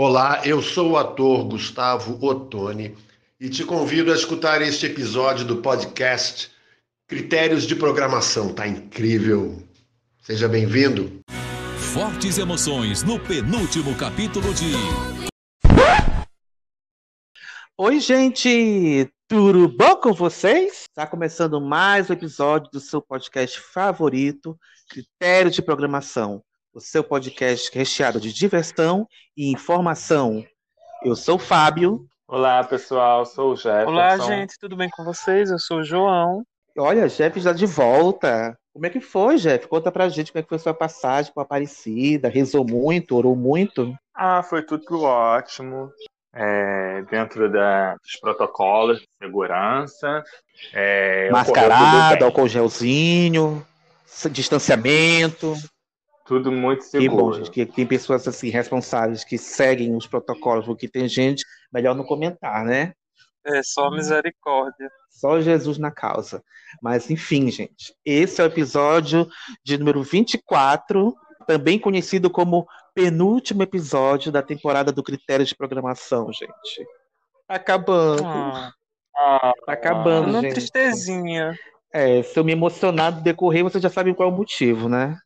[0.00, 2.96] Olá, eu sou o ator Gustavo Ottoni
[3.40, 6.52] e te convido a escutar este episódio do podcast
[7.08, 8.54] Critérios de Programação.
[8.54, 9.60] Tá incrível.
[10.22, 11.20] Seja bem-vindo.
[11.92, 14.70] Fortes emoções no penúltimo capítulo de.
[17.76, 19.10] Oi, gente!
[19.26, 20.82] Tudo bom com vocês?
[20.82, 24.56] Está começando mais um episódio do seu podcast favorito,
[24.88, 26.40] Critérios de Programação.
[26.78, 29.04] O seu podcast recheado de diversão
[29.36, 30.44] e informação.
[31.02, 32.06] Eu sou o Fábio.
[32.28, 33.26] Olá, pessoal.
[33.26, 33.90] Sou o Jefferson.
[33.90, 34.56] Olá, gente.
[34.60, 35.50] Tudo bem com vocês?
[35.50, 36.44] Eu sou o João.
[36.78, 38.56] Olha, Jeff já de volta.
[38.72, 39.66] Como é que foi, Jeff?
[39.66, 42.28] Conta pra gente como é que foi sua passagem por Aparecida.
[42.28, 43.92] Rezou muito, orou muito?
[44.14, 45.90] Ah, foi tudo ótimo
[46.32, 50.22] é, dentro da, dos protocolos de segurança.
[50.72, 53.66] É, Mascarado, álcool gelzinho,
[54.30, 55.56] distanciamento.
[56.28, 57.10] Tudo muito seguro.
[57.10, 61.42] Que bom, gente, que tem pessoas assim responsáveis que seguem os protocolos, porque tem gente,
[61.72, 62.92] melhor não comentar, né?
[63.46, 64.90] É, só misericórdia.
[65.08, 66.44] Só Jesus na causa.
[66.82, 69.26] Mas, enfim, gente, esse é o episódio
[69.64, 71.14] de número 24,
[71.46, 76.86] também conhecido como penúltimo episódio da temporada do Critério de Programação, gente.
[77.46, 78.22] Tá acabando.
[78.26, 78.72] Ah,
[79.16, 80.52] ah, tá acabando, uma gente.
[80.52, 81.58] tristezinha.
[81.90, 85.18] É, se eu me emocionar do decorrer, vocês já sabem qual é o motivo, né?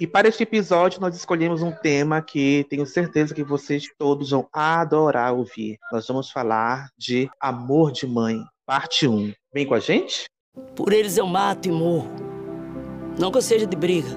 [0.00, 4.48] E para este episódio, nós escolhemos um tema que tenho certeza que vocês todos vão
[4.52, 5.76] adorar ouvir.
[5.90, 9.32] Nós vamos falar de Amor de Mãe, parte 1.
[9.52, 10.26] Vem com a gente?
[10.76, 12.08] Por eles eu mato e morro.
[13.18, 14.10] Não que eu seja de briga,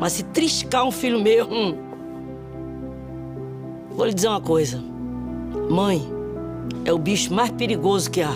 [0.00, 1.84] mas se triscar um filho meu, hum,
[3.94, 4.82] Vou lhe dizer uma coisa.
[5.70, 6.02] Mãe
[6.84, 8.32] é o bicho mais perigoso que há.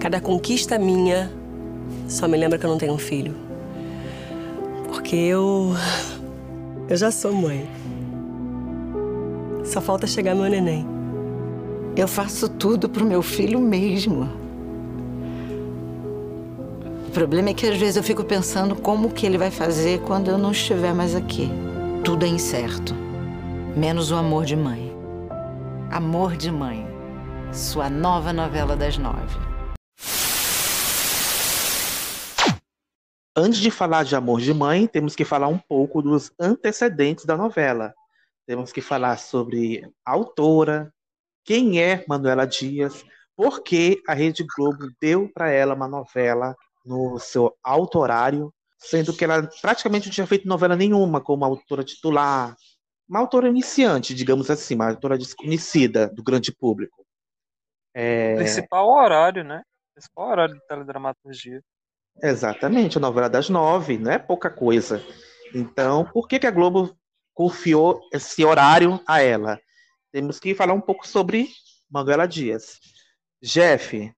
[0.00, 1.30] Cada conquista minha
[2.08, 3.45] só me lembra que eu não tenho um filho.
[4.96, 5.74] Porque eu.
[6.88, 7.68] Eu já sou mãe.
[9.62, 10.86] Só falta chegar meu neném.
[11.94, 14.26] Eu faço tudo pro meu filho mesmo.
[17.08, 20.30] O problema é que às vezes eu fico pensando como que ele vai fazer quando
[20.30, 21.50] eu não estiver mais aqui.
[22.02, 22.94] Tudo é incerto
[23.76, 24.96] menos o amor de mãe.
[25.90, 26.86] Amor de Mãe,
[27.52, 29.55] sua nova novela das nove.
[33.38, 37.36] Antes de falar de Amor de Mãe, temos que falar um pouco dos antecedentes da
[37.36, 37.94] novela.
[38.46, 40.90] Temos que falar sobre a autora,
[41.44, 43.04] quem é Manuela Dias,
[43.36, 49.14] por que a Rede Globo deu para ela uma novela no seu alto horário, sendo
[49.14, 52.56] que ela praticamente não tinha feito novela nenhuma como autora titular,
[53.06, 57.04] uma autora iniciante, digamos assim, uma autora desconhecida do grande público.
[57.92, 58.34] É...
[58.36, 59.62] Principal horário, né?
[59.94, 61.62] Principal horário de teledramaturgia.
[62.22, 65.02] Exatamente, a novela das nove, não é pouca coisa.
[65.54, 66.96] Então, por que, que a Globo
[67.34, 69.60] confiou esse horário a ela?
[70.12, 71.48] Temos que falar um pouco sobre
[71.90, 72.80] Manuela Dias.
[73.42, 74.12] Jeff,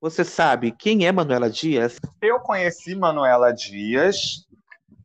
[0.00, 1.98] você sabe quem é Manuela Dias?
[2.22, 4.46] Eu conheci Manuela Dias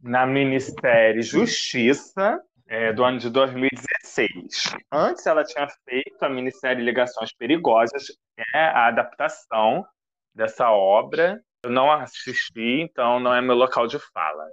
[0.01, 4.75] na Ministério Justiça é, do ano de 2016.
[4.91, 8.05] Antes ela tinha feito a minissérie Ligações Perigosas,
[8.53, 9.85] é a adaptação
[10.33, 11.41] dessa obra.
[11.65, 14.47] Eu não assisti, então não é meu local de fala.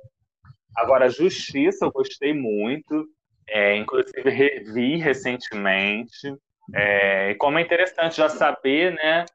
[0.75, 3.07] Agora, Justiça, eu gostei muito,
[3.47, 6.35] é, inclusive revi recentemente.
[6.75, 9.27] É, como é interessante já saber né,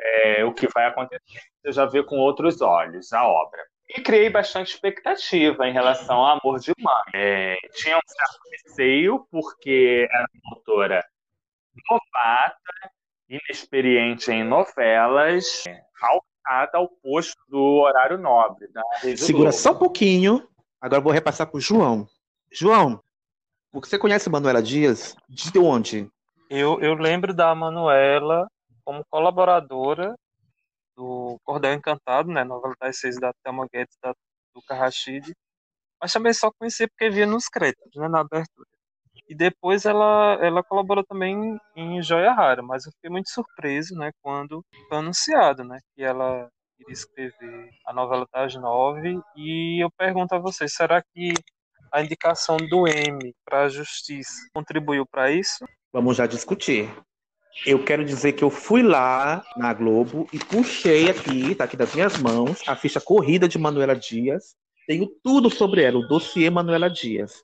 [0.00, 1.20] é, o que vai acontecer,
[1.62, 3.60] você já vê com outros olhos a obra.
[3.90, 7.02] E criei bastante expectativa em relação ao Amor de Mãe.
[7.14, 11.04] É, tinha um certo receio, porque era uma autora
[11.90, 12.90] novata,
[13.28, 15.64] inexperiente em novelas,
[16.44, 18.68] alçada ao posto do horário nobre.
[18.68, 18.82] Da
[19.16, 19.52] Segura Globo.
[19.52, 20.48] só um pouquinho.
[20.80, 22.06] Agora vou repassar para o João.
[22.50, 23.00] João,
[23.72, 25.16] você conhece a Manuela Dias?
[25.28, 26.10] De onde?
[26.50, 28.46] Eu, eu lembro da Manuela
[28.84, 30.14] como colaboradora
[30.96, 34.12] do Cordel Encantado, né, novela das seis da Thelma Guedes, da,
[34.54, 35.32] do Carrachide,
[36.00, 38.68] mas também só conheci porque via nos créditos, né, na abertura.
[39.32, 44.12] E depois ela, ela colaborou também em Joia Rara, mas eu fiquei muito surpreso, né,
[44.20, 50.34] quando foi anunciado, né, que ela iria escrever a novela das nove, e eu pergunto
[50.34, 51.32] a vocês, será que
[51.90, 55.64] a indicação do M para a Justiça contribuiu para isso?
[55.90, 56.94] Vamos já discutir.
[57.64, 61.94] Eu quero dizer que eu fui lá na Globo e puxei aqui, tá aqui das
[61.94, 64.54] minhas mãos, a ficha corrida de Manuela Dias.
[64.86, 67.42] Tenho tudo sobre ela, o dossiê Manuela Dias.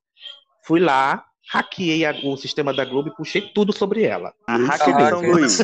[0.67, 4.33] Fui lá, hackeei o sistema da Globo e puxei tudo sobre ela.
[4.47, 5.59] A hackeação Luiz.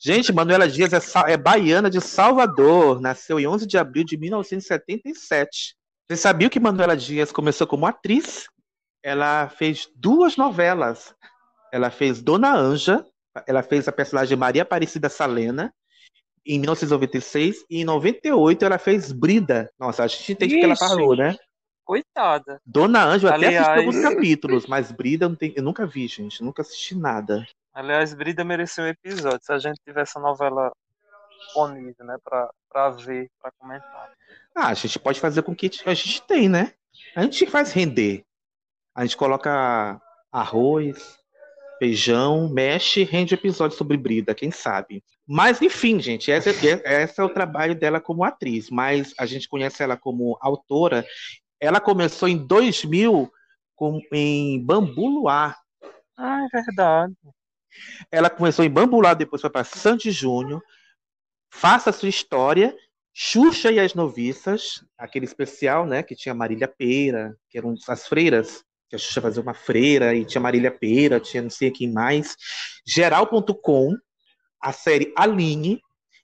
[0.00, 5.76] Gente, Manuela Dias é, é baiana de Salvador, nasceu em 11 de abril de 1977.
[6.08, 8.48] Você sabia que Manuela Dias começou como atriz
[9.02, 11.14] ela fez duas novelas.
[11.72, 13.04] Ela fez Dona Anja,
[13.46, 15.74] ela fez a personagem Maria Aparecida Salena,
[16.46, 19.70] em 1996, e em 98 ela fez Brida.
[19.78, 21.36] Nossa, a gente entende o que ela falou, né?
[21.92, 22.60] Coitada.
[22.64, 26.06] Dona eu até assisti Aliás- alguns capítulos, mas Brida eu, não tenho- eu nunca vi,
[26.08, 26.42] gente.
[26.42, 27.46] Nunca assisti nada.
[27.74, 29.40] Aliás, Brida mereceu um episódio.
[29.42, 30.72] Se a gente tivesse a novela
[31.40, 34.12] disponível, né, pra, pra ver, pra comentar.
[34.54, 36.72] Ah, a gente pode fazer com o que a gente tem, né?
[37.14, 38.24] A gente faz render.
[38.94, 40.00] A gente coloca
[40.30, 41.18] arroz,
[41.78, 45.02] feijão, mexe, rende episódio sobre Brida, quem sabe.
[45.26, 48.68] Mas, enfim, gente, esse, esse é o trabalho dela como atriz.
[48.70, 51.06] Mas a gente conhece ela como autora.
[51.62, 53.32] Ela começou em 2000
[53.76, 55.56] com, em Bambu Luar.
[56.18, 57.14] Ah, é verdade.
[58.10, 60.60] Ela começou em Bambu Luar, depois foi para Sandy Júnior.
[61.54, 62.76] Faça a sua história.
[63.14, 68.64] Xuxa e as Noviças, aquele especial, né, que tinha Marília Pera, que eram as freiras,
[68.88, 72.34] que a Xuxa fazia uma freira, e tinha Marília Pera, tinha não sei quem mais.
[72.84, 73.94] Geral.com,
[74.60, 75.80] a série Aline,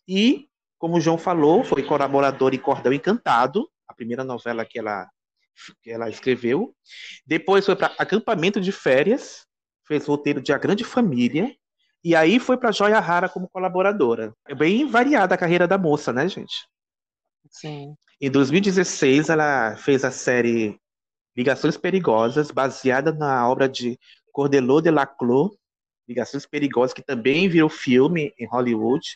[0.09, 0.49] e,
[0.79, 5.07] como o João falou, foi colaboradora em Cordão Encantado, a primeira novela que ela,
[5.83, 6.75] que ela escreveu.
[7.27, 9.47] Depois foi para Acampamento de Férias,
[9.87, 11.55] fez roteiro de A Grande Família,
[12.05, 14.33] e aí foi para Joia Rara como colaboradora.
[14.47, 16.67] É bem variada a carreira da moça, né, gente?
[17.51, 17.95] Sim.
[18.21, 20.79] Em 2016, ela fez a série
[21.37, 23.99] Ligações Perigosas, baseada na obra de
[24.33, 25.57] Cordelot de Laclos,
[26.09, 29.07] Ligações Perigosas, que também virou filme em Hollywood,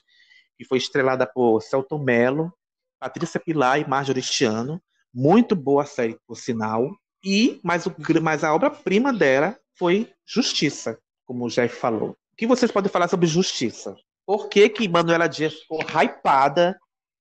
[0.56, 2.52] que foi estrelada por Celton Mello,
[3.00, 4.80] Patrícia Pilar e Marjorie Stiano.
[5.12, 6.90] Muito boa a série, por sinal.
[7.24, 12.10] E, mas, o, mas a obra-prima dela foi Justiça, como o Jeff falou.
[12.10, 13.94] O que vocês podem falar sobre Justiça?
[14.26, 16.78] Por que que Manuela Dias ficou hypada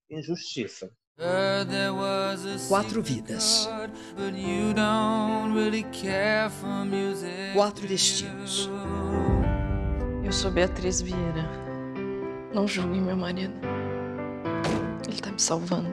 [0.09, 0.89] em Justiça?
[2.67, 3.69] Quatro vidas.
[7.53, 8.69] Quatro destinos.
[10.23, 11.47] Eu sou Beatriz Vieira.
[12.53, 13.53] Não julgue meu marido.
[15.07, 15.89] Ele tá me salvando.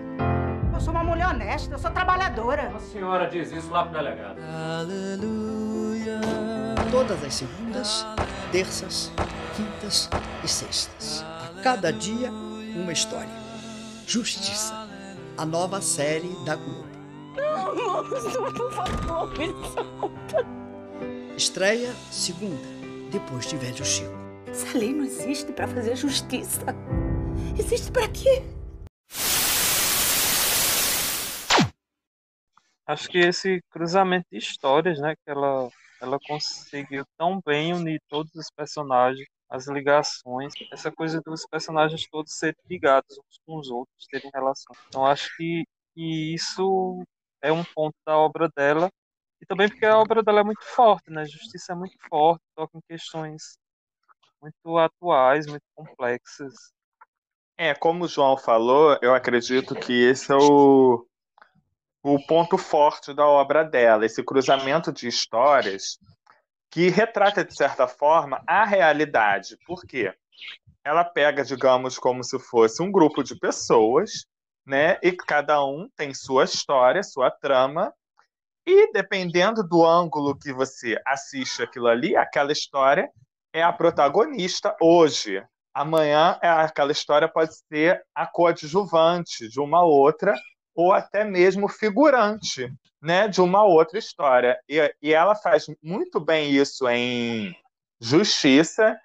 [0.79, 2.71] Eu sou uma mulher honesta, eu sou trabalhadora.
[2.73, 4.37] A senhora diz isso lá pro delegado.
[6.89, 8.07] Todas as segundas,
[8.53, 9.11] terças,
[9.57, 10.09] quintas
[10.45, 11.25] e sextas.
[11.25, 13.29] A cada dia, uma história.
[14.07, 14.89] Justiça.
[15.37, 16.87] A nova série da Globo.
[17.37, 20.47] Não, moço, por favor, me solta.
[21.37, 22.63] Estreia segunda,
[23.11, 24.15] depois de Velho Chico.
[24.47, 26.61] Essa lei não existe pra fazer justiça.
[27.59, 28.45] Existe pra quê?
[32.89, 35.69] Acho que esse cruzamento de histórias, né, que ela,
[36.01, 42.33] ela conseguiu tão bem unir todos os personagens, as ligações, essa coisa dos personagens todos
[42.33, 44.75] serem ligados uns com os outros, terem relação.
[44.89, 45.65] Então acho que,
[45.95, 47.05] que isso
[47.43, 48.91] é um ponto da obra dela
[49.39, 51.21] e também porque a obra dela é muito forte, né?
[51.21, 53.59] A justiça é muito forte, toca em questões
[54.41, 56.55] muito atuais, muito complexas.
[57.59, 61.08] É, como o João falou, eu acredito que esse é o,
[62.03, 65.99] o ponto forte da obra dela, esse cruzamento de histórias
[66.71, 69.57] que retrata, de certa forma, a realidade.
[69.67, 70.15] Por quê?
[70.85, 74.27] Ela pega, digamos, como se fosse um grupo de pessoas,
[74.67, 74.99] né?
[75.03, 77.93] E cada um tem sua história, sua trama,
[78.67, 83.11] e dependendo do ângulo que você assiste aquilo ali, aquela história
[83.51, 85.43] é a protagonista hoje.
[85.73, 90.35] Amanhã é aquela história pode ser a coadjuvante de uma outra
[90.79, 94.57] ou até mesmo figurante, né, de uma outra história.
[94.69, 97.53] E, e ela faz muito bem isso em
[98.01, 98.97] Justiça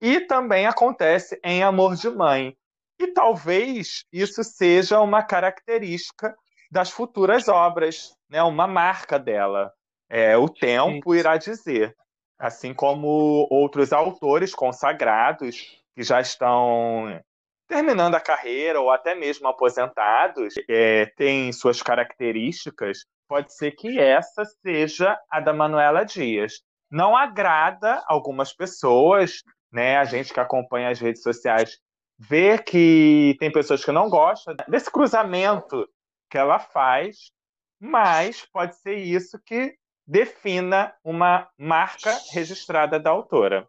[0.00, 2.56] e também acontece em Amor de Mãe.
[3.00, 6.36] E talvez isso seja uma característica
[6.70, 9.72] das futuras obras, né, uma marca dela.
[10.08, 11.96] É, o tempo irá dizer.
[12.38, 17.20] Assim como outros autores consagrados que já estão
[17.68, 24.44] terminando a carreira ou até mesmo aposentados, é, têm suas características, pode ser que essa
[24.66, 26.62] seja a da Manuela Dias.
[26.90, 29.98] Não agrada algumas pessoas, né?
[29.98, 31.78] A gente que acompanha as redes sociais
[32.18, 35.86] vê que tem pessoas que não gostam desse cruzamento
[36.30, 37.30] que ela faz,
[37.78, 43.68] mas pode ser isso que defina uma marca registrada da autora.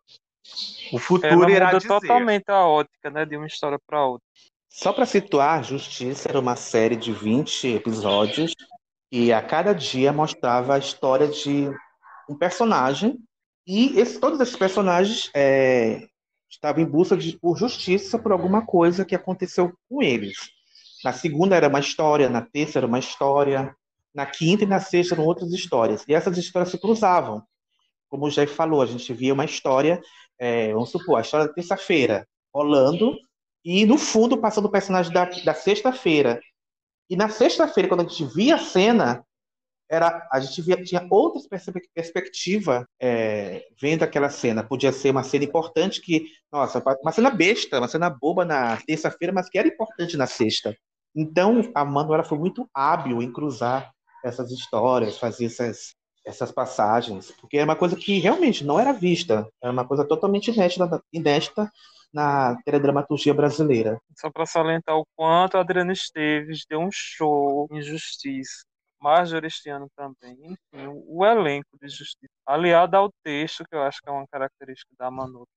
[0.92, 1.88] O futuro Ela irá muda dizer.
[1.88, 4.26] totalmente a ótica, né, de uma história para outra.
[4.70, 8.54] Só para situar, Justiça era uma série de 20 episódios
[9.12, 11.70] e a cada dia mostrava a história de
[12.30, 13.18] um personagem
[13.66, 16.08] e esse, todos esses personagens é,
[16.50, 20.38] estavam em busca de, por justiça por alguma coisa que aconteceu com eles.
[21.04, 23.76] Na segunda era uma história, na terça era uma história,
[24.14, 26.04] Na quinta e na sexta eram outras histórias.
[26.08, 27.44] E essas histórias se cruzavam.
[28.10, 30.02] Como o Jeff falou, a gente via uma história,
[30.40, 33.16] é, vamos supor, a história da terça-feira rolando,
[33.64, 36.40] e no fundo passando o personagem da, da sexta-feira.
[37.10, 39.24] E na sexta-feira, quando a gente via a cena,
[39.90, 41.42] era a gente via, tinha outra
[41.94, 44.64] perspectiva é, vendo aquela cena.
[44.64, 49.34] Podia ser uma cena importante que, nossa, uma cena besta, uma cena boba na terça-feira,
[49.34, 50.76] mas que era importante na sexta.
[51.16, 53.92] Então, a Manuela foi muito hábil em cruzar
[54.24, 55.96] essas histórias, fazer essas,
[56.26, 60.52] essas passagens, porque era uma coisa que realmente não era vista, era uma coisa totalmente
[60.52, 61.72] inédita, inédita
[62.14, 64.00] na teledramaturgia brasileira.
[64.18, 68.64] Só para salientar o quanto a Adriana Esteves deu um show em Justiça.
[69.02, 70.34] Marjorie este também.
[70.44, 72.34] Enfim, o, elenco de Justiça.
[72.46, 75.48] Aliado ao texto, que eu acho que é uma característica da Manu.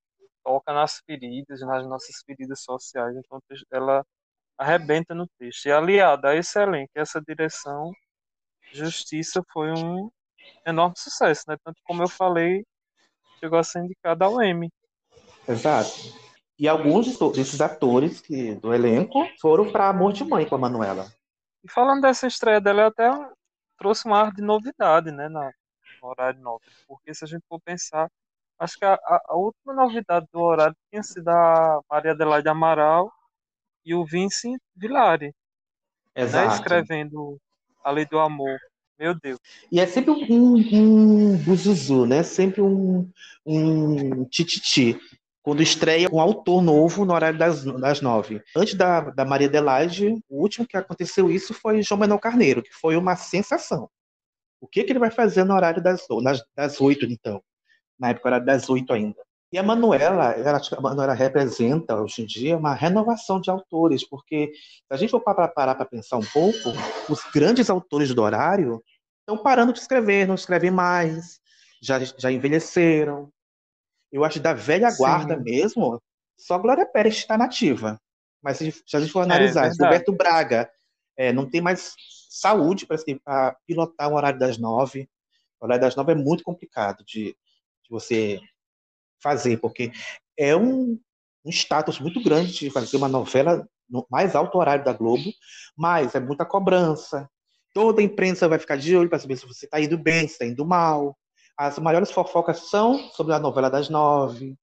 [0.45, 3.17] Toca nas feridas, nas nossas feridas sociais.
[3.17, 3.41] Então,
[3.73, 4.05] ela
[4.57, 5.67] arrebenta no texto.
[5.67, 7.93] E aliado a esse elenco, essa direção,
[8.73, 10.11] Justiça foi um
[10.67, 11.57] enorme sucesso, né?
[11.65, 12.65] Tanto como eu falei,
[13.39, 14.71] chegou a ser indicada ao Emmy.
[15.49, 15.91] Exato.
[16.59, 21.07] E alguns desses atores que, do elenco foram para Amor de Mãe com a Manuela.
[21.65, 23.11] E falando dessa estreia dela, até
[23.77, 25.51] trouxe um ar de novidade, né, na,
[26.01, 26.69] no horário nobre.
[26.87, 28.09] Porque se a gente for pensar,
[28.59, 28.97] acho que a,
[29.29, 33.13] a, última novidade do horário tinha sido a Maria Adelaide Amaral
[33.85, 35.35] e o Vince Villari.
[36.15, 36.49] Né, Exato.
[36.49, 37.41] Né, escrevendo
[37.83, 38.59] A Lei do Amor.
[38.99, 39.39] Meu Deus.
[39.71, 42.23] E é sempre um, um buzuzu, né?
[42.23, 43.11] Sempre um,
[43.45, 44.99] um tititi
[45.43, 48.41] quando estreia um autor novo no horário das, das nove.
[48.57, 52.73] Antes da, da Maria Adelaide, o último que aconteceu isso foi João Manuel Carneiro, que
[52.73, 53.91] foi uma sensação.
[54.61, 57.43] O que, que ele vai fazer no horário das, das, das oito, então?
[57.99, 59.21] Na época era das oito ainda.
[59.53, 64.51] E a Manuela, ela, a Manuela representa, hoje em dia, uma renovação de autores, porque
[64.55, 66.71] se a gente for parar para pensar um pouco,
[67.11, 68.83] os grandes autores do horário
[69.21, 71.39] estão parando de escrever, não escrevem mais,
[71.83, 73.31] já, já envelheceram,
[74.11, 75.43] eu acho da velha guarda Sim.
[75.43, 76.03] mesmo,
[76.39, 78.01] só Glória Pérez está nativa.
[78.43, 80.71] Mas se, a gente for é, analisar, é, Roberto Braga
[81.15, 81.95] é, não tem mais
[82.31, 85.09] saúde para pilotar o horário das nove.
[85.61, 87.37] O horário das nove é muito complicado de,
[87.83, 88.41] de você
[89.23, 89.93] fazer, porque
[90.39, 90.99] é um,
[91.45, 95.31] um status muito grande de fazer uma novela no mais alto horário da Globo,
[95.77, 97.29] mas é muita cobrança.
[97.75, 100.35] Toda a imprensa vai ficar de olho para saber se você está indo bem, se
[100.35, 101.17] está indo mal.
[101.57, 104.57] As maiores fofocas são sobre a novela das nove.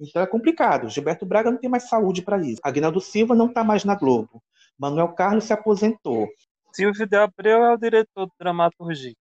[0.00, 0.88] Então é complicado.
[0.88, 2.60] Gilberto Braga não tem mais saúde para isso.
[2.64, 4.42] Aguinaldo Silva não está mais na Globo.
[4.78, 6.28] Manuel Carlos se aposentou.
[6.72, 9.14] Silvio de Abreu é o diretor de dramaturgia.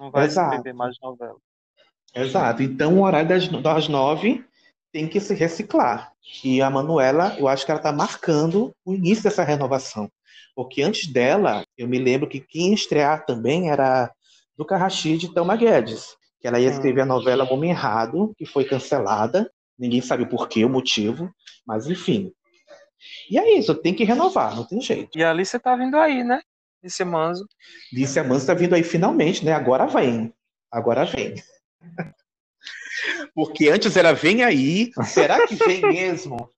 [0.00, 1.38] Não vai escrever mais novela.
[2.14, 2.62] Exato.
[2.62, 4.44] Então o horário das, das nove
[4.92, 6.12] tem que se reciclar.
[6.42, 10.10] E a Manuela, eu acho que ela está marcando o início dessa renovação.
[10.54, 14.12] Porque antes dela, eu me lembro que quem ia estrear também era
[14.56, 18.66] do Carrachide e Thelma Guedes que ela ia escrever a novela Homem Errado, que foi
[18.66, 19.50] cancelada.
[19.78, 21.34] Ninguém sabe o porquê, o motivo,
[21.66, 22.34] mas enfim.
[23.30, 25.18] E é isso, tem que renovar, não tem jeito.
[25.18, 26.42] E a Alice tá vindo aí, né?
[26.82, 27.46] Alice Manso.
[27.90, 29.52] Alice Manso tá vindo aí finalmente, né?
[29.52, 30.34] Agora vem.
[30.70, 31.34] Agora vem.
[33.34, 34.90] Porque antes era vem aí.
[35.04, 36.48] Será que vem mesmo?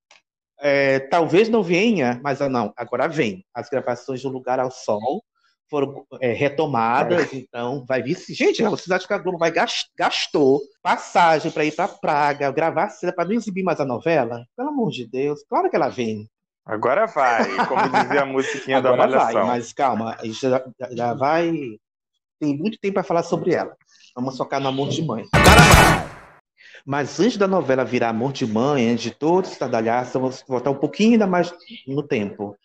[0.61, 3.45] É, talvez não venha, mas não, agora vem.
[3.54, 5.23] As gravações do Lugar ao Sol
[5.68, 7.37] foram é, retomadas, é.
[7.37, 8.16] então vai vir.
[8.30, 9.52] Gente, vocês acham que a Globo vai
[9.97, 14.45] gastou passagem para ir para Praga, gravar cena para não exibir mais a novela?
[14.56, 16.28] Pelo amor de Deus, claro que ela vem.
[16.64, 19.33] Agora vai, como dizia a musiquinha da Malhação.
[19.33, 21.78] Vai, mas calma, já, já vai.
[22.38, 23.75] Tem muito tempo para falar sobre ela.
[24.14, 25.25] Vamos focar no amor de mãe.
[26.85, 30.71] Mas antes da novela virar Amor de Mãe, antes de todo esse estardalhaço, vamos voltar
[30.71, 31.52] um pouquinho ainda mais
[31.87, 32.57] no tempo.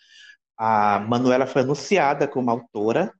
[0.57, 3.11] A Manuela foi anunciada como autora,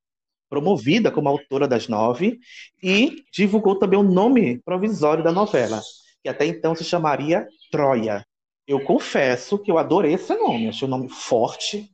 [0.49, 2.39] promovida como autora das nove,
[2.83, 5.81] e divulgou também o nome provisório da novela,
[6.21, 8.23] que até então se chamaria Troia.
[8.67, 11.89] Eu confesso que eu adorei esse nome, achei um nome forte,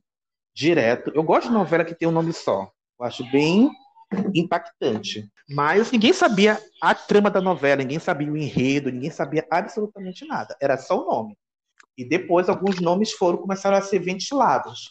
[0.54, 1.10] direto.
[1.14, 2.70] Eu gosto de novela que tem um nome só.
[3.00, 3.70] Eu acho bem
[4.34, 5.30] impactante.
[5.48, 10.54] Mas ninguém sabia a trama da novela, ninguém sabia o enredo, ninguém sabia absolutamente nada.
[10.60, 11.34] Era só o nome.
[11.96, 14.88] E depois alguns nomes foram começaram a ser ventilados.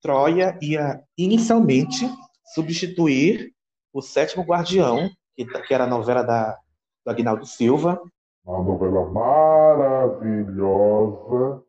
[0.00, 2.08] Troia ia inicialmente
[2.54, 3.52] substituir
[3.92, 6.56] o Sétimo Guardião, que, que era a novela da,
[7.04, 8.00] do Agnaldo Silva.
[8.44, 11.64] Uma novela maravilhosa.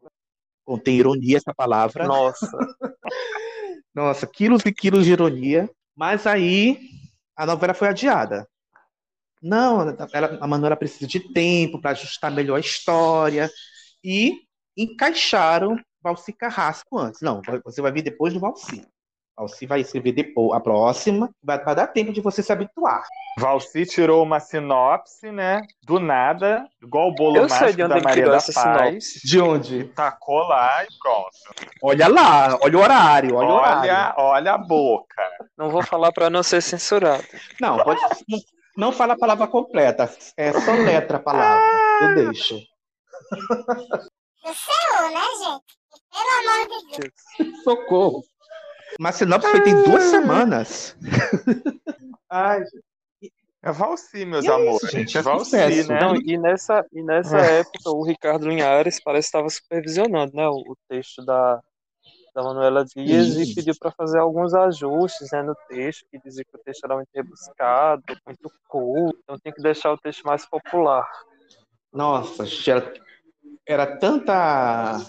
[0.63, 2.05] Contém ironia essa palavra.
[2.05, 2.47] Nossa.
[3.95, 5.67] Nossa, quilos e quilos de ironia.
[5.97, 6.91] Mas aí
[7.35, 8.47] a novela foi adiada.
[9.41, 9.81] Não,
[10.13, 13.49] ela, a Manuela precisa de tempo para ajustar melhor a história.
[14.03, 14.33] E
[14.77, 17.21] encaixaram Valci Carrasco antes.
[17.21, 18.85] Não, você vai vir depois do Valci.
[19.37, 23.03] Valci vai escrever depois a próxima, vai, vai dar tempo de você se habituar.
[23.37, 25.61] Valci tirou uma sinopse, né?
[25.83, 28.45] Do nada, igual o bolo Eu mágico da Maria da Paz.
[28.45, 29.27] sinopse.
[29.27, 29.83] De onde?
[29.89, 31.69] Tacou lá e pronto.
[31.83, 33.91] Olha lá, olha o horário, olha, o horário.
[33.91, 35.21] Olha, olha a boca.
[35.55, 37.23] Não vou falar para não ser censurado.
[37.61, 38.39] Não, pode, não,
[38.75, 41.63] não fala a palavra completa, é só letra a palavra.
[42.01, 42.59] Eu deixo.
[44.43, 45.77] Cancelou, né, gente?
[46.11, 47.63] Pelo amor de Deus.
[47.63, 48.23] Socorro.
[48.99, 50.97] Mas sinopse foi tem duas semanas.
[52.29, 52.63] Ai,
[53.63, 54.89] É Valci, meus E é isso, amores.
[54.91, 55.91] gente, é Valci, sucesso.
[55.93, 55.99] né?
[56.01, 57.59] Não, e nessa, e nessa É.
[57.59, 61.59] época o Ricardo Linhares parece que estava supervisionando né, o, o texto da,
[62.35, 66.55] da Manuela Dias e pediu para fazer alguns ajustes né, no texto, que dizia que
[66.55, 71.07] o texto era muito rebuscado, muito culto, então tem que deixar o texto mais popular.
[71.91, 73.01] Nossa, gente,
[73.67, 74.99] era, tanta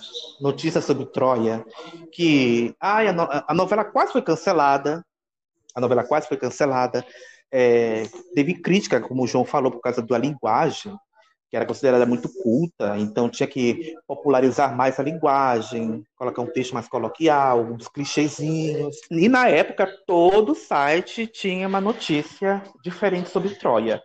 [0.41, 1.65] notícia sobre Troia
[2.13, 5.05] que ai, a, no- a novela quase foi cancelada.
[5.75, 7.05] A novela quase foi cancelada.
[7.53, 10.95] É, teve crítica, como o João falou, por causa da linguagem,
[11.51, 16.75] que era considerada muito culta, então tinha que popularizar mais a linguagem, colocar um texto
[16.75, 18.97] mais coloquial, uns clichêzinhos.
[19.11, 24.03] E na época, todo site tinha uma notícia diferente sobre Troia.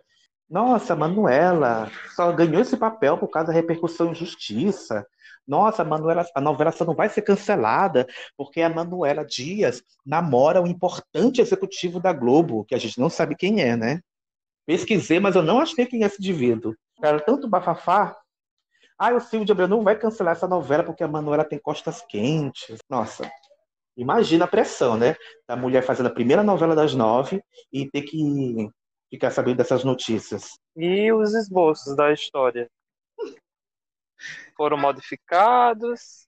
[0.48, 5.06] Nossa, Manuela só ganhou esse papel por causa da repercussão em justiça.
[5.46, 10.62] Nossa, a Manuela, a novela só não vai ser cancelada porque a Manuela Dias namora
[10.62, 14.00] um importante executivo da Globo, que a gente não sabe quem é, né?
[14.66, 16.74] Pesquisei, mas eu não achei quem é esse indivíduo.
[17.02, 18.16] Era tanto bafafá.
[18.98, 22.00] Ah, o Silvio de Abreu não vai cancelar essa novela porque a Manuela tem costas
[22.02, 22.78] quentes.
[22.88, 23.30] Nossa,
[23.96, 25.16] imagina a pressão, né?
[25.46, 28.70] Da mulher fazendo a primeira novela das nove e ter que
[29.14, 30.58] ficar sabendo dessas notícias.
[30.76, 32.68] E os esboços da história
[34.56, 36.26] foram modificados.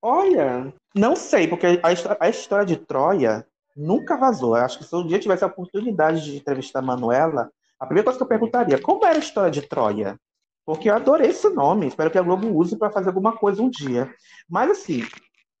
[0.00, 3.46] Olha, não sei, porque a, a história de Troia
[3.76, 4.56] nunca vazou.
[4.56, 8.04] Eu acho que se um dia tivesse a oportunidade de entrevistar a Manuela, a primeira
[8.04, 10.18] coisa que eu perguntaria, como era a história de Troia?
[10.64, 13.70] Porque eu adorei esse nome, espero que a Globo use para fazer alguma coisa um
[13.70, 14.12] dia.
[14.48, 15.02] Mas assim,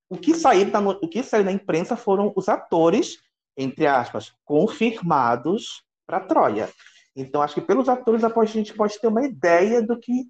[0.08, 3.18] o que saiu na, no- o que saiu na imprensa foram os atores,
[3.56, 6.68] entre aspas, confirmados para Troia.
[7.14, 10.28] Então, acho que pelos atores a gente pode ter uma ideia do que,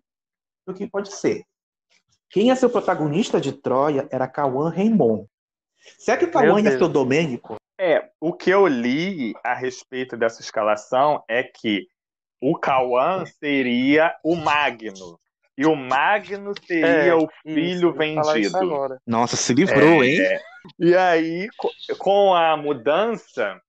[0.66, 1.44] do que pode ser.
[2.30, 5.26] Quem ia ser o protagonista de Troia era Cauã Raymond.
[5.98, 7.56] Será que Cauã ser o Domênico?
[7.78, 11.86] É, o que eu li a respeito dessa escalação é que
[12.40, 15.18] o Cauã seria o Magno.
[15.58, 18.98] E o Magno seria É, o filho isso vendido.
[19.06, 20.20] Nossa, se livrou, É, hein?
[20.20, 20.40] é.
[20.78, 23.60] E aí, co- com a mudança,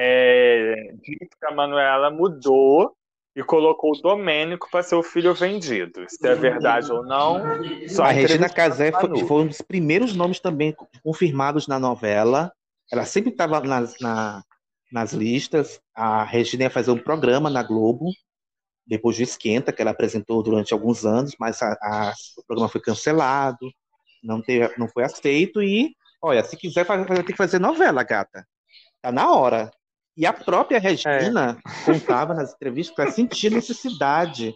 [0.00, 2.94] é, dito que a Manuela mudou
[3.34, 6.04] e colocou o Domênico para ser o filho vendido.
[6.08, 7.42] Se é verdade ou não,
[8.04, 12.52] a Regina Casé a foi, foi um dos primeiros nomes também confirmados na novela.
[12.92, 14.42] Ela sempre estava nas, na-
[14.92, 15.80] nas listas.
[15.94, 18.06] A Regina ia fazer um programa na Globo,
[18.86, 22.80] depois do Esquenta, que ela apresentou durante alguns anos, mas a- a- o programa foi
[22.80, 23.68] cancelado,
[24.22, 25.60] não, teve, não foi aceito.
[25.62, 25.90] E,
[26.22, 28.46] olha, se quiser fazer, vai ter que fazer novela, gata.
[29.02, 29.70] Tá na hora.
[30.18, 34.52] E a própria Regina contava nas entrevistas que ela sentia necessidade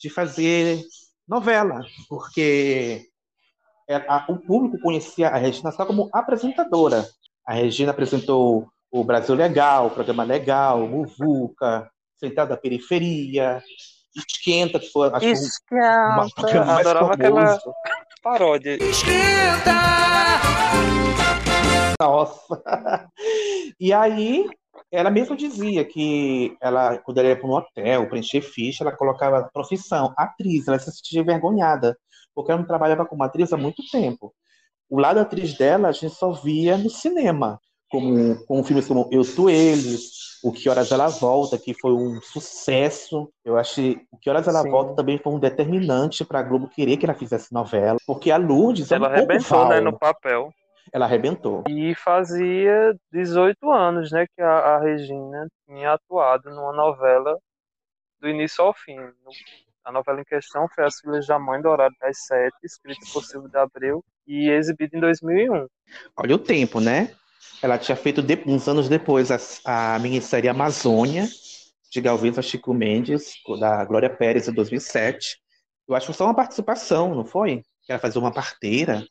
[0.00, 0.82] de fazer
[1.28, 3.02] novela, porque
[3.86, 7.06] é, a- o público conhecia a Regina só como apresentadora.
[7.46, 13.62] A Regina apresentou o Brasil Legal, o Programa Legal, Muvuca, Central da Periferia,
[14.16, 15.34] Esquenta, que foi acho que, um-
[16.14, 17.58] uma- o Adorava aquela
[18.22, 18.78] paródia.
[22.00, 22.56] Nossa!
[23.80, 24.46] E aí,
[24.94, 29.48] ela mesma dizia que ela, quando ela ia para um hotel preencher ficha, ela colocava
[29.52, 31.96] profissão, atriz, ela se sentia envergonhada,
[32.34, 34.32] porque ela não trabalhava como atriz há muito tempo.
[34.88, 37.58] O lado atriz dela a gente só via no cinema,
[37.90, 39.96] como, como filmes como Eu Sou Ele,
[40.42, 43.30] O Que Horas Ela Volta, que foi um sucesso.
[43.44, 44.70] Eu achei O Que Horas Ela Sim.
[44.70, 48.36] Volta também foi um determinante para a Globo querer que ela fizesse novela, porque a
[48.36, 50.52] Lourdes é um Ela arrebentou, né, no papel.
[50.92, 51.64] Ela arrebentou.
[51.68, 57.38] E fazia 18 anos, né, que a, a Regina tinha atuado numa novela
[58.20, 58.96] do início ao fim.
[59.84, 63.22] A novela em questão foi As Filhas da Mãe do Horário das Sete, escrita por
[63.24, 65.66] Silvio de Abreu e exibida em 2001.
[66.16, 67.14] Olha o tempo, né?
[67.62, 71.26] Ela tinha feito de- uns anos depois a, a minissérie Amazônia,
[71.90, 75.38] de Galvez a Chico Mendes, da Glória Pérez, em 2007.
[75.86, 77.62] Eu acho que foi só uma participação, não foi?
[77.84, 79.04] Que ela fazia uma parteira.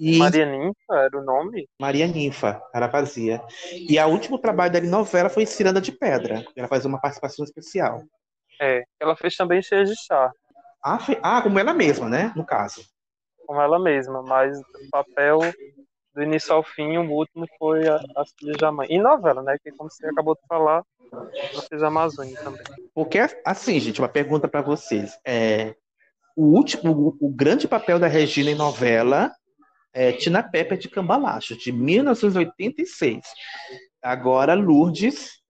[0.00, 1.68] E Maria Ninfa era o nome?
[1.78, 3.42] Maria Ninfa, ela fazia.
[3.72, 6.42] E o último trabalho dela em novela foi Ciranda de Pedra.
[6.56, 8.02] Ela fazia uma participação especial.
[8.60, 10.32] É, ela fez também Cheia de Chá,
[10.82, 12.32] Ah, fe- ah, como ela mesma, né?
[12.34, 12.82] No caso.
[13.46, 15.38] como ela mesma, mas o papel
[16.14, 18.84] do início ao fim, o último foi a, a Filha de Amã.
[18.88, 19.56] E novela, né?
[19.62, 20.82] Que como você acabou de falar,
[21.12, 22.60] ela fez Amazônia também.
[22.94, 25.18] Porque, assim, gente, uma pergunta para vocês.
[25.26, 25.74] É,
[26.36, 29.32] o último, o, o grande papel da Regina em novela
[29.92, 33.24] é Tina Pepper de Cambalacho, de 1986.
[34.02, 35.40] Agora, Lourdes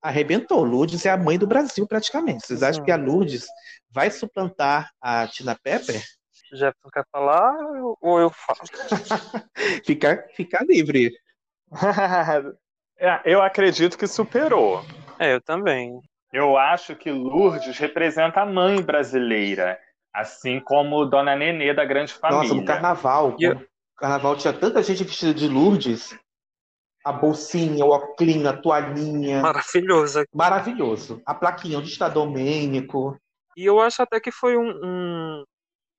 [0.00, 0.64] arrebentou.
[0.64, 2.46] Lourdes é a mãe do Brasil, praticamente.
[2.46, 3.46] Vocês acham que a Lourdes
[3.90, 6.02] vai suplantar a Tina Pepper?
[6.52, 7.54] Jefferson quer falar
[8.00, 8.58] ou eu falo?
[9.86, 11.10] fica, fica livre.
[12.98, 14.84] É, eu acredito que superou.
[15.18, 15.98] É, eu também.
[16.32, 19.76] Eu acho que Lourdes representa a mãe brasileira,
[20.14, 22.42] assim como Dona Nenê da Grande Família.
[22.44, 23.34] Nossa, no carnaval.
[23.40, 23.60] E eu-
[24.02, 26.18] carnaval tinha tanta gente vestida de Lourdes.
[27.04, 29.40] A bolsinha, o óculos, a toalhinha.
[29.42, 30.24] Maravilhoso.
[30.34, 31.22] Maravilhoso.
[31.24, 33.16] A plaquinha, onde está Domênico.
[33.56, 35.44] E eu acho até que foi um, um-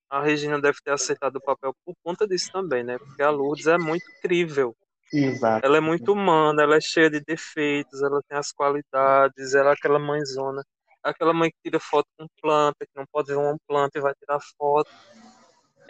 [0.10, 2.98] A Regina deve ter aceitado o papel por conta disso também, né?
[2.98, 4.76] Porque a Lourdes é muito incrível.
[5.12, 5.66] Exato.
[5.66, 9.74] Ela é muito humana, ela é cheia de defeitos, ela tem as qualidades, ela é
[9.74, 10.62] aquela mãezona.
[11.04, 14.14] Aquela mãe que tira foto com planta, que não pode ver uma planta e vai
[14.16, 14.90] tirar foto.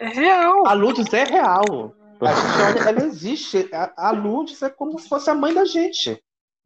[0.00, 0.66] É real.
[0.66, 1.94] A Lourdes é real.
[2.20, 3.68] A gente olha, ela existe.
[3.72, 6.22] A, a Lourdes é como se fosse a mãe da gente.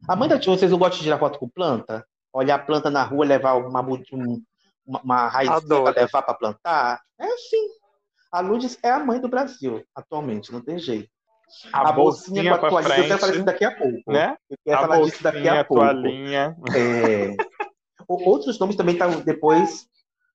[0.07, 2.05] A mãe da gente, vocês não gostam de tirar foto com planta?
[2.33, 4.41] Olhar a planta na rua, levar uma, um-
[4.85, 7.01] uma, uma raiz para levar para plantar?
[7.19, 7.67] É assim.
[8.31, 11.09] A Lourdes é a mãe do Brasil, atualmente, não tem jeito.
[11.73, 14.11] A, bolsinha, com a toalhinha, eu quero falar frente, isso daqui a pouco.
[14.11, 14.37] né?
[14.47, 15.83] Eu quero A falar disso daqui bolsinha, a a pouco.
[15.83, 16.55] toalhinha.
[16.75, 17.35] É.
[18.07, 19.87] Outros nomes também estavam depois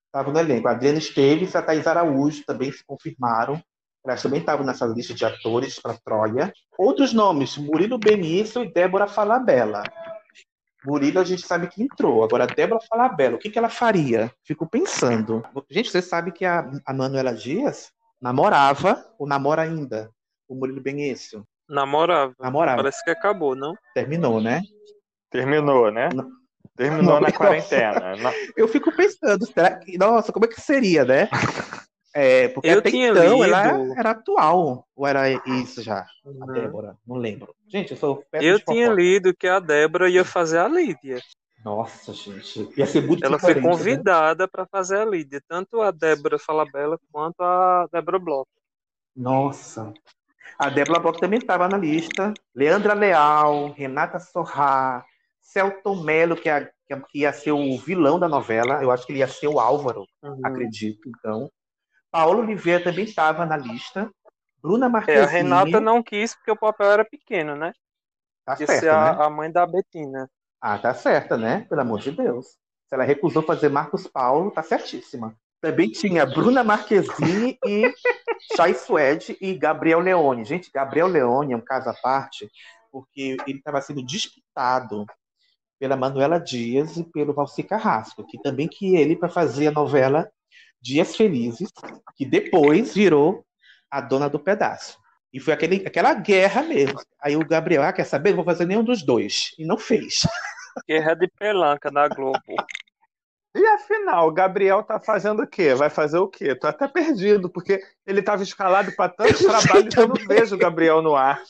[0.06, 0.66] estavam no elenco.
[0.66, 3.62] A Adriana Esteves e a Thais Araújo também se confirmaram.
[4.04, 6.52] Elas também estavam nessa lista de atores para Troia.
[6.78, 9.82] Outros nomes: Murilo Benício e Débora Falabella.
[10.84, 12.22] Murilo a gente sabe que entrou.
[12.22, 14.30] Agora, Débora Falabella, o que, que ela faria?
[14.44, 15.42] Fico pensando.
[15.70, 17.90] Gente, você sabe que a, a Manuela Dias
[18.20, 20.10] namorava, ou namora ainda,
[20.46, 21.42] o Murilo Benício.
[21.66, 22.34] Namorava.
[22.38, 22.76] Namorava.
[22.76, 23.74] Parece que acabou, não?
[23.94, 24.60] Terminou, né?
[25.30, 26.10] Terminou, né?
[26.76, 27.32] Terminou Não, na nossa.
[27.38, 28.16] quarentena.
[28.16, 31.28] Na- Eu fico pensando, será que, nossa, como é que seria, né?
[32.16, 36.06] É, porque Eu até tinha então lido- ela era atual, ou era isso já?
[36.24, 36.52] A Uhum.
[36.52, 37.52] Débora, não lembro.
[37.66, 41.20] Gente, eu sou Eu tinha lido que a Débora ia fazer a Lídia.
[41.64, 43.60] Nossa, gente, ia ser muito Ela foi né?
[43.60, 48.48] convidada para fazer a Lídia, tanto a Débora Falabella quanto a Débora Bloch.
[49.16, 49.92] Nossa.
[50.58, 52.32] A Débora Bloch também estava na lista.
[52.54, 55.04] Leandra Leal, Renata Sorrá,
[55.40, 58.82] Celton Mello, que, é- que é- que ia ser o vilão da novela.
[58.82, 60.40] Eu acho que ele ia ser o Álvaro, Uhum.
[60.44, 61.50] acredito, então.
[62.14, 64.08] Paola Oliveira também estava na lista.
[64.62, 65.24] Bruna É, Marquezine.
[65.24, 67.72] a Renata não quis porque o papel era pequeno, né?
[68.44, 69.24] Tá certo, ser a, né?
[69.24, 70.30] a mãe da Betina.
[70.60, 71.66] Ah, tá certa, né?
[71.68, 72.46] Pelo amor de Deus.
[72.86, 75.34] Se ela recusou fazer Marcos Paulo, tá certíssima.
[75.60, 77.92] Também tinha Bruna Marquezine e
[78.56, 80.44] Chay Suede e Gabriel Leone.
[80.44, 82.48] Gente, Gabriel Leone é um caso à parte,
[82.92, 85.04] porque ele estava sendo disputado
[85.80, 90.30] pela Manuela Dias e pelo Valci Carrasco, que também que ele para fazer a novela
[90.84, 91.72] Dias Felizes,
[92.14, 93.42] que depois virou
[93.90, 94.98] a dona do pedaço.
[95.32, 97.00] E foi aquele, aquela guerra mesmo.
[97.22, 98.30] Aí o Gabriel, ah, quer saber?
[98.30, 99.54] Não vou fazer nenhum dos dois.
[99.58, 100.26] E não fez.
[100.86, 102.38] Guerra de pelanca na Globo.
[103.56, 105.74] E afinal, o Gabriel tá fazendo o quê?
[105.74, 106.54] Vai fazer o quê?
[106.54, 110.16] Tô até perdido, porque ele tava escalado para tantos Eu sei trabalhos e eu não
[110.16, 111.40] vejo o Gabriel no ar.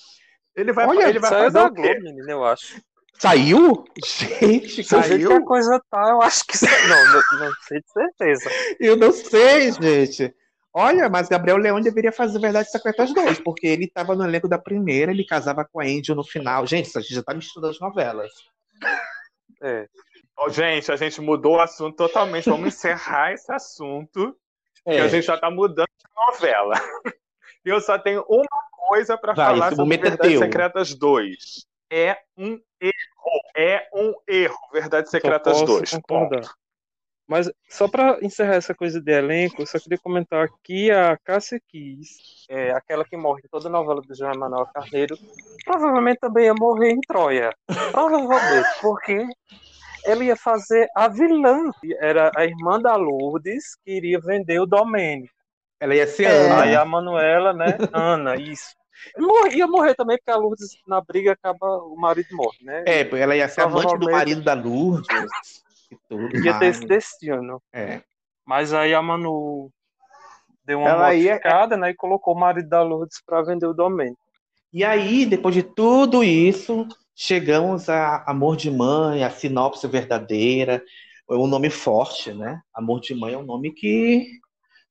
[0.55, 1.83] Ele vai, Olha, ele vai Saiu fazer da o quê?
[1.83, 2.81] Globo, menina, eu acho.
[3.19, 3.85] Saiu?
[4.05, 6.89] Gente, jeito que a coisa tá, eu acho que saiu.
[6.89, 8.51] Não, não, não sei de certeza.
[8.81, 10.35] Eu não sei, gente.
[10.77, 14.59] Olha, mas Gabriel Leão deveria fazer Verdade Secretas 2, porque ele estava no elenco da
[14.59, 16.67] primeira, ele casava com a Angel no final.
[16.67, 18.33] Gente, a gente já tá misturando as novelas.
[19.63, 19.87] É.
[20.37, 22.51] Ó, gente, a gente mudou o assunto totalmente.
[22.51, 24.37] Vamos encerrar esse assunto,
[24.85, 24.97] É.
[24.97, 26.75] que a gente já tá mudando de novela.
[27.65, 30.39] E eu só tenho uma coisa para falar sobre é Verdades.
[30.39, 31.67] Secretas 2.
[31.91, 33.41] É um erro.
[33.57, 34.59] É um erro.
[35.07, 35.91] Secretas Só posso 2.
[35.93, 36.51] concordar.
[37.27, 41.59] Mas só para encerrar essa coisa de elenco, eu só queria comentar que a Cássia
[41.69, 45.17] Kiss, é, aquela que morre em toda a novela do João Emanuel Carneiro,
[45.65, 47.51] provavelmente também ia morrer em Troia.
[47.93, 49.27] Provavelmente, porque
[50.05, 51.71] ela ia fazer a vilã.
[51.99, 55.31] Era a irmã da Lourdes que iria vender o domínio.
[55.81, 56.31] Ela ia ser É.
[56.31, 56.63] Ana.
[56.63, 57.79] Aí a Manuela, né?
[57.93, 58.75] Ana, isso.
[59.55, 62.85] Ia morrer também, porque a Lourdes, na briga, acaba o marido morre, né?
[62.87, 65.09] É, ela ia ser amante do Provavelmente- marido da Lourdes.
[65.91, 66.77] E tudo Ia ter mais.
[66.77, 67.63] esse destino.
[67.73, 68.01] É.
[68.47, 69.71] Mas aí a Manu
[70.65, 71.91] deu uma Ela ia- modificada, né?
[71.91, 74.17] E colocou o marido da Lourdes para vender o domínio.
[74.73, 80.83] E aí, depois de tudo isso, chegamos a Amor de Mãe, a sinopse verdadeira,
[81.31, 82.61] é um nome forte, né?
[82.75, 84.27] Amor de Mãe é um nome que.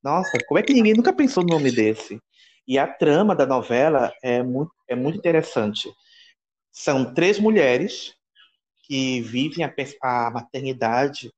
[0.02, 2.20] Nossa, como é que ninguém nunca pensou no nome desse?
[2.68, 5.92] E a trama da novela é muito, é muito interessante.
[6.72, 8.16] São três mulheres
[8.84, 11.32] que vivem a, a maternidade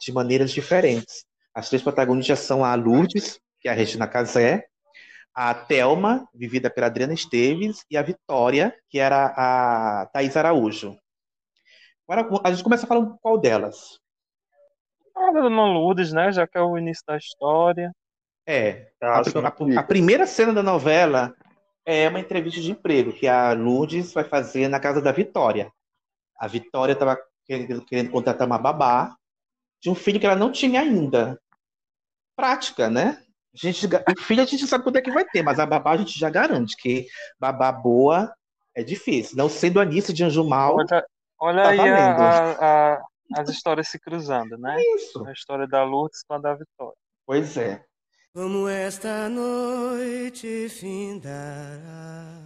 [0.00, 1.24] de maneiras diferentes.
[1.54, 4.66] As três protagonistas são a Lourdes, que é a Regina Casé,
[5.34, 10.96] a Thelma, vivida pela Adriana Esteves, e a Vitória, que era a Thais Araújo.
[12.08, 13.98] Agora a gente começa falando qual delas.
[15.14, 16.30] A Dona Lourdes, né?
[16.30, 17.92] Já que é o início da história.
[18.46, 18.88] É.
[19.02, 21.34] A, a, a, primeira cena da novela
[21.84, 25.70] é uma entrevista de emprego que a Lourdes vai fazer na casa da Vitória.
[26.38, 29.16] A Vitória estava querendo, querendo contratar uma babá
[29.82, 31.40] de um filho que ela não tinha ainda.
[32.36, 33.22] Prática, né?
[33.54, 35.92] A gente, o filho a gente sabe quando é que vai ter, mas a babá
[35.92, 37.06] a gente já garante que
[37.40, 38.32] babá boa
[38.74, 39.36] é difícil.
[39.36, 40.76] Não sendo a Anice de Anjo Mal.
[40.76, 41.06] Olha,
[41.40, 43.02] olha tá aí a, a,
[43.34, 44.76] as histórias se cruzando, né?
[44.96, 45.26] Isso.
[45.26, 46.96] A história da Lourdes com a da Vitória.
[47.24, 47.82] Pois é.
[48.36, 52.38] Como esta noite findará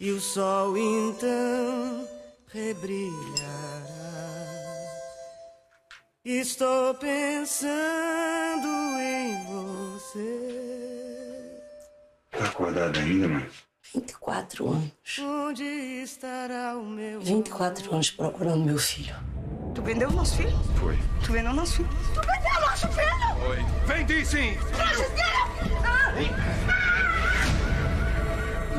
[0.00, 2.08] e o sol então
[2.48, 3.06] rebrilhará.
[6.24, 8.66] Estou pensando
[8.98, 10.42] em você.
[12.32, 13.48] Tá acordada ainda, mãe?
[13.94, 15.18] 24 anos.
[15.20, 15.62] Onde
[16.02, 19.14] estará o meu 24 anos procurando meu filho.
[19.74, 20.58] Tu vendeu o nosso filho?
[20.76, 20.98] Foi.
[21.24, 21.88] Tu vendeu o nosso filho?
[22.14, 23.10] Tu vendeu o nosso filho?
[23.40, 23.94] Foi.
[23.94, 24.58] Vendi sim!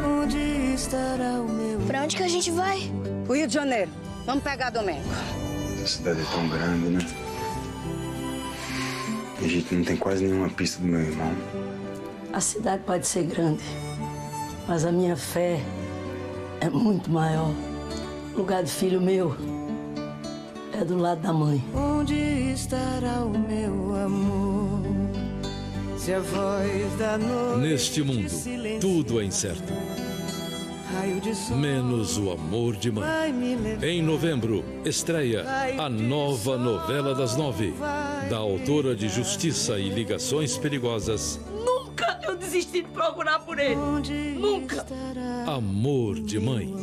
[0.04, 2.91] Onde estará o meu Pra onde que a gente vai?
[3.27, 3.91] O Rio de Janeiro.
[4.25, 5.04] Vamos pegar Domingo.
[5.75, 6.99] Essa cidade é tão grande, né?
[9.39, 11.34] A gente não tem quase nenhuma pista do meu irmão.
[12.34, 13.63] A cidade pode ser grande,
[14.67, 15.60] mas a minha fé
[16.60, 17.51] é muito maior.
[18.34, 19.36] O lugar do filho meu
[20.74, 21.64] é do lado da mãe.
[21.74, 22.16] Onde
[22.54, 24.82] estará o meu amor?
[25.98, 28.28] Se a voz da noite Neste mundo,
[28.80, 29.72] tudo é incerto.
[30.96, 33.04] raio de sol Menos o amor de mãe.
[33.04, 33.84] vai me levar.
[33.86, 35.46] Em novembro, estreia
[35.78, 37.74] a nova novela das nove,
[38.30, 43.76] da autora de Justiça e Ligações Perigosas, Nunca eu desisti de procurar por ele.
[43.76, 44.84] Nunca.
[45.46, 46.74] Amor de Mãe.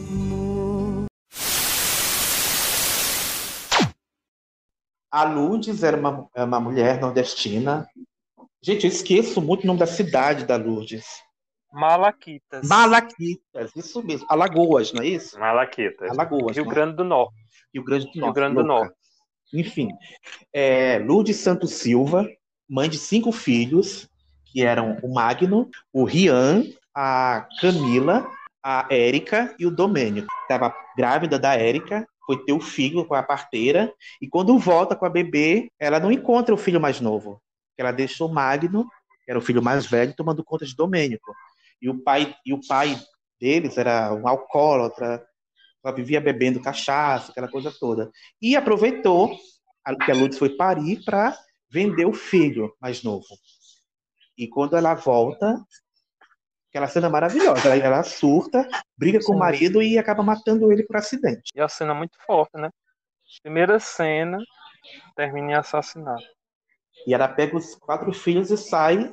[5.10, 7.88] A Lourdes era uma, é uma mulher nordestina.
[8.62, 11.22] Gente, eu esqueço muito o nome da cidade da Lourdes.
[11.72, 12.66] Malaquitas.
[12.66, 14.26] Malaquitas, isso mesmo.
[14.28, 15.38] Alagoas, não é isso?
[15.38, 16.10] Malaquitas.
[16.10, 16.56] Alagoas.
[16.56, 16.74] Rio né?
[16.74, 17.34] Grande do Norte.
[17.72, 18.24] Rio Grande do Norte.
[18.24, 18.64] Rio Grande do.
[18.64, 18.94] Norte.
[19.52, 19.88] Enfim,
[20.52, 22.28] é, Lourdes Santos Silva,
[22.68, 24.08] mãe de cinco filhos,
[24.44, 28.30] que eram o Magno, o Rian, a Camila,
[28.62, 30.28] a Érica e o Domênico.
[30.42, 35.06] Estava grávida da Érica, foi ter o filho com a parteira, e quando volta com
[35.06, 37.40] a bebê, ela não encontra o filho mais novo.
[37.78, 38.84] Ela deixou o Magno,
[39.24, 41.32] que era o filho mais velho, tomando conta de Domênico.
[41.80, 43.00] E o pai, e o pai
[43.40, 45.26] deles era um alcoólatra,
[45.80, 48.10] só vivia bebendo cachaça, aquela coisa toda.
[48.42, 49.34] E aproveitou
[50.04, 51.34] que a Lourdes foi parir para
[51.70, 53.24] vender o filho mais novo.
[54.36, 55.58] E quando ela volta,
[56.70, 60.96] aquela cena maravilhosa, ela, ela surta, briga com o marido e acaba matando ele por
[60.96, 61.50] acidente.
[61.54, 62.70] E a cena é muito forte, né?
[63.42, 64.38] Primeira cena,
[65.14, 66.24] termina em assassinato.
[67.06, 69.12] E ela pega os quatro filhos e sai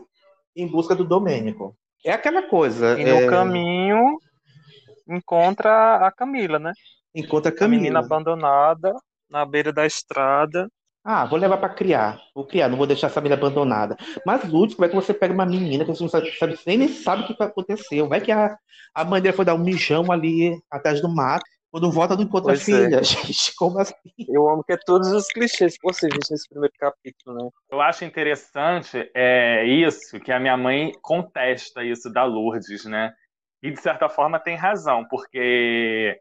[0.56, 1.76] em busca do Domênico.
[2.04, 3.00] É aquela coisa.
[3.00, 4.18] E no é, caminho
[5.08, 6.72] encontra a Camila, né?
[7.14, 8.06] Encontra a A menina Camila.
[8.06, 8.94] abandonada
[9.30, 10.70] na beira da estrada.
[11.08, 12.20] Ah, vou levar para criar.
[12.34, 13.96] Vou criar, não vou deixar essa família abandonada.
[14.26, 16.78] Mas, Lúcio, como é que você pega uma menina que você não sabe, sabe- nem,
[16.80, 18.10] nem sabe o que aconteceu?
[18.10, 18.58] Vai que a,
[18.94, 22.54] a mãe dela foi dar um mijão ali atrás do mato, quando volta não encontra
[22.54, 22.86] a Pois é.
[22.86, 23.04] filha.
[23.06, 23.94] Gente, como assim?
[24.28, 27.50] Eu amo que é todos os clichês possíveis nesse primeiro capítulo, né?
[27.70, 33.14] Eu acho interessante é, isso, que a minha mãe contesta isso da Lourdes, né?
[33.62, 36.20] E de certa forma tem razão, porque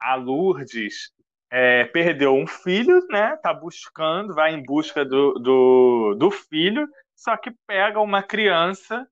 [0.00, 1.12] a Lourdes
[1.56, 3.36] é, perdeu um filho, né?
[3.36, 9.06] Tá buscando, vai em busca do, do, do filho, só que pega uma criança,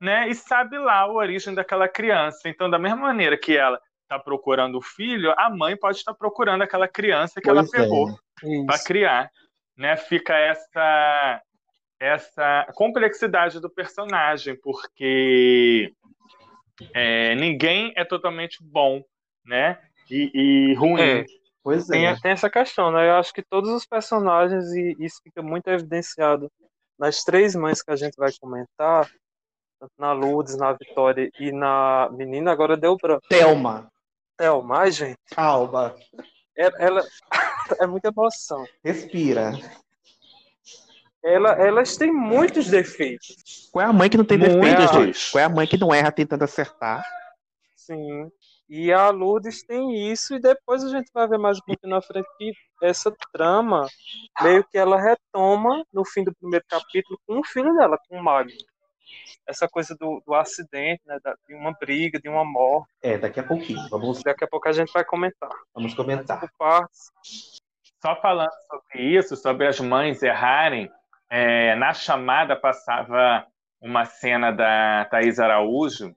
[0.00, 0.28] né?
[0.28, 2.48] E sabe lá a origem daquela criança.
[2.48, 6.62] Então, da mesma maneira que ela está procurando o filho, a mãe pode estar procurando
[6.62, 7.82] aquela criança que ela Pois é.
[7.82, 8.18] pegou
[8.66, 8.84] para Isso.
[8.84, 9.30] criar,
[9.76, 9.96] né?
[9.96, 11.40] Fica essa
[12.00, 15.94] essa complexidade do personagem, porque
[16.92, 19.04] é, ninguém é totalmente bom,
[19.44, 19.78] né?
[20.10, 21.00] E, e ruim.
[21.00, 21.45] É.
[21.66, 22.14] Pois Tem, é.
[22.20, 23.08] tem essa questão, né?
[23.08, 26.48] Eu acho que todos os personagens, e isso fica muito evidenciado
[26.96, 29.10] nas três mães que a gente vai comentar,
[29.80, 33.26] tanto na Lourdes, na Vitória e na menina, agora deu branco.
[33.28, 33.90] Thelma,
[34.36, 35.96] Thelma, ai, gente, calma,
[36.56, 37.04] ela, ela-
[37.82, 38.64] é muita emoção.
[38.84, 39.50] respira.
[41.24, 43.68] Ela, elas têm muitos defeitos.
[43.72, 45.32] Qual é a mãe que não tem defeitos, gente?
[45.32, 47.04] Qual é a mãe que não erra tentando acertar?
[47.74, 48.30] Sim.
[48.68, 52.02] E a Lourdes tem isso, e depois a gente vai ver mais um pouquinho na
[52.02, 52.52] frente que
[52.82, 53.86] essa trama
[54.42, 58.22] meio que ela retoma no fim do primeiro capítulo com o filho dela, com o
[58.24, 58.56] Magno.
[59.46, 62.88] Essa coisa do, do acidente, né, da- de uma briga, de uma morte.
[63.00, 63.88] É, daqui a pouquinho.
[63.88, 65.48] Vamos, Daqui a pouco a gente vai comentar.
[65.72, 66.40] vamos comentar.
[68.02, 70.90] Só falando sobre isso, sobre as mães errarem,
[71.30, 73.46] é, na chamada passava
[73.80, 76.14] uma cena da Thaís Araújo,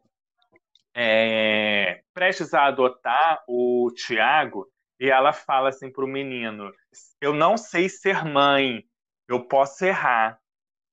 [0.95, 4.67] é, prestes a adotar o Tiago,
[4.99, 6.71] e ela fala assim para o menino:
[7.21, 8.83] Eu não sei ser mãe,
[9.27, 10.39] eu posso errar.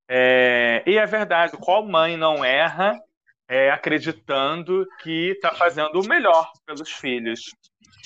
[0.09, 2.97] É, e é verdade, qual mãe não erra
[3.49, 7.41] é, acreditando que está fazendo o melhor pelos filhos?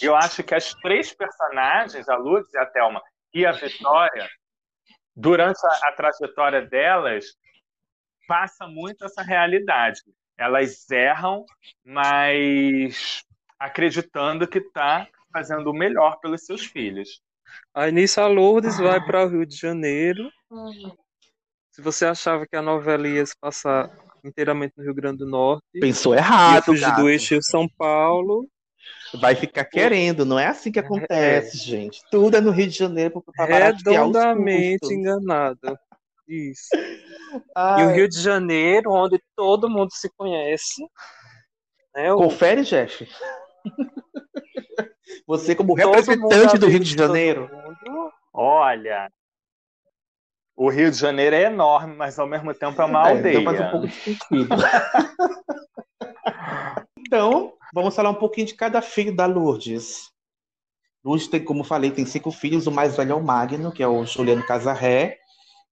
[0.00, 3.02] Eu acho que as três personagens, a Lourdes, a Thelma
[3.34, 4.26] e a Vitória,
[5.14, 7.26] durante a, a trajetória delas,
[8.26, 10.00] passa muito essa realidade.
[10.40, 11.44] Elas erram,
[11.84, 13.22] mas
[13.58, 17.20] acreditando que está fazendo o melhor pelos seus filhos.
[17.74, 17.86] A
[18.26, 20.30] Lourdes vai para o Rio de Janeiro.
[21.70, 23.90] Se você achava que a novela ia se passar
[24.24, 28.48] inteiramente no Rio Grande do Norte, Pensou errado, fugir do eixo São Paulo.
[29.20, 32.00] Vai ficar querendo, não é assim que acontece, gente.
[32.10, 34.96] Tudo é no Rio de Janeiro para redondamente custos.
[34.96, 35.78] enganado.
[37.30, 37.38] Isso.
[37.38, 37.86] E Ai.
[37.86, 40.82] o Rio de Janeiro, onde todo mundo se conhece.
[41.94, 42.12] Né?
[42.12, 43.08] O- Confere, Jeff.
[45.26, 47.50] Você, como Todo representante do Rio de Janeiro,
[48.32, 49.10] Olha,
[50.56, 53.38] o Rio de Janeiro é enorme, mas ao mesmo tempo é uma É, aldeia.
[53.40, 54.48] então faz um pouco de sentido.
[56.98, 60.10] então, vamos falar um pouquinho de cada filho da Lourdes.
[61.04, 62.66] Lourdes tem, como falei, tem cinco filhos.
[62.66, 65.18] O mais velho é o Magno, que é o Juliano Casarré,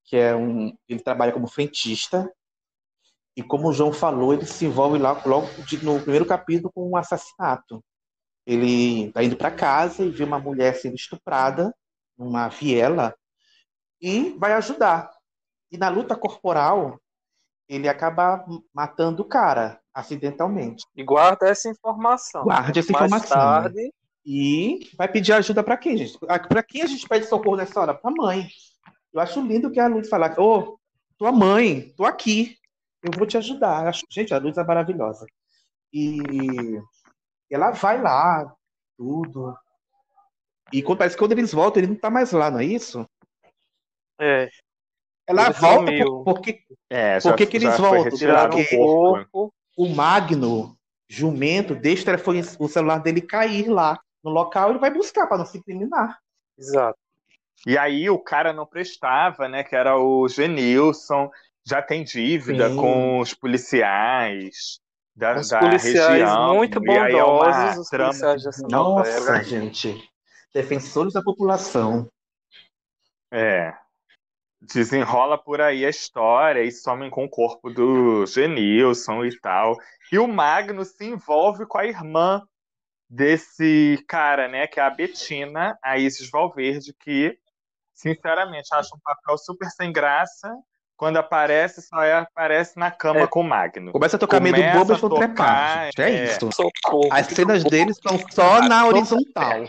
[0.08, 2.32] que é um, ele trabalha como frentista.
[3.36, 6.88] E como o João falou, ele se envolve lá logo de- no primeiro capítulo com
[6.90, 7.84] um assassinato.
[8.46, 11.74] Ele está indo para casa e vê uma mulher sendo estuprada
[12.16, 13.14] numa viela
[14.00, 15.10] e vai ajudar.
[15.70, 16.98] E na luta corporal,
[17.68, 20.84] ele acaba matando o cara acidentalmente.
[20.96, 22.44] E guarda essa informação.
[22.44, 23.36] Guarde essa Mais informação.
[23.36, 23.92] tarde,
[24.24, 26.18] E vai pedir ajuda para quem, gente?
[26.18, 27.94] Para quem a gente pede socorro nessa hora?
[27.94, 28.48] Para mãe.
[29.12, 30.78] Eu acho lindo que a Luz falar: Ô,
[31.16, 32.56] tua mãe, tô aqui.
[33.02, 33.84] Eu vou te ajudar.
[33.84, 35.24] Eu acho- Gente, a Luz é maravilhosa.
[35.92, 36.18] E
[37.50, 38.52] ela vai lá,
[38.96, 39.56] tudo.
[40.72, 43.06] E quando- parece que quando eles voltam, ele não tá mais lá, não é isso?
[44.20, 44.48] é,
[45.26, 48.10] Ela Ele volta por- porque É, Por que, que eles voltam?
[48.10, 49.54] Porque o corpo.
[49.76, 50.76] o Magno,
[51.08, 55.38] jumento, deixa o, telefone, o celular dele cair lá no local, ele vai buscar para
[55.38, 56.18] não se incriminar.
[56.58, 56.98] exato.
[57.66, 59.64] E aí o cara não prestava, né?
[59.64, 61.30] Que era o Genilson,
[61.66, 62.76] já tem dívida Sim.
[62.76, 64.80] com os policiais
[65.14, 66.54] da, Os da policiais região.
[66.54, 69.42] muito é bondosos, os trama policiais dessa Nossa, novela.
[69.42, 70.10] gente.
[70.54, 72.08] Defensores da população.
[73.30, 73.74] É.
[74.60, 79.76] Desenrola por aí a história e somem com o corpo do Genilson e tal.
[80.10, 82.42] E o Magno se envolve com a irmã
[83.08, 84.66] desse cara, né?
[84.66, 87.38] Que é a Betina, a Isis Valverde, que,
[87.98, 90.54] sinceramente, acha um papel super sem graça.
[90.96, 93.26] Quando aparece, só é, aparece na cama É.
[93.28, 93.92] com o Magno.
[93.92, 95.84] Começa a tocar Começa bobo e a vão trepar.
[95.86, 96.02] gente.
[96.02, 96.24] É, é.
[96.24, 96.50] isso.
[96.52, 97.08] Socorro.
[97.12, 99.64] As cenas deles estão só na horizontal.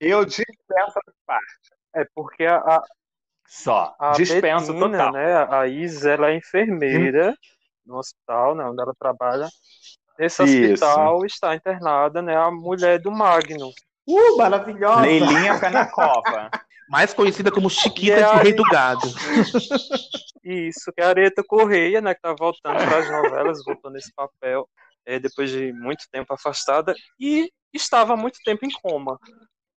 [0.00, 1.46] Eu dispenso essa parte.
[1.94, 2.82] É porque a, a,
[3.46, 3.94] Só.
[3.98, 5.12] a dispenso Betina, total.
[5.12, 7.32] né, a Is, ela é enfermeira
[7.86, 9.48] no hospital, né, onde ela trabalha.
[10.18, 10.84] Nesse Isso.
[10.84, 13.70] hospital está internada, né, a mulher do Magno.
[14.08, 15.02] Uh, maravilhosa.
[15.02, 16.50] Leilinha Penacova.
[16.88, 19.08] Mais conhecida como Chiquita de aí- Rei do Gado.
[20.44, 24.12] Isso, que é a Areta Correia, né, que tá voltando para as novelas, voltou nesse
[24.14, 24.68] papel
[25.04, 29.18] é, depois de muito tempo afastada e estava há muito tempo em coma.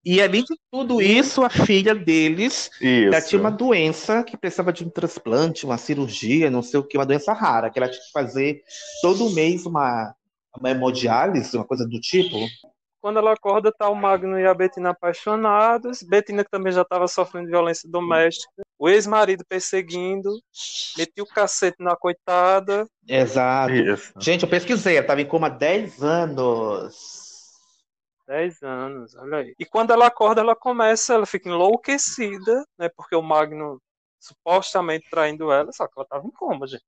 [0.04, 3.28] E além de tudo isso, a filha deles Isso.
[3.28, 7.04] tinha uma doença que precisava de um transplante, uma cirurgia, não sei o que, uma
[7.04, 8.62] doença rara, que ela tinha que fazer
[9.02, 10.14] todo mês uma,
[10.58, 12.36] uma hemodiálise, uma coisa do tipo.
[13.00, 16.02] Quando ela acorda, tá o Magno e a Betina apaixonados.
[16.02, 18.62] Betina que também já estava sofrendo violência doméstica.
[18.78, 20.30] O ex-marido perseguindo.
[20.96, 22.88] Metia o cacete na coitada.
[23.06, 23.72] Exato.
[23.72, 24.12] Isso.
[24.18, 27.28] Gente, eu pesquisei, ela estava em coma há 10 anos.
[28.26, 29.54] 10 anos, olha aí.
[29.58, 32.90] E quando ela acorda, ela começa, ela fica enlouquecida, né?
[32.94, 33.80] Porque o Magno
[34.20, 36.84] supostamente traindo ela, só que ela tava em coma, gente.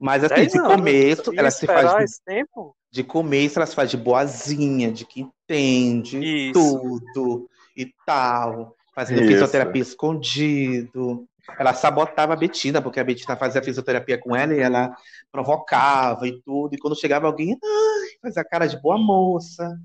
[0.00, 0.74] Mas assim, 10 de anos.
[0.74, 2.76] começo, ela se faz esse tempo?
[2.96, 6.52] De começo, ela se faz de boazinha, de que entende Isso.
[6.80, 8.74] tudo e tal.
[8.94, 9.32] Fazendo Isso.
[9.32, 11.26] fisioterapia escondido.
[11.58, 14.96] ela sabotava a Betina, porque a Betina fazia fisioterapia com ela e ela
[15.30, 16.74] provocava e tudo.
[16.74, 19.76] E quando chegava alguém, ai, fazia cara de boa moça.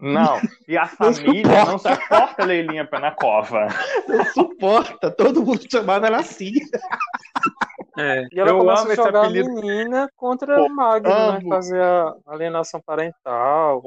[0.00, 2.02] Não, e a Não família não suporta.
[2.02, 3.68] suporta a Leilinha na cova.
[4.08, 6.52] Não suporta, todo mundo chamava ela assim.
[7.96, 8.26] É.
[8.32, 9.50] E ela Eu começa amo a esse jogar apelido.
[9.50, 11.40] a menina contra Pô, o Magno, né?
[11.48, 13.82] Fazer a alienação parental.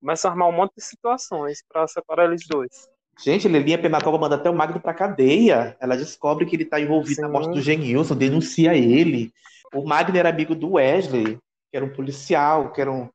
[0.00, 2.88] Começa a armar um monte de situações pra separar eles dois.
[3.18, 5.76] Gente, Lelinha Penacova manda até o Magno pra cadeia.
[5.80, 9.32] Ela descobre que ele tá envolvido na morte do Genilson, denuncia ele.
[9.74, 11.36] O Magno era amigo do Wesley,
[11.70, 13.08] que era um policial, que era um,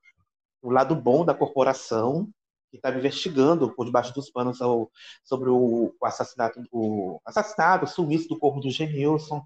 [0.61, 2.27] o lado bom da corporação,
[2.71, 4.89] que estava investigando por debaixo dos panos ao-
[5.23, 9.43] sobre o, o assassinato, o assassinato, o sumiço do corpo do Genilson.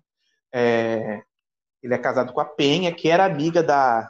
[0.54, 1.22] É,
[1.82, 4.10] ele é casado com a Penha, que era amiga da,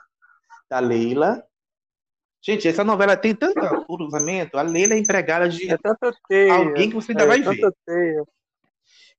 [0.69, 1.43] da Leila.
[2.43, 4.57] Gente, essa novela tem tanto cruzamento.
[4.57, 5.77] A Leila é empregada de É
[6.27, 6.53] teia.
[6.53, 7.73] alguém que você ainda é, vai ver.
[7.85, 8.23] teia.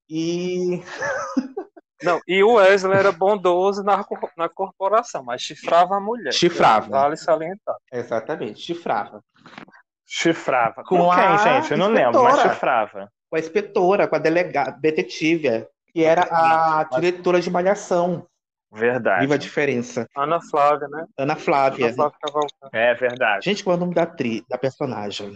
[0.09, 0.81] E
[2.03, 4.05] Não, e o Wesley era bondoso na,
[4.37, 6.33] na corporação, mas chifrava a mulher.
[6.33, 6.89] Chifrava.
[6.89, 7.77] Vale salientar.
[7.91, 9.25] Exatamente, chifrava.
[10.07, 10.85] Chifrava.
[10.85, 11.73] Com Com, quem, a gente?
[11.73, 13.11] Eu não lembro, mas chifrava.
[13.29, 15.67] Com a inspetora, com a delegada, detetive,
[15.97, 18.27] que era a diretora de malhação.
[18.71, 19.23] Verdade.
[19.23, 20.07] Viva a diferença.
[20.15, 21.07] Ana Flávia, né?
[21.17, 21.87] Ana Flávia.
[21.87, 22.71] Ana Flávia Cavalcante.
[22.75, 23.45] É verdade.
[23.47, 25.35] Gente, qual é o nome da atriz, da personagem?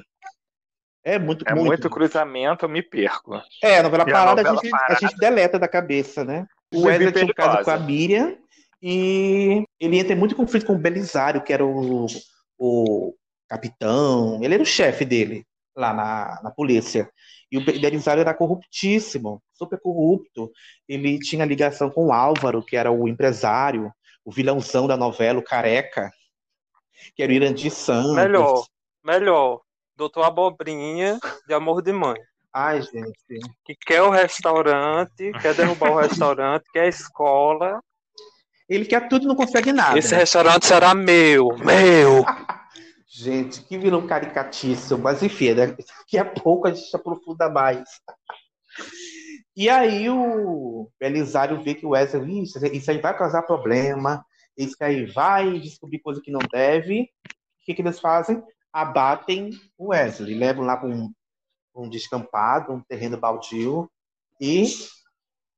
[1.02, 1.66] É muito, É muito.
[1.68, 3.40] muito cruzamento, eu me perco.
[3.64, 4.92] É, a novela a parada, a, novela gente, parada?
[4.92, 6.46] a gente deleta da cabeça, né?
[6.74, 8.36] O Wesley tinha um caso com a Miriam
[8.82, 12.04] e ele entra em muito conflito com o Belisário, que era o,
[12.58, 13.14] o
[13.48, 15.42] capitão, ele era o chefe dele
[15.74, 17.10] lá na, na polícia.
[17.50, 20.50] E o Be- Belisário era corruptíssimo, super corrupto.
[20.88, 23.92] Ele tinha ligação com o Álvaro, que era o empresário,
[24.24, 26.10] o vilãozão da novela, o careca,
[27.14, 28.14] que era o Irandir Santos.
[28.14, 28.64] Melhor,
[29.04, 29.60] melhor.
[29.96, 32.16] Doutor Abobrinha, de Amor de Mãe.
[32.52, 33.40] Ai, gente.
[33.64, 37.80] Que quer o restaurante, quer derrubar o restaurante, quer a escola.
[38.68, 39.98] Ele quer tudo e não consegue nada.
[39.98, 42.24] Esse restaurante será meu, meu.
[43.20, 45.66] Gente, que vilão caricatíssimo, mas enfim, né?
[45.66, 47.86] daqui a pouco a gente aprofunda mais.
[49.54, 52.42] E aí o Belisário vê que o Wesley, "Ih,
[52.78, 54.24] isso aí vai causar problema,
[54.56, 57.02] isso aí vai descobrir coisa que não deve.
[57.02, 58.42] O que, que eles fazem?
[58.72, 61.12] Abatem o Wesley, levam lá para um,
[61.76, 63.90] um descampado, um terreno baldio,
[64.40, 64.64] e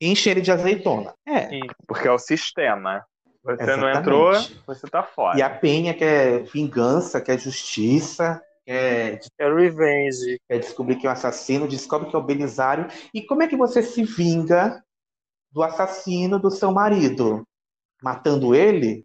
[0.00, 1.14] enchem ele de azeitona.
[1.24, 1.48] É.
[1.86, 3.06] Porque é o sistema.
[3.44, 3.98] Você não Exatamente.
[3.98, 4.32] entrou,
[4.66, 5.38] você tá fora.
[5.38, 10.40] E a Penha quer vingança, quer justiça, quer, É revenge.
[10.48, 12.86] quer descobrir que é o assassino, descobre que é o Belisário.
[13.12, 14.82] E como é que você se vinga
[15.50, 17.46] do assassino do seu marido?
[18.02, 19.04] Matando ele?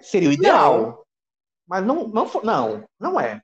[0.00, 1.04] Seria o ideal.
[1.66, 3.40] Mas não, não, não, não é.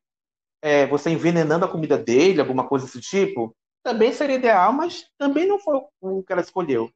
[0.60, 0.86] é.
[0.88, 3.54] Você envenenando a comida dele, alguma coisa desse tipo,
[3.84, 6.90] também seria ideal, mas também não foi o que ela escolheu.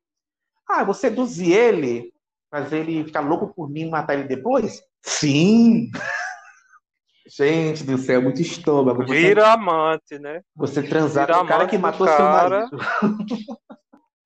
[0.68, 2.11] Ah, vou seduzir ele,
[2.52, 4.82] fazer ele ficar louco por mim e matar ele depois?
[5.02, 5.90] Sim!
[7.26, 9.06] Gente do céu, muito estômago.
[9.06, 10.42] Você, Vira amante, né?
[10.54, 12.68] você transar com o cara que matou seu cara.
[12.68, 12.78] marido.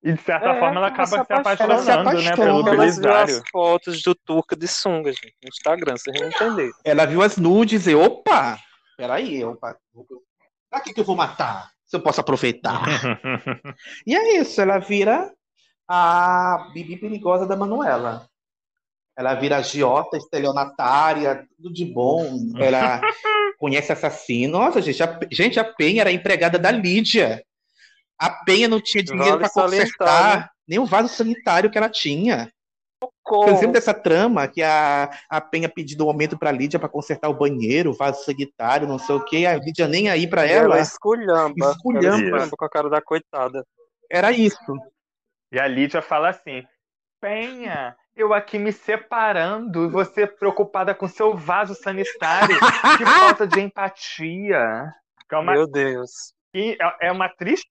[0.03, 1.73] E de certa É, forma ela acaba se se apaixona.
[1.73, 3.35] Ela se apaixonando, né, pelo Belisário.
[3.37, 6.71] as fotos do Turca de sunga, gente, no Instagram, vocês não entenderam.
[6.83, 8.57] Ela viu as nudes e, opa!
[8.97, 9.77] Peraí, opa.
[10.69, 11.69] Pra que, que eu vou matar?
[11.85, 12.81] Se eu posso aproveitar.
[14.05, 15.31] E é isso, ela vira
[15.87, 18.27] a Bibi perigosa da Manuela.
[19.17, 22.51] Ela vira agiota, estelionatária, tudo de bom.
[22.59, 23.01] Ela
[23.57, 24.59] conhece assassino.
[24.59, 27.43] Nossa, gente, a, gente, a Penha era empregada da Lídia.
[28.19, 30.49] A Penha não tinha dinheiro Vale para consertar né?
[30.67, 32.51] nem o vaso sanitário que ela tinha.
[33.27, 37.27] Vocês lembram dessa trama que a, a Penha pediu um aumento para Lídia para consertar
[37.29, 39.45] o banheiro, o vaso sanitário, não sei o quê.
[39.45, 40.79] A Lídia nem aí para ela ela.
[40.79, 41.55] esculhamba.
[41.59, 42.23] Ela Esculhamba.
[42.23, 43.65] esculhamba com a cara da coitada.
[44.09, 44.57] Era isso.
[45.51, 46.63] E a Lídia fala assim:
[47.21, 52.57] Penha, eu aqui me separando e você preocupada com seu vaso sanitário.
[52.97, 54.91] que falta de empatia.
[55.31, 56.33] É uma, Meu Deus.
[56.53, 57.67] que é- é uma triste,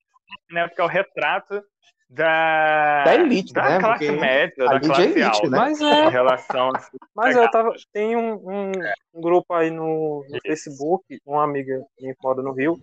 [0.51, 0.67] né?
[0.67, 1.61] Porque é o retrato
[2.09, 3.79] da, Da elite, da né?
[3.79, 5.49] classe Porque média, da é classe elite, alta.
[5.49, 5.57] né?
[5.57, 6.05] Mas é.
[6.05, 6.71] Em relação.
[7.15, 7.73] Mas eu tava.
[7.91, 8.71] Tem um, um,
[9.15, 12.75] um grupo aí no, no Facebook, uma amiga minha que mora no Rio.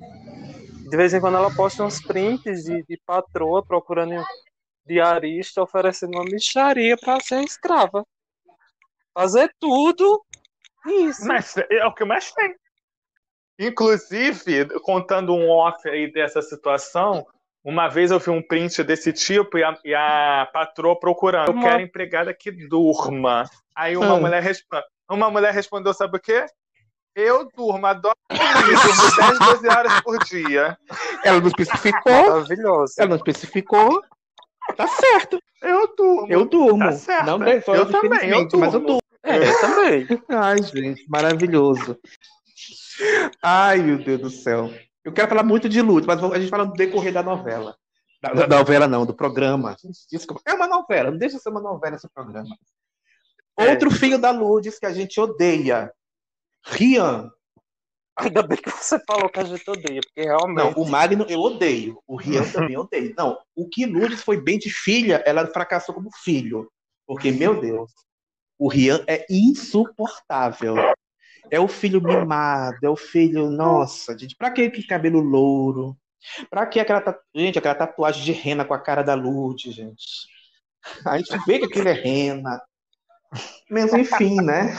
[0.90, 4.22] De vez em quando ela posta uns prints de, de patroa procurando
[4.86, 8.04] diarista, oferecendo uma micharia pra ser escrava.
[9.16, 10.24] Fazer tudo
[10.86, 11.26] isso.
[11.26, 12.54] Mas é o que mais tem.
[13.58, 17.24] Inclusive, contando um off aí dessa situação,
[17.62, 21.48] uma vez eu vi um print desse tipo e a, e a patroa procurando.
[21.56, 23.48] Eu quero empregada que durma.
[23.74, 24.20] Aí uma Ah.
[24.20, 24.84] mulher responde.
[25.08, 26.46] Uma mulher respondeu, sabe o quê?
[27.14, 30.76] Eu durmo, adoro dormir, durmo 10, 12 horas por dia.
[31.22, 32.12] Ela não especificou.
[32.30, 32.94] Maravilhoso.
[32.98, 34.02] Ela não especificou.
[34.76, 35.38] Tá certo.
[35.62, 36.32] Eu durmo.
[36.32, 36.78] Eu durmo.
[36.78, 37.26] Tá certo.
[37.26, 38.86] Não 10 horas, Eu também, eu infelizmente, mas eu durmo.
[38.86, 39.00] durmo.
[39.22, 40.22] É, eu também.
[40.28, 41.98] Ai, gente, maravilhoso.
[43.42, 44.70] Ai, meu Deus do céu.
[45.04, 47.76] Eu quero falar muito de Lourdes, mas a gente fala no decorrer da novela.
[48.22, 49.76] Da, da novela não, do programa.
[50.10, 50.40] Desculpa.
[50.46, 52.56] É uma novela, não deixa de ser uma novela esse programa.
[53.58, 53.70] É.
[53.70, 55.92] Outro filho da Lourdes que a gente odeia.
[56.64, 57.30] Rian.
[58.16, 60.56] Ainda bem que você falou que a gente odeia, porque realmente.
[60.56, 62.00] Não, o Magno eu odeio.
[62.06, 63.12] O Rian também odeio.
[63.16, 66.70] Não, o que Lourdes foi bem de filha, ela fracassou como filho.
[67.06, 67.90] Porque, meu Deus,
[68.58, 70.76] o Rian é insuportável.
[71.50, 75.94] É o filho mimado, é o filho, nossa, gente, pra que cabelo louro?
[76.48, 77.02] Pra que aquela,
[77.34, 80.26] gente, aquela tatuagem de rena com a cara da Lourdes, gente?
[81.04, 82.62] A gente vê que aquilo é rena.
[83.70, 84.76] Mas enfim, né?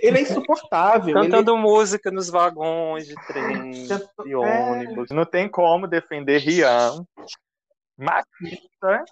[0.00, 1.16] Ele é insuportável.
[1.18, 3.86] ele- Cantando música nos vagões de trem,
[4.24, 5.10] de ônibus.
[5.10, 7.04] Não tem como defender Rian.
[7.96, 9.04] Machista.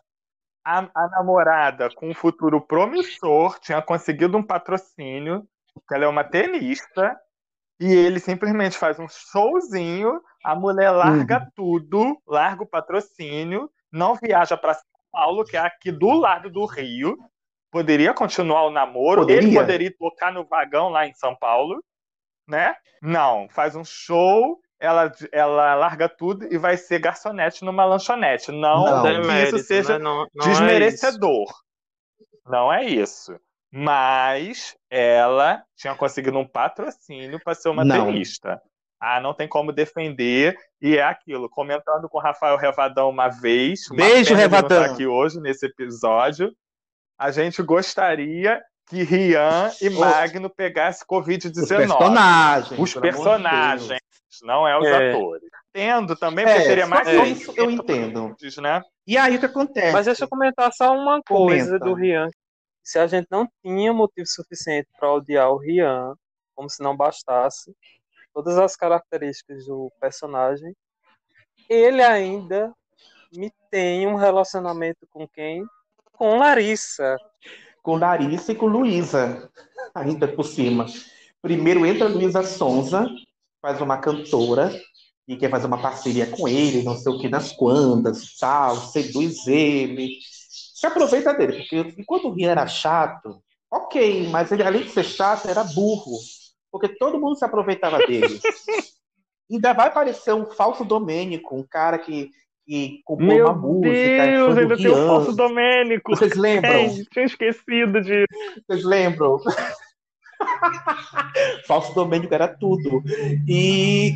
[0.65, 5.47] A, a namorada com um futuro promissor tinha conseguido um patrocínio,
[5.89, 7.17] que ela é uma tenista,
[7.79, 14.57] e ele simplesmente faz um showzinho, a mulher larga tudo, larga o patrocínio, não viaja
[14.57, 17.17] para São Paulo, que é aqui do lado do Rio.
[17.71, 19.61] Poderia continuar o namoro, ele Poderia.
[19.61, 21.83] poderia tocar no vagão lá em São Paulo,
[22.49, 22.75] né?
[23.03, 28.51] Não, faz um show, ela, ela larga tudo e vai ser garçonete numa lanchonete.
[28.53, 29.03] Não, Não.
[29.03, 30.05] que Demérito, isso seja né?
[30.05, 31.47] Não- não é desmerecedor.
[32.47, 33.39] não é isso.
[33.73, 38.61] Mas ela tinha conseguido um patrocínio para ser uma tenista.
[38.99, 40.57] Ah, não tem como defender.
[40.81, 43.81] E é aquilo, comentando com o Rafael Revadão uma vez.
[43.91, 44.83] Beijo, não Revadão.
[44.83, 46.51] tá aqui hoje nesse episódio.
[47.19, 51.69] A gente gostaria que Rian e Magno pegassem Os Covid-19.
[51.77, 52.81] personagens.
[52.81, 54.01] Os amor de personagens,
[54.43, 55.11] não é os É.
[55.11, 55.49] atores.
[55.75, 58.35] Entendo também, porque É, seria mais isso eu entendo.
[58.63, 58.83] né?
[59.07, 59.93] E aí o que acontece?
[59.93, 61.85] Mas deixa eu comentar só uma coisa Comenta.
[61.85, 62.29] do Rian.
[62.83, 66.15] Se a gente não tinha motivo suficiente para odiar o Rian,
[66.55, 67.75] como se não bastasse,
[68.33, 70.73] todas as características do personagem,
[71.69, 72.73] ele ainda
[73.33, 75.67] me tem um relacionamento com quem?
[76.17, 77.17] Com Larissa.
[77.83, 79.51] com Larissa e com Luísa,
[79.95, 80.87] ainda por cima.
[81.41, 83.09] Primeiro entra Luísa Sonza,
[83.63, 84.73] faz uma cantora,
[85.29, 89.47] e quer fazer uma parceria com ele, não sei o que, nas quantas, tal, seduz
[89.47, 90.19] ele.
[90.75, 95.05] Se aproveita dele, porque enquanto o Rian era chato, ok, mas ele, além de ser
[95.05, 96.19] chato, era burro,
[96.71, 98.41] porque todo mundo se aproveitava dele.
[99.51, 102.31] Ainda vai aparecer um falso Domênico, um cara que,
[102.67, 106.17] que compôs Meu uma música, é Deus, do ainda tem o falso Domênico.
[106.17, 106.73] Vocês lembram?
[106.73, 108.27] Ai, tinha esquecido disso.
[108.67, 109.39] Vocês lembram?
[111.67, 113.03] Falso Domênico era tudo.
[113.49, 114.15] E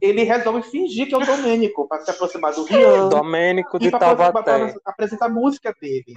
[0.00, 3.08] ele resolve fingir que é o Domênico para se aproximar do Rian.
[3.08, 4.74] Domênico de para Taubaté.
[4.84, 6.14] apresentar a música dele.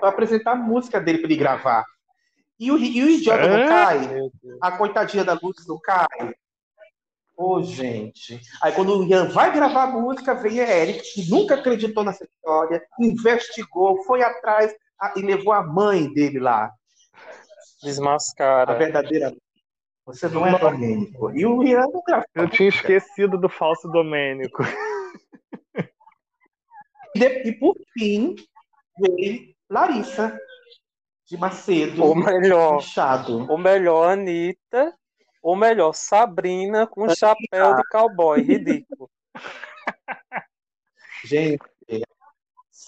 [0.00, 1.84] Para apresentar a música dele para ele gravar.
[2.58, 3.68] E o, e o idiota não Hã?
[3.68, 4.30] cai?
[4.60, 6.06] A coitadinha da luz não cai?
[7.36, 8.40] Ô, gente.
[8.62, 12.24] Aí quando o Ian vai gravar a música, vem a Eric, que nunca acreditou nessa
[12.24, 16.66] história, investigou, foi atrás a- e levou a mãe dele lá.
[16.66, 18.74] A Desmascara.
[18.78, 19.34] verdadeira.
[20.06, 21.30] Você não é Domênico.
[21.36, 22.26] E o Ian não gravou.
[22.34, 24.62] Eu tinha esquecido do falso Domênico.
[27.14, 28.34] E, de- e por fim,
[28.98, 30.38] veio Larissa
[31.26, 32.04] de Macedo.
[32.04, 32.80] Ou melhor,
[33.48, 34.94] ou melhor, Anitta,
[35.44, 39.10] ou melhor, Sabrina com chapéu de cowboy, ridículo.
[41.22, 41.62] Gente,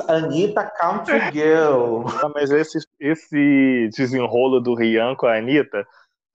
[0.08, 2.04] Anitta Country Girl.
[2.34, 5.86] Mas esse, esse desenrolo do Rian com a Anitta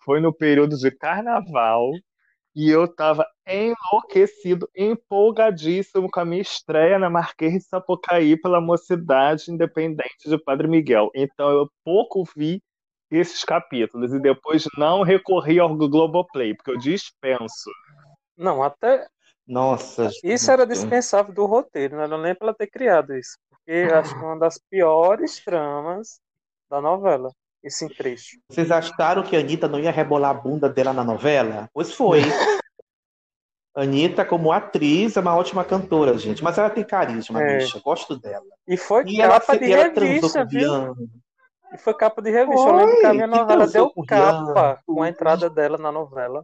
[0.04, 1.90] foi no período de carnaval
[2.56, 9.52] e eu tava enlouquecido, empolgadíssimo com a minha estreia na Marquês de Sapucaí pela Mocidade
[9.52, 11.10] Independente de Padre Miguel.
[11.16, 12.62] Então eu pouco vi
[13.12, 17.70] esses capítulos e depois não recorri ao Globoplay, porque eu dispenso.
[18.38, 19.06] Não, até
[19.46, 20.10] Nossa.
[20.24, 23.38] isso era dispensável do roteiro, não era nem pra ela ter criado isso.
[23.50, 26.20] Porque acho que é uma das piores tramas
[26.70, 27.30] da novela,
[27.62, 28.38] esse trecho.
[28.50, 31.70] Vocês acharam que a Anitta não ia rebolar a bunda dela na novela?
[31.74, 32.22] Pois foi.
[33.74, 36.44] Anitta, como atriz, é uma ótima cantora, gente.
[36.44, 37.58] Mas ela tem carisma, É.
[37.60, 37.80] bicha.
[37.80, 38.44] Gosto dela.
[38.68, 40.48] E foi E ela, capa de e ela transou com revista, o
[40.96, 41.08] viu?
[41.74, 42.60] E foi capa de revista.
[42.62, 45.92] Eu Foi, lembro que a minha novela deu capa Rian, com a entrada dela na
[45.92, 46.44] novela.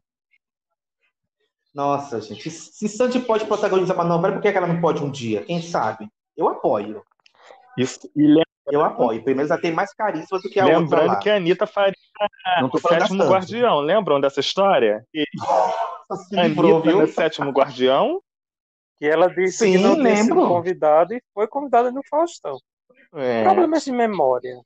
[1.73, 2.49] Nossa, gente.
[2.49, 5.43] Se Sandy pode protagonizar uma novela, por que que ela não pode um dia?
[5.43, 6.07] Quem sabe?
[6.35, 7.03] Eu apoio.
[7.77, 9.23] Isso, e lembra Eu apoio.
[9.23, 11.93] Pelo menos ela tem mais carisma do que a outra Lembrando que a Anitta faria
[12.61, 13.23] Não tô o Sétimo.
[13.25, 13.79] Guardião.
[13.79, 15.05] Lembram dessa história?
[15.11, 15.23] Que
[16.29, 16.99] Se a livrou, Anitta viu?
[17.01, 18.21] no Sétimo Guardião.
[18.97, 20.47] Que ela disse Sim, que não tinha sido lembro.
[20.47, 22.57] convidada e foi convidada no Faustão.
[23.13, 23.43] É.
[23.43, 24.59] Problemas de memória.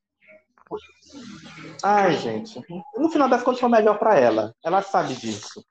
[1.84, 2.62] Ai, gente.
[2.98, 4.54] No final das contas foi melhor pra ela.
[4.64, 5.64] Ela sabe disso.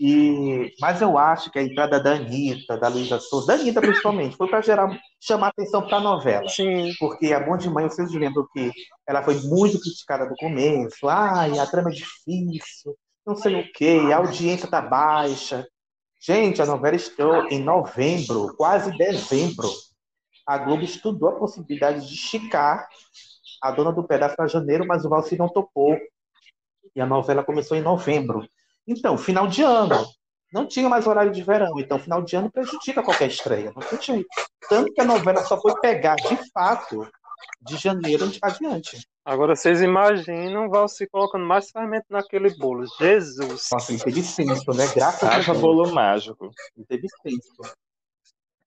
[0.00, 4.36] E, mas eu acho que a entrada da Anitta, da Luísa Souza, da Anitta principalmente,
[4.36, 6.48] foi para gerar, chamar atenção para a novela.
[6.48, 6.92] Sim.
[7.00, 8.70] Porque Amor de Mãe, vocês lembram que
[9.06, 11.08] ela foi muito criticada no começo.
[11.08, 12.96] Ai, a trama é difícil,
[13.26, 15.66] não sei o quê, a audiência tá baixa.
[16.20, 19.68] Gente, a novela estreou em novembro, quase dezembro.
[20.46, 22.88] A Globo estudou a possibilidade de esticar
[23.62, 25.96] a dona do pedaço para janeiro, mas o Valci não topou.
[26.94, 28.48] E a novela começou em novembro.
[28.86, 30.06] Então, final de ano.
[30.52, 31.78] Não tinha mais horário de verão.
[31.78, 33.72] Então, final de ano prejudica qualquer estreia.
[33.74, 34.28] Não tem jeito.
[34.68, 37.06] Tanto que a novela só foi pegar, de fato,
[37.60, 39.06] de janeiro adiante.
[39.24, 42.86] Agora vocês imaginam o Valci colocando mais fermento naquele bolo.
[42.98, 43.68] Jesus!
[43.70, 44.86] Nossa, ele teve senso, né?
[44.94, 45.60] Graças a Deus.
[45.60, 46.50] bolo mágico.
[46.74, 47.76] Ele teve senso.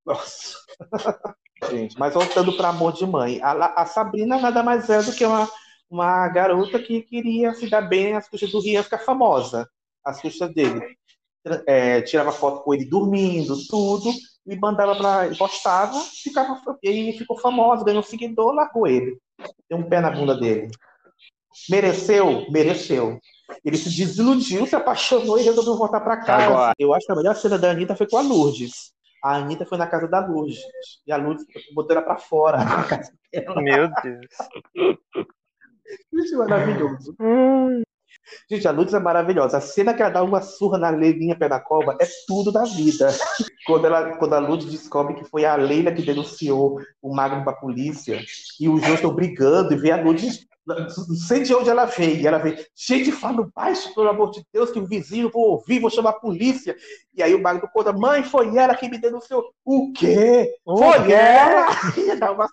[0.06, 0.58] Nossa.
[1.70, 3.40] Gente, mas voltando para Amor de Mãe.
[3.42, 5.50] A, a Sabrina nada mais é do que uma,
[5.90, 9.70] uma garota que queria se dar bem às custas do Rian ficar famosa.
[10.04, 10.82] Às custas dele.
[11.68, 14.12] É, tirava foto com ele dormindo, tudo,
[14.46, 15.28] e mandava pra.
[15.28, 19.18] e postava, ficava, e ficou famosa, ganhou seguidor, largou ele.
[19.70, 20.70] Deu um pé na bunda dele.
[21.70, 22.46] Mereceu?
[22.50, 23.20] Mereceu.
[23.66, 26.46] Ele se desiludiu, se apaixonou e resolveu voltar pra casa.
[26.46, 26.74] Agora.
[26.80, 28.94] Eu acho que a melhor cena da Anitta foi com a Lourdes.
[29.24, 30.60] A Anitta foi na casa da Lourdes.
[31.06, 32.58] E a Lourdes botou ela pra fora.
[32.66, 33.62] na casa dela.
[33.62, 34.98] Meu Deus.
[36.14, 37.16] Gente, maravilhoso.
[38.50, 39.58] Gente, a Lourdes é maravilhosa.
[39.58, 42.64] A cena que ela dá uma surra na Leilinha pé da cova é tudo da
[42.64, 43.10] vida.
[43.66, 47.54] Quando, ela, quando a Lourdes descobre que foi a Leila que denunciou o Magno pra
[47.54, 48.22] polícia
[48.60, 52.22] e os dois estão brigando e vê a Lourdes, não sei de onde ela veio.
[52.22, 55.80] E ela vê, gente, fala baixo, pelo amor de Deus, que o vizinho vou ouvir,
[55.80, 56.76] vou chamar a polícia.
[57.14, 59.44] E aí o Magno conta, mãe, foi ela que me denunciou.
[59.66, 60.56] O quê?
[60.66, 61.68] O foi ela?
[61.98, 62.48] E dá uma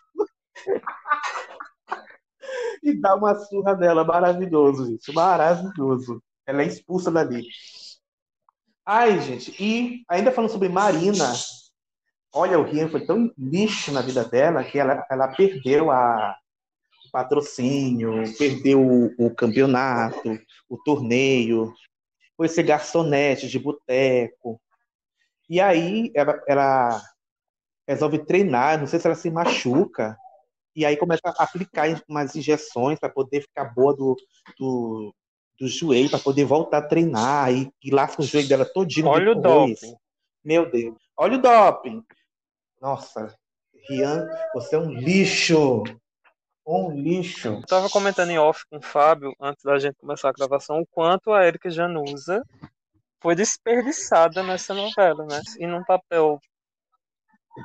[2.82, 4.04] e dá uma surra nela.
[4.04, 5.12] Maravilhoso, gente.
[5.12, 6.22] Maravilhoso.
[6.46, 7.42] Ela é expulsa dali.
[8.84, 9.54] Ai, gente.
[9.62, 11.32] E ainda falando sobre Marina.
[12.32, 16.36] Olha, o Rian foi tão lixo na vida dela que ela, ela perdeu a,
[17.18, 20.38] patrocínio, perdeu o, o campeonato,
[20.68, 21.74] o torneio,
[22.36, 24.60] foi ser garçonete de boteco.
[25.50, 27.02] E aí ela, ela
[27.88, 30.16] resolve treinar, não sei se ela se machuca,
[30.76, 34.14] e aí começa a aplicar umas injeções para poder ficar boa do,
[34.56, 35.12] do,
[35.58, 39.32] do joelho, para poder voltar a treinar, e, e lasca o joelho dela todinho Olha
[39.32, 39.80] o depois.
[39.80, 39.96] doping.
[40.44, 40.96] Meu Deus.
[41.16, 42.04] Olha o doping.
[42.80, 43.34] Nossa,
[43.88, 45.82] Rian, você é um lixo.
[46.70, 47.48] Um lixo.
[47.48, 50.86] Eu tava comentando em off com o Fábio, antes da gente começar a gravação, o
[50.86, 52.44] quanto a Erika Januza
[53.22, 55.40] foi desperdiçada nessa novela, né?
[55.58, 56.38] E num papel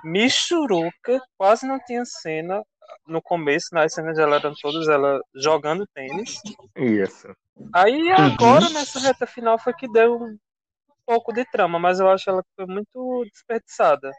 [0.06, 2.64] michuruca, quase não tinha cena
[3.06, 6.40] no começo, nas cenas ela eram todas ela jogando tênis.
[6.74, 7.28] Isso.
[7.74, 10.38] Aí agora, nessa reta final, foi que deu um
[11.06, 14.10] pouco de trama, mas eu acho ela que foi muito desperdiçada.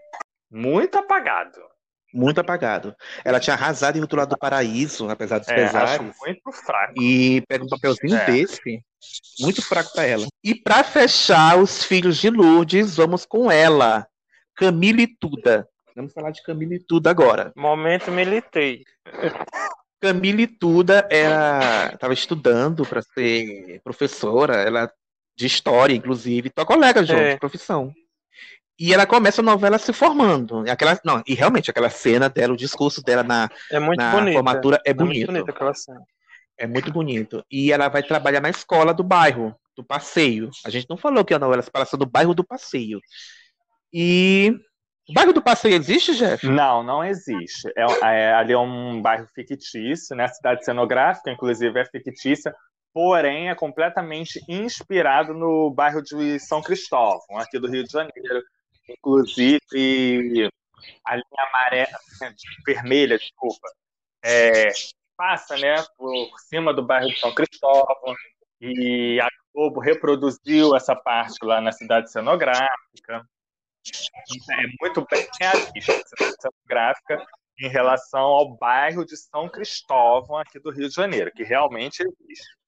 [0.51, 1.59] Muito apagado.
[2.17, 2.95] Muito apagado.
[3.25, 6.15] Ela tinha arrasado em Outro Lado do Paraíso, apesar dos É, pesares.
[6.25, 6.95] muito fraco.
[7.03, 8.25] E pega um papelzinho É.
[8.27, 8.81] desse,
[9.41, 10.25] muito fraco pra ela.
[10.45, 14.07] E pra fechar os filhos de Lourdes, vamos com ela,
[14.55, 15.67] Camille Tuda.
[15.97, 17.53] Vamos falar de Camille Tuda agora.
[17.57, 18.85] Momento militei.
[20.01, 24.91] Camille Tuda era estava estudando para ser professora, ela
[25.37, 27.33] de história, inclusive, tua colega, João, É.
[27.35, 27.93] de profissão.
[28.79, 30.67] E ela começa a novela se formando.
[30.67, 34.11] E Aquela, não, e realmente aquela cena dela, o discurso dela na, É muito na
[34.11, 34.33] bonita.
[34.35, 35.27] formatura é muito bonito.
[35.27, 36.01] bonita aquela cena.
[36.59, 37.45] É muito bonito.
[37.51, 40.51] E ela vai trabalhar na escola do bairro, do passeio.
[40.65, 43.01] A gente não falou que a novela se passa do bairro do passeio.
[43.93, 44.53] E
[45.09, 46.47] o bairro do passeio existe, Jeff?
[46.47, 47.69] Não, não existe.
[47.77, 50.25] É, é- ali é um bairro fictício, né?
[50.25, 52.55] A cidade cenográfica, inclusive, é fictícia,
[52.93, 58.43] porém é completamente inspirado no bairro de São Cristóvão, aqui do Rio de Janeiro.
[58.89, 60.51] Inclusive,
[61.05, 61.99] a linha amarela,
[62.67, 63.69] vermelha, desculpa,
[64.25, 64.69] é,
[65.17, 68.15] passa né, por cima do bairro de São Cristóvão
[68.61, 73.25] e a Globo reproduziu essa parte lá na cidade cenográfica.
[74.51, 77.27] É muito bem realista essa cidade cenográfica
[77.61, 82.64] em relação ao bairro de São Cristóvão, aqui do Rio de Janeiro, que realmente existe.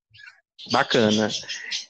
[0.70, 1.28] Bacana.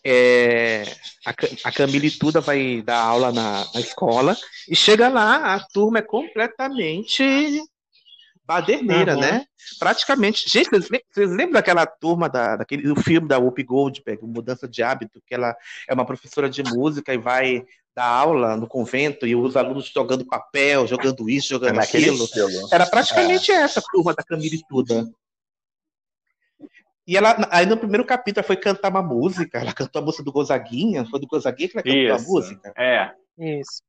[0.04, 0.82] É,
[1.24, 4.36] a, a Camille Tuda vai dar aula na, na escola
[4.68, 7.62] e chega lá, a turma é completamente
[8.44, 9.20] baderneira, Uhum.
[9.20, 9.44] né?
[9.78, 10.48] Praticamente.
[10.48, 14.82] Gente, vocês vocês lembram daquela turma, da, daquele, do filme da Whoopi Goldberg, Mudança de
[14.82, 15.56] Hábito, que ela
[15.88, 17.64] é uma professora de música e vai
[17.94, 22.28] dar aula no convento e os alunos jogando papel, jogando isso, jogando É aquilo.
[22.70, 25.08] Era praticamente essa turma da Camille Tuda.
[27.06, 29.58] E ela, aí no primeiro capítulo, ela foi cantar uma música.
[29.58, 31.04] Ela cantou a música do Gozaguinha.
[31.06, 32.28] Foi do Gozaguinha que ela cantou a Isso.
[32.28, 32.72] música.
[32.76, 33.12] É.
[33.38, 33.82] Isso.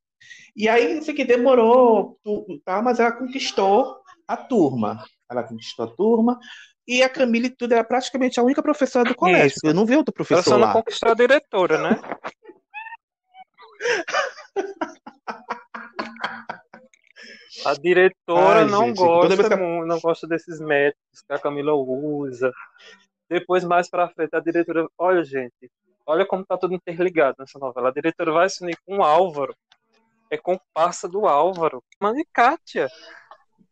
[0.55, 2.19] E aí, não sei o que, demorou,
[2.65, 3.97] tá, mas ela conquistou
[4.27, 5.03] a turma.
[5.29, 6.39] Ela conquistou a turma.
[6.87, 9.47] E a Camille Tudo era praticamente a única professora do colégio.
[9.57, 9.65] Isso.
[9.67, 10.73] Eu não vi outro Ela professor só não lá.
[10.73, 11.99] conquistou a diretora, né?
[17.65, 21.73] A diretora Ai, não gente, vez gosta a- não gosta desses métodos que a Camila
[21.73, 22.51] usa.
[23.29, 24.87] Depois, mais pra frente, a diretora.
[24.97, 25.71] Olha, gente,
[26.05, 27.89] olha como tá tudo interligado nessa novela.
[27.89, 29.55] A diretora vai se unir com o Álvaro.
[30.29, 31.83] É comparsa do Álvaro.
[31.99, 32.89] Mano, e Kátia.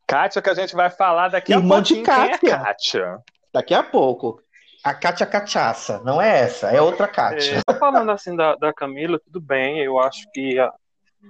[0.08, 2.06] Kátia, que a gente vai falar daqui Irmã a de pouquinho.
[2.06, 2.60] Quem é Kátia.
[2.60, 3.24] Kátia?
[3.54, 4.42] Daqui a pouco.
[4.84, 6.00] A Cátia Cachaça.
[6.04, 7.58] Não é essa, é outra Cátia.
[7.58, 10.72] É, tô falando assim da, da Camila, tudo bem, eu acho que a,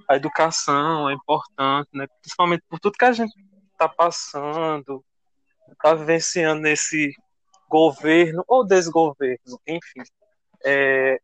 [0.10, 2.06] a educação é importante, né?
[2.22, 3.34] Principalmente por tudo que a gente
[3.78, 5.04] tá passando,
[5.82, 7.14] tá vivenciando nesse
[7.70, 10.02] governo ou desgoverno, enfim.
[10.64, 11.20] É,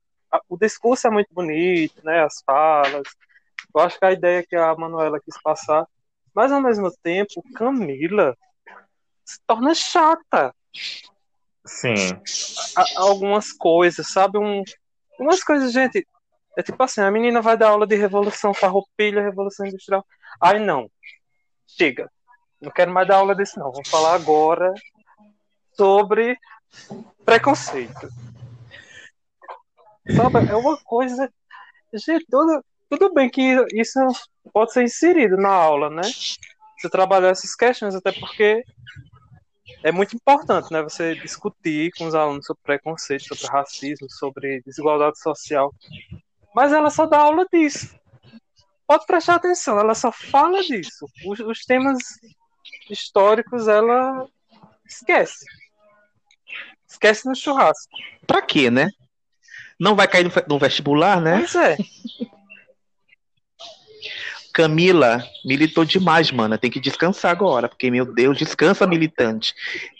[0.47, 2.23] o discurso é muito bonito, né?
[2.23, 3.07] As falas.
[3.73, 5.87] Eu acho que a ideia que a Manuela quis passar,
[6.33, 8.37] mas ao mesmo tempo, Camila
[9.25, 10.53] se torna chata
[11.65, 11.95] Sim.
[12.75, 14.37] a- algumas coisas, sabe?
[14.37, 14.63] Um,
[15.19, 16.05] umas coisas, gente.
[16.57, 20.05] É tipo assim, a menina vai dar aula de revolução farroupilha, revolução industrial.
[20.41, 20.89] Ai, não.
[21.65, 22.11] Chega.
[22.59, 23.71] Não quero mais dar aula disso, não.
[23.71, 24.73] Vamos falar agora
[25.81, 26.37] sobre
[27.25, 28.07] preconceito.
[30.15, 30.47] Sabe?
[30.47, 31.27] É uma coisa.
[31.91, 33.99] Gente, tudo, tudo bem que isso
[34.53, 36.03] pode ser inserido na aula, né?
[36.03, 38.63] Você trabalhar essas questões, até porque
[39.83, 40.83] é muito importante, né?
[40.83, 45.73] Você discutir com os alunos sobre preconceito, sobre racismo, sobre desigualdade social.
[46.53, 47.99] Mas ela só dá aula disso.
[48.85, 51.07] Pode prestar atenção, ela só fala disso.
[51.25, 51.97] Os, os temas
[52.87, 54.27] históricos ela
[54.85, 55.43] esquece.
[56.91, 57.89] Esquece no churrasco.
[58.27, 58.89] Pra quê, né?
[59.79, 61.37] Não vai cair no vestibular, né?
[61.39, 61.77] Pois é.
[64.53, 66.57] Camila militou demais, mana.
[66.57, 69.55] Tem que descansar agora, porque, meu Deus, descansa, militante.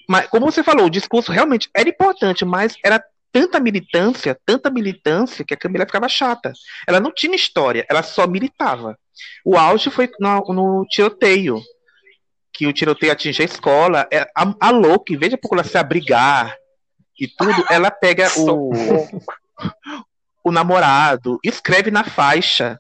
[0.07, 5.45] Mas, como você falou, o discurso realmente era importante, mas era tanta militância, tanta militância,
[5.45, 6.51] que a Camila ficava chata.
[6.85, 8.99] Ela não tinha história, ela só militava.
[9.45, 11.61] O auge foi no, no tiroteio,
[12.53, 14.05] que o tiroteio atinge a escola.
[14.11, 16.53] É, A, a Loki, em vez de procurar se abrigar
[17.22, 18.72] e tudo, ela pega o,
[20.43, 22.80] o namorado, escreve na faixa.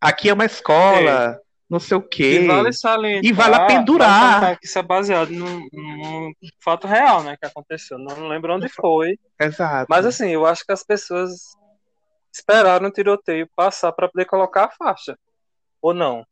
[0.00, 1.38] Aqui é uma escola,
[1.68, 2.40] não sei o quê.
[2.42, 4.58] E vale salientar, E vai lá vale pendurar.
[4.58, 7.36] que isso é baseado num, num fato real, né?
[7.40, 7.98] Que aconteceu.
[7.98, 9.18] Não lembro onde foi.
[9.40, 9.86] Exato.
[9.88, 11.30] Mas assim, eu acho que as pessoas
[12.32, 15.16] esperaram o tiroteio passar para poder colocar a faixa.
[15.80, 16.24] Ou não?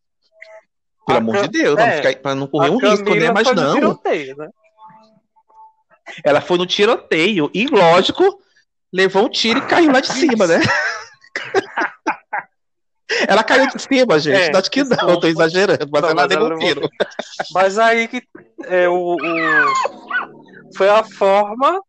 [1.07, 3.31] Pelo A amor Cam- de Deus, é, pra não correr um risco, né?
[3.33, 3.75] Mas não.
[3.75, 4.49] tiroteio, né?
[6.25, 8.41] Ela foi no tiroteio e, lógico,
[8.93, 10.61] levou um tiro e caiu lá de cima, né?
[13.27, 14.55] ela caiu de cima, gente.
[14.55, 16.89] É, Acho que não, tô exagerando, mas Não, ela mas levou um tiro.
[17.53, 18.23] Mas aí que
[18.65, 21.81] é, o, o- foi a forma.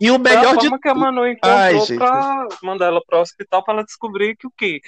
[0.00, 1.96] E o melhor a de forma que a Manu encontrou Ai, gente.
[1.96, 4.80] pra mandar ela pro hospital pra ela descobrir que o quê?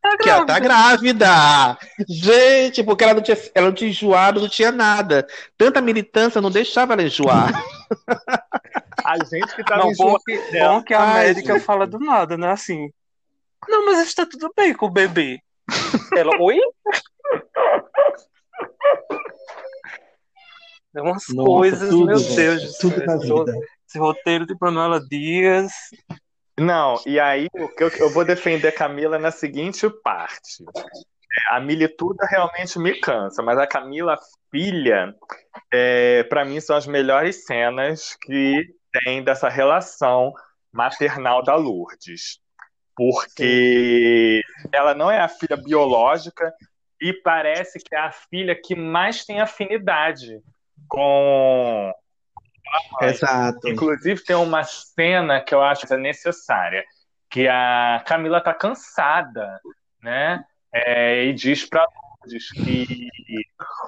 [0.00, 1.78] Tá Que ela tá grávida.
[2.08, 5.26] Gente, porque ela não tinha, ela não tinha enjoado, não tinha nada.
[5.56, 7.52] Tanta militância não deixava ela enjoar.
[9.04, 10.16] A gente que tava Não, bom,
[10.60, 11.64] bom que a Ai, médica gente.
[11.64, 12.50] fala do nada, né?
[12.50, 12.90] Assim.
[13.66, 15.40] Não, mas está tudo bem com o bebê.
[16.14, 16.58] Ela, oi?
[20.94, 23.58] É umas Nossa, coisas, tudo, meu gente, Deus do tudo na Esse, vida.
[23.86, 25.72] esse roteiro de Manuela Dias.
[26.58, 30.64] Não, e aí o que eu, eu vou defender a Camila na seguinte parte.
[31.50, 34.18] A Milituda realmente me cansa, mas a Camila
[34.50, 35.14] Filha,
[35.72, 38.66] é, para mim, são as melhores cenas que
[39.04, 40.32] tem dessa relação
[40.72, 42.40] maternal da Lourdes.
[42.96, 44.42] Porque
[44.72, 46.52] ela não é a filha biológica
[47.00, 50.40] e parece que é a filha que mais tem afinidade
[50.88, 51.92] com.
[53.02, 53.68] Exato.
[53.68, 56.84] Inclusive, tem uma cena que eu acho que é necessária,
[57.30, 59.60] que a Camila tá cansada,
[60.02, 60.44] né?
[60.72, 61.86] É, e diz pra
[62.20, 63.08] Lourdes que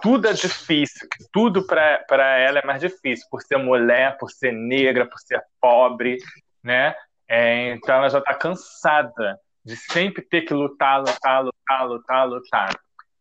[0.01, 4.31] tudo é difícil, que tudo pra pra ela é mais difícil, por ser mulher, por
[4.31, 6.17] ser negra, por ser pobre,
[6.63, 6.95] né?
[7.29, 12.71] É, então ela já tá cansada de sempre ter que lutar, lutar, lutar, lutar, lutar.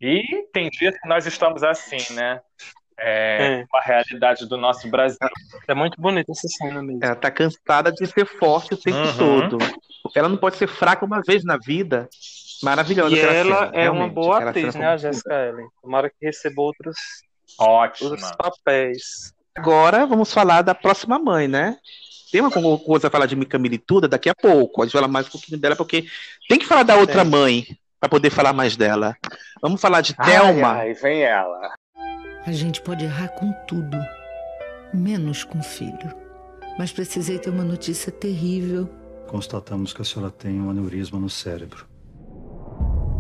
[0.02, 2.42] E tem dias que nós estamos assim, né?
[3.02, 5.18] É, com a realidade do nosso Brasil.
[5.68, 7.00] É muito bonita essa cena mesmo.
[7.04, 9.18] Ela tá cansada de ser forte o tempo Uhum.
[9.50, 9.58] todo.
[10.16, 12.08] Ela não pode ser fraca uma vez na vida.
[12.64, 13.16] Maravilhosa.
[13.16, 14.14] E ela cena, é uma realmente.
[14.14, 15.68] boa Aquela atriz, né, a Jessica Ellen.
[15.82, 16.98] Tomara que receba outros,
[17.58, 18.10] Ótima.
[18.12, 19.34] outros papéis.
[19.56, 21.78] Agora vamos falar da próxima mãe, né?
[22.32, 24.82] Tem uma co- coisa a falar de Camilituda daqui a pouco.
[24.82, 26.06] A gente vai falar mais um pouquinho dela, porque
[26.48, 27.30] tem que falar da outra Sim.
[27.32, 27.66] mãe
[28.00, 29.16] para poder falar mais dela.
[29.62, 30.70] Vamos falar de Thelma.
[30.74, 31.74] Ai, ai, vem ela.
[32.46, 33.98] A gente pode errar com tudo,
[34.94, 36.14] menos com filho.
[36.78, 38.90] Mas precisei ter uma notícia terrível
[39.30, 41.86] Constatamos que a senhora tem um aneurisma no cérebro.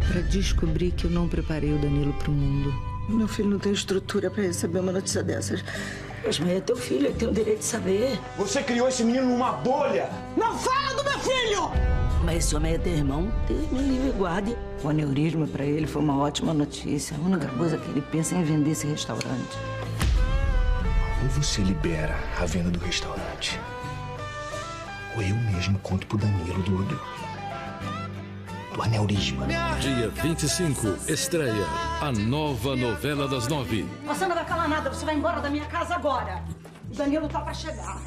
[0.08, 2.74] para descobrir que eu não preparei o Danilo para o mundo.
[3.08, 5.64] Meu filho não tem estrutura para receber uma notícia dessas.
[6.26, 8.20] Mas mãe, é teu filho, ele tem o direito de saber.
[8.38, 10.10] Você criou esse menino numa bolha!
[10.36, 12.09] Não fala do meu filho!
[12.24, 14.58] Mas esse homem é teu irmão, Deus me livre e guarde.
[14.84, 17.16] O aneurisma para ele foi uma ótima notícia.
[17.16, 19.58] A única coisa que ele pensa é em vender esse restaurante.
[21.24, 23.60] Ou você libera a venda do restaurante,
[25.16, 27.02] ou eu mesmo conto pro Danilo do, do,
[28.76, 29.46] do aneurisma.
[29.80, 31.66] Dia 25, estreia
[32.02, 33.88] a nova novela das nove.
[34.06, 36.44] Você não vai falar nada, você vai embora da minha casa agora.
[36.90, 38.02] O Danilo tá pra chegar.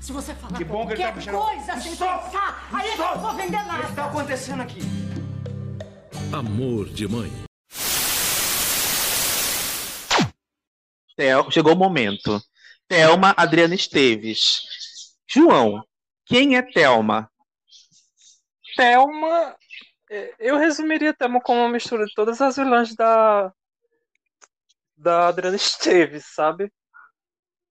[0.00, 3.18] Se você falar Que bom que ele tá qualquer coisa sem pensar, aí eu não
[3.20, 3.84] vou vender nada.
[3.84, 4.80] O que tá acontecendo aqui?
[6.32, 7.30] Amor de mãe.
[11.16, 12.40] Theo- chegou o momento.
[12.88, 14.62] Thelma Adriana Esteves.
[15.28, 15.84] João,
[16.24, 17.30] quem é Thelma?
[18.76, 19.54] Thelma,
[20.10, 23.52] é, eu resumiria Thelma como uma mistura de todas as vilãs da
[24.96, 26.70] da Adriana Esteves, sabe?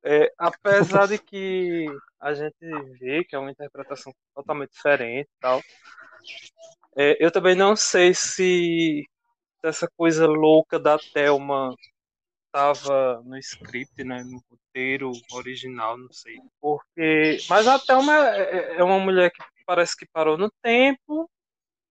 [0.04, 1.86] É, apesar de que
[2.20, 2.56] a gente
[3.00, 5.62] vê que é uma interpretação totalmente diferente e tal,
[6.98, 9.06] é, eu também não sei se
[9.64, 11.76] essa coisa louca da Thelma
[12.46, 16.36] estava no script, né, no roteiro original, não sei.
[16.60, 21.30] Porque, mas a Thelma é, é uma mulher que parece que parou no tempo,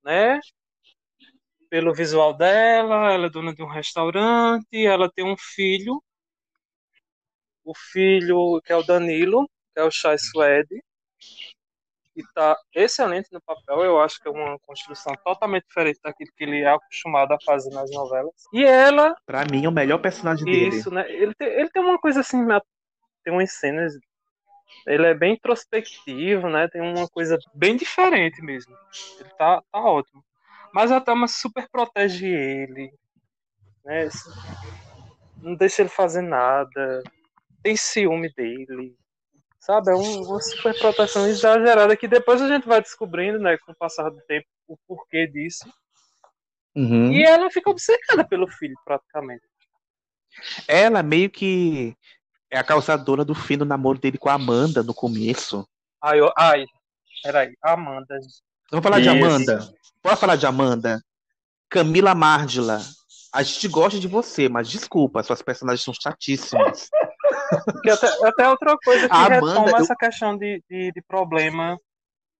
[0.04, 0.40] né?
[1.70, 6.02] Pelo visual dela, ela é dona de um restaurante, ela tem um filho,
[7.68, 10.82] o filho que é o Danilo, que é o Chai Suede,
[12.14, 16.44] que tá excelente no papel, eu acho que é uma construção totalmente diferente daquilo que
[16.44, 18.32] ele é acostumado a fazer nas novelas.
[18.52, 20.76] E ela Pra mim, é o melhor personagem dele.
[20.76, 21.04] isso, né?
[21.12, 22.62] Ele tem, ele tem uma coisa assim, na-
[23.22, 23.92] tem umas cenas.
[24.86, 26.66] Ele é bem introspectivo, né?
[26.68, 28.74] Tem uma coisa bem diferente mesmo.
[29.20, 30.24] Ele tá, tá ótimo.
[30.72, 32.90] Mas a Thelma super protege ele,
[33.84, 34.08] né?
[35.36, 37.02] Não deixa ele fazer nada.
[37.62, 38.96] Tem ciúme dele.
[39.60, 39.90] Sabe?
[39.90, 43.58] É um- uma super proteção exagerada que depois a gente vai descobrindo, né?
[43.58, 45.70] Com o passar do tempo, o porquê disso.
[46.74, 47.12] Uhum.
[47.12, 49.42] E ela fica obcecada pelo filho, praticamente.
[50.68, 51.94] Ela meio que
[52.50, 55.68] é a causadora do fim do namoro dele com a Amanda no começo.
[56.02, 56.64] Ai, eu- ai,
[57.22, 58.18] peraí, Amanda.
[58.70, 59.24] Vamos falar de Isso.
[59.24, 59.74] Amanda?
[60.02, 61.02] Bora falar de Amanda?
[61.68, 62.80] Camila Márdila.
[63.34, 66.88] A gente gosta de você, mas desculpa, suas personagens são chatíssimas.
[67.90, 71.78] Até, até outra coisa que A Amanda, retoma eu- essa questão de, de, de problema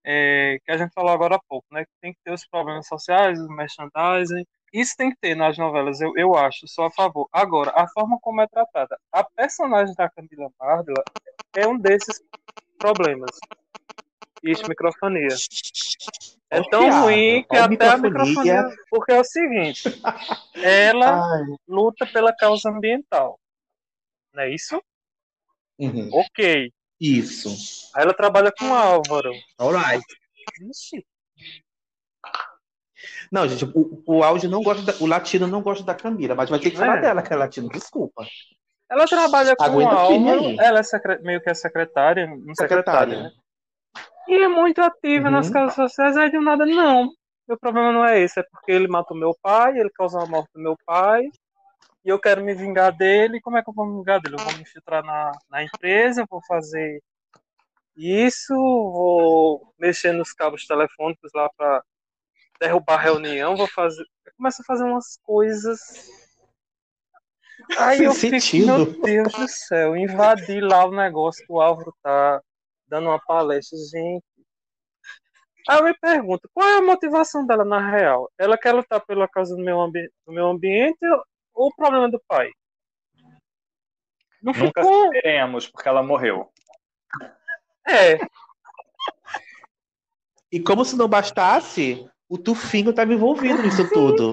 [0.05, 1.85] é, que a gente falou agora há pouco, né?
[1.85, 4.45] Que tem que ter os problemas sociais, o merchandising.
[4.73, 7.27] Isso tem que ter nas novelas, eu, eu acho, sou a favor.
[7.33, 8.99] Agora, a forma como é tratada.
[9.13, 11.03] A personagem da Camila Márdila
[11.55, 12.21] é um desses
[12.79, 13.31] problemas.
[14.43, 15.29] Isso, microfonia.
[16.51, 18.11] É tão piada, ruim que até a microfonia.
[18.11, 18.77] microfonia.
[18.91, 19.83] Porque é o seguinte:
[20.63, 23.39] ela luta pela causa ambiental.
[24.33, 24.83] Não é isso?
[25.79, 26.09] Uhum.
[26.13, 26.73] Ok.
[27.01, 27.49] Isso.
[27.95, 29.33] Aí ela trabalha com Álvaro.
[29.59, 30.05] Alright.
[30.71, 31.05] Ixi.
[33.31, 36.51] Não, gente, o, o áudio não gosta da, o latino não gosta da Camila, mas
[36.51, 37.01] vai ter que falar É.
[37.03, 38.27] dela, que é latino, desculpa.
[38.91, 40.61] Ela trabalha com Aguenta o Álvaro.
[40.61, 43.23] Ela é secre- meio que é secretária, um secretária, Secretária.
[43.25, 43.33] né?
[44.29, 45.31] E é muito ativa Uhum.
[45.31, 46.17] nas causas sociais.
[46.17, 47.11] Aí do nada, não.
[47.47, 50.51] Meu problema não é esse, é porque ele matou meu pai, ele causou a morte
[50.55, 51.23] do meu pai,
[52.09, 53.39] e eu quero me vingar dele.
[53.39, 54.37] Como é que eu vou me vingar dele?
[54.37, 57.03] Eu vou me infiltrar na, na empresa, vou fazer
[57.95, 61.83] isso, vou mexer nos cabos telefônicos lá pra
[62.59, 64.07] derrubar a reunião, vou fazer.
[64.39, 66.09] Começa a fazer umas coisas.
[67.77, 68.67] Aí eu fico, sentido.
[68.67, 72.41] meu Deus do céu, invadir lá o negócio que o Álvaro tá
[72.87, 74.25] dando uma palestra, gente.
[75.69, 78.31] Aí eu me pergunto, qual é a motivação dela na real?
[78.39, 81.05] Ela quer lutar pela causa do meu, ambi do meu ambiente
[81.67, 82.51] o problema do pai?
[84.43, 85.05] Não Nunca ficou.
[85.05, 86.51] saberemos, porque ela morreu.
[87.87, 88.19] É,
[90.51, 94.33] E como se não bastasse, o Tufinho estava envolvido nisso tudo.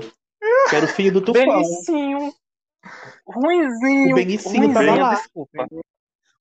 [0.70, 1.44] Que era o filho do Tufão.
[1.46, 2.34] Benicinho.
[3.28, 4.12] Ruinzinho.
[4.12, 5.14] O Benicinho tava ruinzinho, lá.
[5.16, 5.68] desculpa.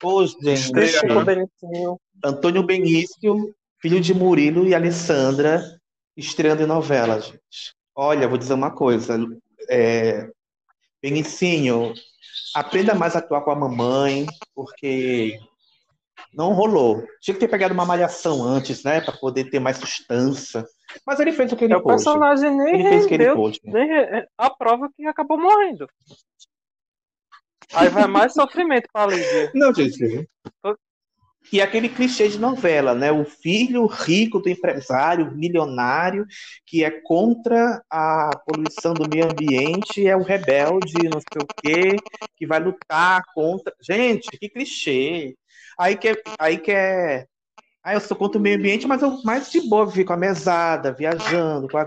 [0.02, 0.72] Ô, gente.
[0.72, 2.00] Desculpa, Benicinho.
[2.24, 5.62] Antônio Benício, filho de Murilo e Alessandra,
[6.16, 7.74] estreando em novela, gente.
[7.96, 9.16] Olha, vou dizer uma coisa.
[9.68, 10.30] É...
[11.04, 11.92] Benicinho,
[12.54, 14.24] aprenda mais a atuar com a mamãe,
[14.54, 15.38] porque
[16.32, 17.04] não rolou.
[17.20, 19.02] Tinha que ter pegado uma malhação antes, né?
[19.02, 20.64] Pra poder ter mais sustância.
[21.06, 21.96] Mas ele fez o que ele É, o pôde.
[21.96, 23.60] personagem nem Ele fez o que ele pôde.
[23.64, 23.86] nem
[24.38, 25.86] a prova que acabou morrendo.
[27.74, 29.50] Aí vai mais sofrimento pra Lídia.
[29.54, 30.26] Não, gente.
[31.52, 33.12] E aquele clichê de novela, né?
[33.12, 36.26] O filho rico do empresário, milionário,
[36.66, 41.96] que é contra a poluição do meio ambiente, é o rebelde, não sei o quê,
[42.36, 43.74] que vai lutar contra.
[43.80, 45.36] Gente, que clichê.
[45.78, 47.28] Aí quer, aí quer.
[47.82, 50.16] Ah, eu sou contra o meio ambiente, mas eu mais de boa viver com a
[50.16, 51.86] mesada, viajando, com a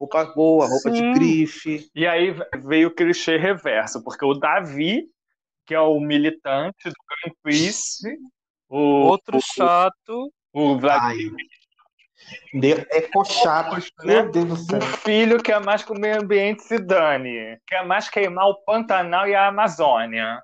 [0.00, 1.12] roupa boa, roupa de Sim.
[1.12, 1.90] grife.
[1.94, 2.34] E aí
[2.64, 5.06] veio o clichê reverso, porque o Davi,
[5.66, 6.94] que é o militante do
[7.44, 8.18] Greenpeace,
[8.72, 10.32] o, Outro o- chato.
[10.52, 11.34] o Vladimir,
[12.54, 13.82] Deu- É cochato, né?
[14.04, 14.78] meu Deus do céu.
[14.78, 19.28] um filho quer mais que o meio ambiente se dane, quer mais queimar o Pantanal
[19.28, 20.40] e a Amazônia.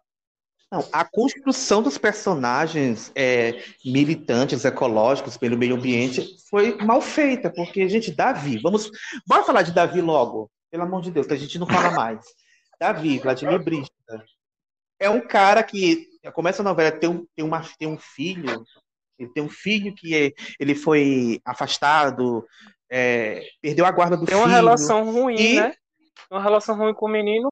[0.70, 7.88] Não, a construção dos personagens é, militantes ecológicos pelo meio ambiente foi mal feita, porque,
[7.88, 8.90] gente, Davi, vamos.
[9.26, 12.20] Bora falar de Davi logo, pelo amor de Deus, que a gente não fala mais.
[12.78, 14.24] Davi, Vladimir Brista.
[15.00, 18.64] É um cara que começa a novela, tem um, tem uma, tem um filho,
[19.18, 22.46] ele tem um filho que é- ele foi afastado,
[22.90, 24.56] é, perdeu a guarda do Tem uma filho.
[24.56, 25.74] relação ruim, e- né?
[26.30, 27.48] Uma relação ruim com o menino.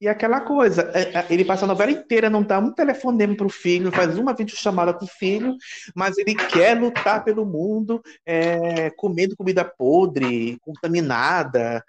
[0.00, 3.48] E aquela coisa, é, é, ele passa a novela inteira, não dá um telefonema pro
[3.48, 5.56] filho, faz uma videochamada com o filho,
[5.94, 11.82] mas ele quer lutar pelo mundo, é, comendo comida podre, contaminada.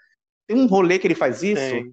[0.46, 1.92] Tem um rolê que ele faz isso Tem.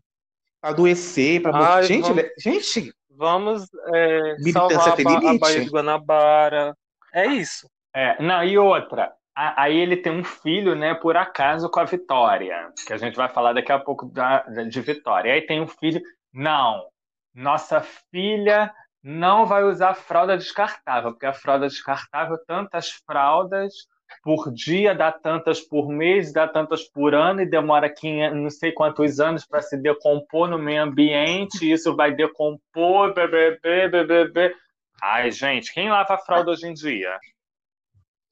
[0.61, 1.83] pra adoecer, pra morrer.
[1.83, 2.93] Gente, vamos- ele- gente,
[3.24, 5.38] Vamos é, salvar a, Ba- a.
[5.39, 6.76] Baía de Guanabara.
[7.13, 7.69] É isso.
[7.95, 11.86] É, não, e outra, a- aí ele tem um filho, né, por acaso, com a
[11.86, 15.34] Vitória, que a gente vai falar daqui a pouco da, de Vitória.
[15.34, 16.01] Aí tem um filho,
[16.34, 16.86] não,
[17.34, 17.80] nossa
[18.11, 23.74] filha não vai usar fralda descartável, porque a fralda descartável, tantas fraldas
[24.24, 28.72] por dia, dá tantas por mês, dá tantas por ano e demora 500, não sei
[28.72, 34.56] quantos anos para se decompor no meio ambiente, isso vai decompor, bebê, bebê.
[35.01, 37.20] Ai, gente, quem lava a fralda hoje em dia?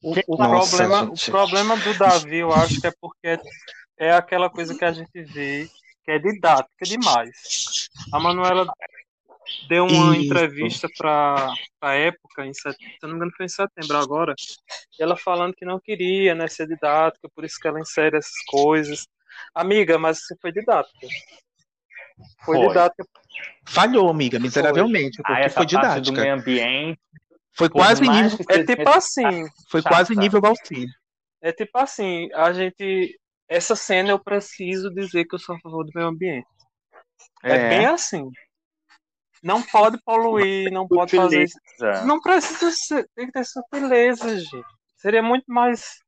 [0.02, 1.30] O, o Nossa, problema, gente.
[1.30, 3.40] o problema do Davi, eu acho que é porque
[3.98, 5.70] é aquela coisa que a gente vê
[6.04, 7.90] que é didática demais.
[8.12, 8.66] A Manuela
[9.68, 10.26] deu uma Isso.
[10.26, 12.76] entrevista para a época, em set...
[12.78, 14.34] se eu não me engano foi em setembro agora,
[15.00, 18.44] e ela falando que não queria né, ser didática, por isso que ela insere essas
[18.48, 19.08] coisas.
[19.56, 21.08] Amiga, mas você foi didática.
[22.46, 22.68] Foi, Foi.
[22.68, 23.04] didática.
[23.68, 26.22] falhou, amiga, miseravelmente, Ah, porque essa foi parte do didática.
[26.22, 27.00] meio ambiente.
[27.54, 29.96] Foi quase nível, que É tipo assim, foi chata.
[29.96, 30.86] quase nível Valci.
[31.42, 33.20] É tipo assim, a gente.
[33.50, 36.48] Essa cena eu preciso dizer que eu sou a favor do meio ambiente.
[37.44, 37.70] É, É.
[37.70, 38.30] bem assim.
[39.44, 41.58] Não pode poluir, não pode fazer isso.
[42.06, 44.66] Não precisa ser, tem que ter sutileza, gente.
[44.98, 46.00] Seria muito mais.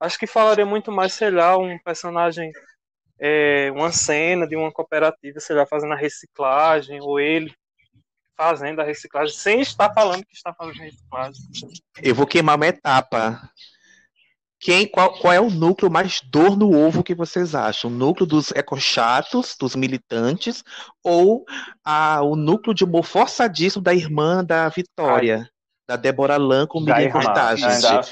[0.00, 2.50] Acho que falaria muito mais, sei lá, um personagem.
[3.18, 7.54] é, uma cena de uma cooperativa, sei lá, fazendo a reciclagem, ou ele
[8.36, 11.42] fazendo a reciclagem, sem estar falando que está fazendo reciclagem.
[12.02, 13.40] Eu vou queimar uma etapa.
[14.58, 17.90] Quem, qual, qual é o núcleo mais dor no ovo que vocês acham?
[17.90, 20.64] O núcleo dos ecochatos, dos militantes,
[21.04, 21.44] ou
[21.84, 25.48] a, o núcleo de humor forçadíssimo da irmã da Vitória,
[25.86, 26.80] da Débora Lan com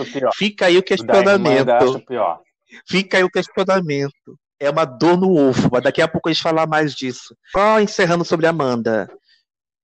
[0.05, 0.32] pior.
[0.34, 0.86] Fica aí o Da
[1.32, 2.07] irmã ainda questionamento.
[2.07, 2.40] pior.
[2.86, 4.38] Fica aí o questionamento.
[4.61, 7.36] É uma dor no ovo, mas daqui a pouco a gente falar mais disso.
[7.51, 9.11] Só encerrando sobre a Amanda.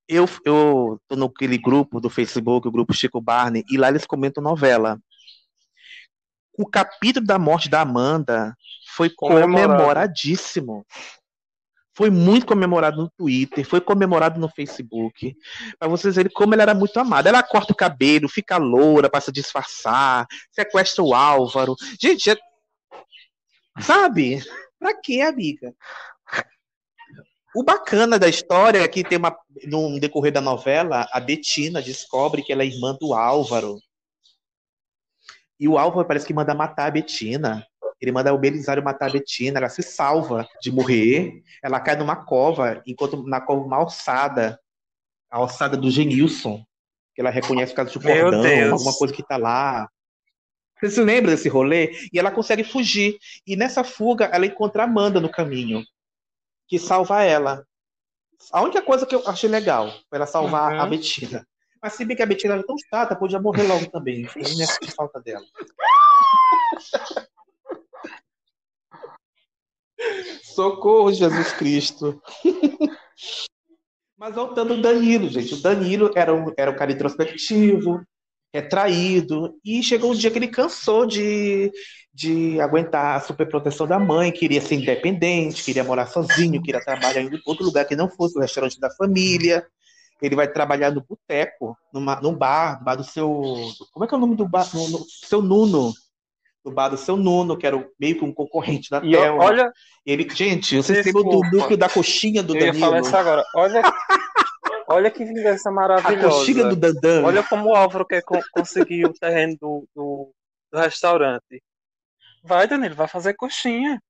[0.08, 4.42] Eu, eu tô naquele grupo do Facebook, o grupo Chico Barney, e lá eles comentam
[4.42, 4.98] novela.
[6.60, 8.54] O capítulo da morte da Amanda
[8.94, 10.84] foi comemoradíssimo.
[11.94, 15.34] Foi muito comemorado no Twitter, foi comemorado no Facebook.
[15.78, 17.30] Pra vocês verem como ela era muito amada.
[17.30, 21.74] Ela corta o cabelo, fica loura pra se disfarçar, sequestra o Álvaro.
[21.98, 22.36] Gente, é...
[23.80, 24.44] sabe?
[24.78, 25.74] Pra quê, amiga?
[27.54, 29.34] O bacana da história é que tem uma,
[29.64, 33.80] no decorrer da novela, a Betina descobre que ela é irmã do Álvaro.
[35.60, 37.64] E o Álvaro parece que manda matar a Betina.
[38.00, 41.42] Ele manda o Belisário matar a Betina, ela se salva de morrer.
[41.62, 44.58] Ela cai numa cova, enquanto na cova uma alçada,
[45.30, 46.64] a alçada do Genilson,
[47.14, 48.72] que ela reconhece por causa de Meu cordão, Deus.
[48.72, 49.86] alguma coisa que tá lá.
[50.80, 51.92] Você se lembra desse rolê?
[52.10, 53.18] E ela consegue fugir.
[53.46, 55.84] E nessa fuga, ela encontra a Amanda no caminho,
[56.66, 57.66] que salva ela.
[58.50, 60.80] A única coisa que eu achei legal foi ela salvar Uhum.
[60.80, 61.46] a Betina.
[61.82, 64.28] Mas se bem que a Betina era tão chata, podia morrer logo também.
[64.36, 65.44] Eu nem senti falta dela.
[70.42, 72.20] Socorro, Jesus Cristo.
[74.18, 75.54] Mas voltando ao Danilo, gente.
[75.54, 78.04] O Danilo era um, era um cara introspectivo,
[78.52, 81.72] retraído, e chegou um dia que ele cansou de,
[82.12, 87.40] de aguentar a superproteção da mãe, queria ser independente, queria morar sozinho, queria trabalhar em
[87.46, 89.66] outro lugar que não fosse o restaurante da família.
[90.22, 93.28] Ele vai trabalhar no boteco, numa, num bar, no bar do seu.
[93.92, 94.66] Como é que é o nome do bar?
[94.74, 95.92] No, no- seu Nuno.
[96.64, 99.20] No bar do seu Nuno, que era o- meio que um concorrente da E eu-
[99.20, 99.44] Thelma.
[99.44, 99.72] olha-
[100.04, 102.84] Ele, gente, vocês lembram do núcleo da coxinha do Eu ia Danilo?
[102.86, 103.44] falar isso agora.
[103.54, 103.80] Olha,
[104.88, 106.26] olha que vingança maravilhosa.
[106.26, 107.24] A coxinha do Dandan.
[107.24, 110.32] Olha como o Álvaro quer con- conseguir o terreno do, do,
[110.72, 111.62] do restaurante.
[112.44, 114.02] Vai, Danilo, vai fazer coxinha.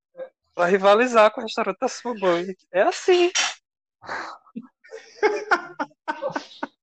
[0.56, 2.46] Vai rivalizar com o restaurante da sua mãe.
[2.72, 3.30] É assim.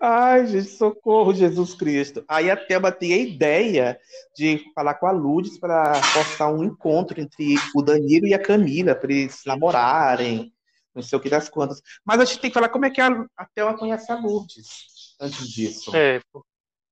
[0.00, 2.24] Ai, gente, socorro, Jesus Cristo.
[2.28, 3.98] Aí a Thelma tem a ideia
[4.36, 8.94] de falar com a Lourdes para postar um encontro entre o Danilo e a Camila,
[8.94, 10.52] para eles namorarem,
[10.94, 11.82] não sei o que das quantas.
[12.04, 15.16] Mas a gente tem que falar como é que a, a Thelma conhece a Lourdes
[15.20, 15.94] antes disso.
[15.94, 16.20] É,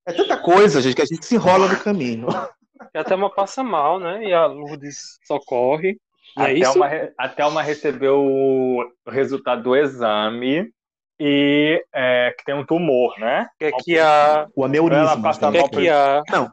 [0.06, 2.26] É tanta coisa, gente, que a gente se enrola no caminho.
[2.94, 4.24] E a Thelma passa mal, né?
[4.24, 6.00] E a Lourdes socorre.
[6.36, 6.72] Não A é isso?
[6.72, 10.70] Thelma, re- a Thelma recebeu o resultado do exame
[11.18, 13.46] e é, que tem um tumor, né?
[13.58, 14.46] Que que a...
[14.54, 15.02] O aneurisma.
[15.02, 15.58] Ela né?
[15.60, 16.22] mal que a...
[16.30, 16.50] Não.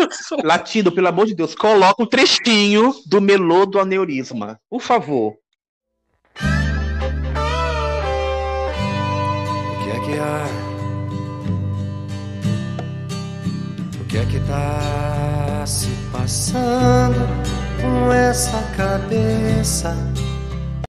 [0.42, 4.58] Latido, pelo amor de Deus, coloca um trechinho do melô do aneurisma.
[4.68, 5.36] Por favor.
[9.70, 10.46] O que é que há?
[14.00, 17.20] O que é que tá se passando
[17.80, 18.60] com essa
[18.92, 19.94] cabeça?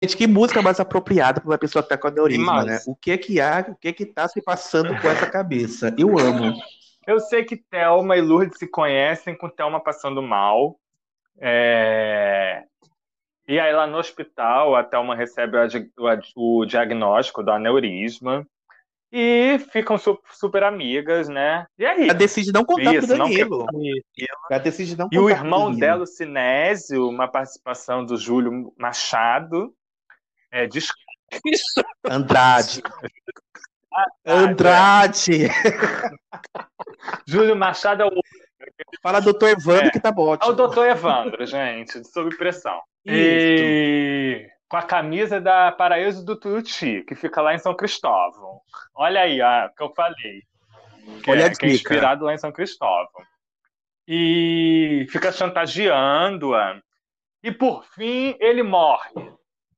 [0.04, 2.80] Gente, que música mais apropriada para uma pessoa que tá com aneurisma, né?
[2.86, 5.95] O que é que há, o que é que tá se passando com essa cabeça?
[5.97, 6.54] Eu amo.
[7.08, 10.78] Eu sei que Thelma e Lourdes se conhecem com Thelma passando mal.
[11.39, 12.64] É,
[13.47, 18.45] E aí lá no hospital, a Thelma recebe o o diagnóstico do aneurisma
[19.16, 21.68] e ficam su- super amigas, né?
[21.78, 22.05] E aí?
[22.05, 23.68] Ela decide não contar Isso, pro Danilo.
[24.49, 29.72] Ela decide não E o contar irmão dela, o Sinésio, uma participação do Júlio Machado,
[30.51, 30.88] é, diz...
[32.03, 32.82] Andrade.
[34.26, 35.47] Andrade.
[37.28, 38.11] Júlio Machado é o
[39.01, 39.91] Fala doutor Evandro É.
[39.91, 40.11] que tá
[40.47, 42.82] É o doutor Evandro, gente, sob pressão.
[43.05, 48.59] E com a camisa da Paraíso do Tuiuti, que fica lá em São Cristóvão.
[48.95, 50.41] Olha aí, o que eu falei.
[51.24, 53.21] Que, Olha é, a que é inspirado lá em São Cristóvão.
[54.07, 56.82] E fica chantageando-a.
[57.43, 59.11] E por fim, ele morre.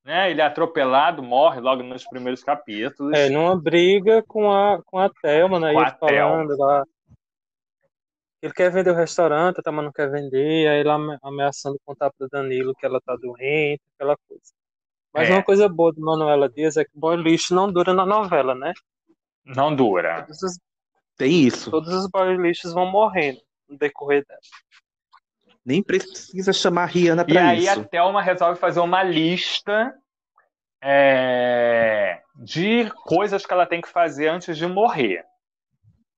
[0.01, 0.31] Né?
[0.31, 3.19] Ele é atropelado, morre logo nos primeiros capítulos.
[3.19, 5.73] É, numa briga com a, com a Thelma, né?
[5.73, 6.31] Com Ele a Thelma.
[6.37, 6.85] falando lá.
[8.41, 12.13] Ele quer vender o restaurante, a Thelma não quer vender, aí ela ame- ameaçando contar
[12.17, 14.53] pro Danilo que ela tá doente, aquela coisa.
[15.15, 15.33] Mas É.
[15.33, 18.53] uma coisa boa do Manuela Dias é que o boy lixo não dura na novela,
[18.53, 18.73] né?
[19.45, 20.23] Não dura.
[20.23, 20.59] Todos os,
[21.17, 21.71] Tem isso.
[21.71, 23.39] todos os boy lixos vão morrendo
[23.69, 24.39] no decorrer dela.
[25.65, 27.85] Nem precisa chamar a Rihanna E pra aí a isso.
[27.85, 29.95] Thelma resolve fazer uma lista
[30.81, 35.23] é, de coisas que ela tem que fazer antes de morrer.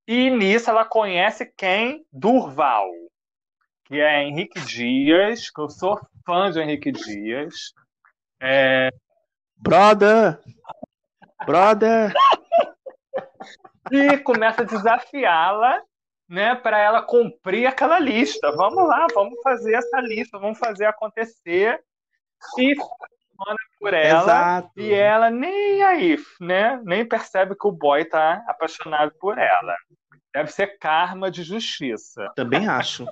[0.07, 2.03] E nisso ela conhece quem?
[2.11, 2.89] Durval,
[3.85, 7.73] que é Henrique Dias, que eu sou fã de Henrique Dias.
[8.39, 8.89] É,
[9.57, 10.39] Brother!
[11.45, 12.13] Brother!
[13.91, 15.81] e começa a desafiá-la,
[16.29, 18.51] né, para ela cumprir aquela lista.
[18.51, 21.81] Vamos lá, vamos fazer essa lista, vamos fazer acontecer.
[22.57, 22.75] E
[23.37, 24.71] manda por ela Exato.
[24.75, 26.81] e ela nem aí, né?
[26.83, 29.75] Nem percebe que o boy tá apaixonado por ela.
[30.33, 32.31] Deve ser karma de justiça.
[32.35, 33.07] Também acho.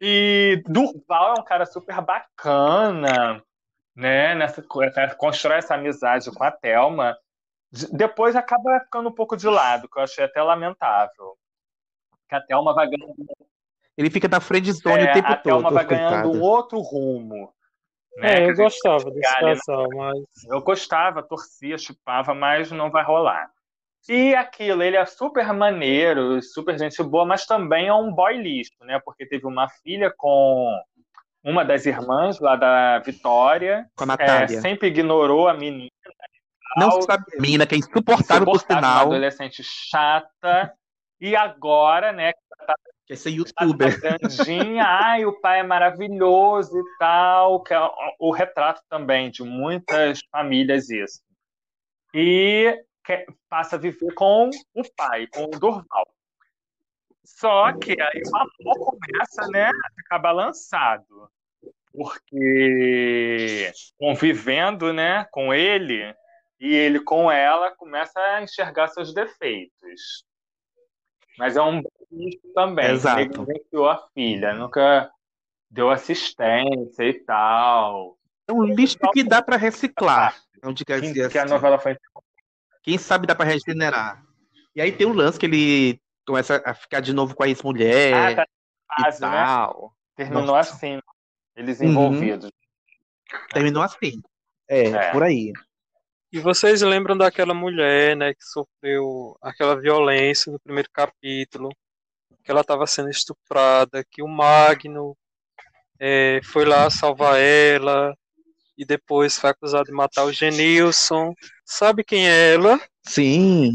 [0.00, 3.42] E Durval é um cara super bacana,
[3.98, 4.34] né?
[4.34, 4.80] Nessa, co-
[5.16, 7.18] constrói essa amizade com a Thelma.
[7.70, 11.36] De- Depois acaba ficando um pouco de lado, que eu achei até lamentável.
[12.28, 13.14] Que a Thelma vai ganhando,
[13.96, 15.74] Ele fica na frente zone é, o tempo a Thelma todo.
[15.74, 17.52] vai ganhando um outro rumo.
[18.16, 18.34] né?
[18.34, 20.18] É, a eu gostava desse casal, mas
[20.48, 23.50] Eu gostava, torcia, chupava, mas não vai rolar.
[24.08, 28.72] E aquilo, ele é super maneiro, super gente boa, mas também é um boy lixo,
[28.82, 28.98] né?
[29.04, 30.80] Porque teve uma filha com
[31.48, 33.88] uma das irmãs lá da Vitória.
[33.96, 34.60] Com a é, Natália.
[34.60, 35.90] sempre ignorou a menina.
[36.76, 39.06] Não sabe a menina, que é insuportável por insuportável, uma sinal.
[39.06, 40.74] adolescente chata.
[41.20, 42.74] E agora, né, que tá
[43.06, 44.00] Quer ser tá youtuber.
[44.00, 49.42] grandinha, ai, o pai é maravilhoso e tal, que é o, o retrato também de
[49.42, 51.20] muitas famílias isso.
[52.14, 56.06] e quer- passa a viver com o pai, com o Durval.
[57.24, 61.30] Só que aí o amor começa né, a ficar balançado,
[61.98, 66.14] porque convivendo né, com ele
[66.60, 70.24] e ele com ela começa a enxergar seus defeitos.
[71.36, 73.18] Mas é um bicho também, Exato.
[73.18, 75.10] negligenciou a filha, nunca
[75.70, 78.16] deu assistência e tal.
[78.48, 80.36] É um lixo que dá para reciclar.
[80.64, 81.52] Onde quer Que, dizer que a assim.
[81.52, 81.96] novela foi
[82.82, 84.24] Quem sabe dá para regenerar.
[84.74, 88.32] E aí tem um lance que ele começa a ficar de novo com a ex-mulher
[88.32, 88.46] Ah, tá
[88.98, 89.28] e fase, né?
[89.28, 89.92] tal.
[90.16, 90.74] Terminou Nossa.
[90.74, 90.98] assim,
[91.58, 91.86] eles Uhum.
[91.88, 92.50] envolvidos.
[93.52, 94.22] Terminou assim.
[94.68, 95.12] É, É.
[95.12, 95.52] por aí.
[96.32, 101.70] E vocês lembram daquela mulher, né, que sofreu aquela violência no primeiro capítulo,
[102.44, 105.16] que ela estava sendo estuprada, que o Magno
[106.00, 108.14] eh, foi lá salvar ela
[108.76, 111.34] e depois foi acusado de matar o Genilson.
[111.64, 112.80] Sabe quem é ela?
[113.02, 113.72] Sim.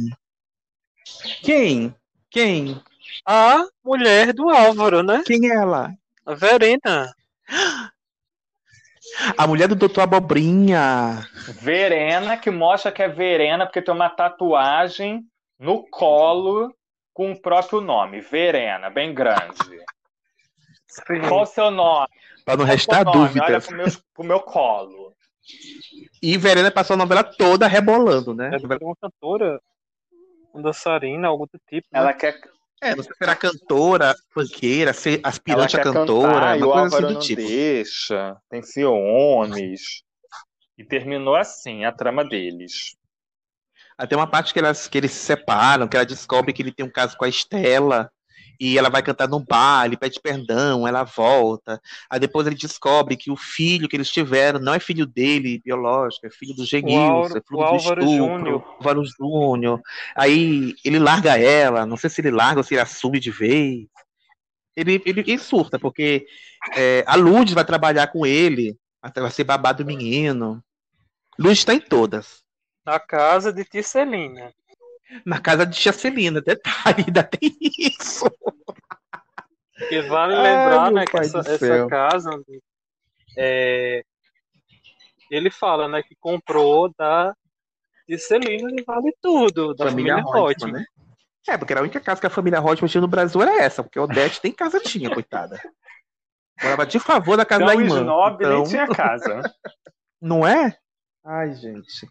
[1.42, 1.94] Quem?
[2.30, 2.82] Quem?
[3.28, 5.22] A mulher do Álvaro, né?
[5.26, 5.92] Quem é ela?
[6.26, 7.14] A Verena.
[9.38, 11.28] A mulher do Doutor Abobrinha.
[11.62, 15.26] Verena, que mostra que é Verena, porque tem uma tatuagem
[15.60, 16.74] no colo
[17.14, 19.58] com o próprio nome, Verena, bem grande.
[21.28, 22.08] Qual o seu nome?
[22.46, 23.40] Pra não Qual restar nome?
[23.40, 25.14] Olha pro meu, pro meu colo.
[26.22, 28.52] E Verena passou a novela toda rebolando, né?
[28.54, 29.62] É uma cantora,
[30.54, 31.88] uma dançarina, algo do tipo.
[31.92, 32.00] né?
[32.00, 32.40] Ela quer,
[32.84, 36.68] É, não sei se era cantora, funkeira, ser ela aspirante a cantora, cantar e o
[36.68, 37.42] uma coisa assim do não tipo.
[37.42, 40.04] deixa, tem ciúmes.
[40.78, 42.98] E terminou assim a trama deles.
[43.98, 46.86] Até uma parte que, elas, que eles se separam, que ela descobre que ele tem
[46.86, 48.12] um caso com a Estela,
[48.60, 51.82] e ela vai cantar no bar, ele pede perdão, ela volta.
[52.10, 56.28] Aí depois ele descobre que o filho que eles tiveram não é filho dele, biológico,
[56.28, 58.66] é filho do Genilson, é filho do Álvaro estupro.
[58.78, 59.82] Álvaro Júnior.
[60.16, 63.88] Aí ele larga ela, não sei se ele larga ou se ele assume de vez.
[64.76, 66.26] Ele, ele, ele surta, porque
[66.76, 68.76] é, a Lourdes vai trabalhar com ele,
[69.16, 70.64] vai ser babado do menino.
[71.38, 72.42] Lourdes está em todas.
[72.86, 74.52] Na casa de Tisselina.
[75.26, 78.26] Na casa de Tia Celina, detalhe, ainda tem isso.
[79.78, 82.30] Porque vale Ai, lembrar, meu né, que essa, essa casa,
[83.38, 84.04] é,
[85.30, 87.36] ele fala, né, que comprou da
[88.08, 90.74] Tisselina e vale tudo, da família, Reutemann.
[90.74, 90.86] né?
[91.48, 93.84] É, porque era a única casa que a família Reutemann tinha no Brasil era essa,
[93.84, 95.60] porque a Odete tem casa tinha, coitada.
[96.62, 98.00] Morava de favor da casa Então, da o irmã.
[98.00, 99.42] Snob nem então- tinha casa.
[100.22, 100.78] Não é?
[101.26, 102.08] Ai, gente.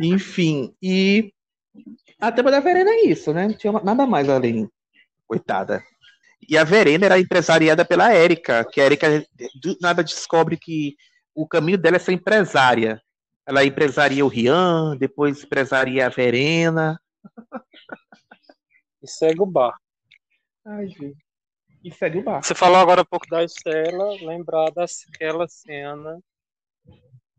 [0.00, 1.32] Enfim, e
[2.20, 3.48] a tema da Verena é isso, né?
[3.48, 4.68] Não tinha nada mais além.
[5.26, 5.82] Coitada.
[6.48, 9.24] E a Verena era empresariada pela Érica, que a Érica
[9.60, 10.96] do nada descobre que
[11.34, 13.00] o caminho dela é ser empresária.
[13.46, 17.00] Ela empresaria o Rian, depois empresaria a Verena.
[19.02, 19.76] E segue o bar.
[20.64, 21.16] Ai, gente.
[21.84, 22.42] E segue o bar.
[22.42, 26.18] Você falou agora um pouco da Estela, lembrar daquela cena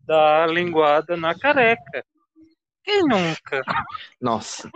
[0.09, 2.03] da linguada na careca.
[2.89, 3.61] Quem nunca?
[4.19, 4.67] Nossa.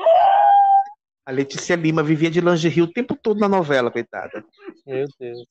[1.26, 4.46] A Letícia Lima vivia de lingerie o tempo todo na novela, coitada.
[4.86, 5.48] Meu Deus.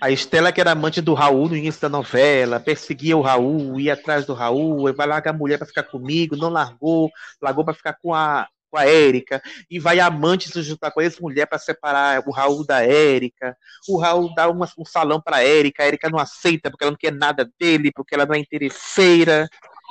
[0.00, 3.92] A Estela, que era amante do Raul no início da novela, perseguia o Raul, ia
[3.94, 7.10] atrás do Raul, vai largar a mulher pra ficar comigo, não largou,
[7.40, 9.40] largou pra ficar com a, com a Érica,
[9.70, 13.56] e vai amante se juntar com a ex-mulher pra separar o Raul da Érica.
[13.88, 16.98] O Raul dá uma- um salão pra Érica, a Érica não aceita porque ela não
[16.98, 19.48] quer nada dele, porque ela não é interesseira.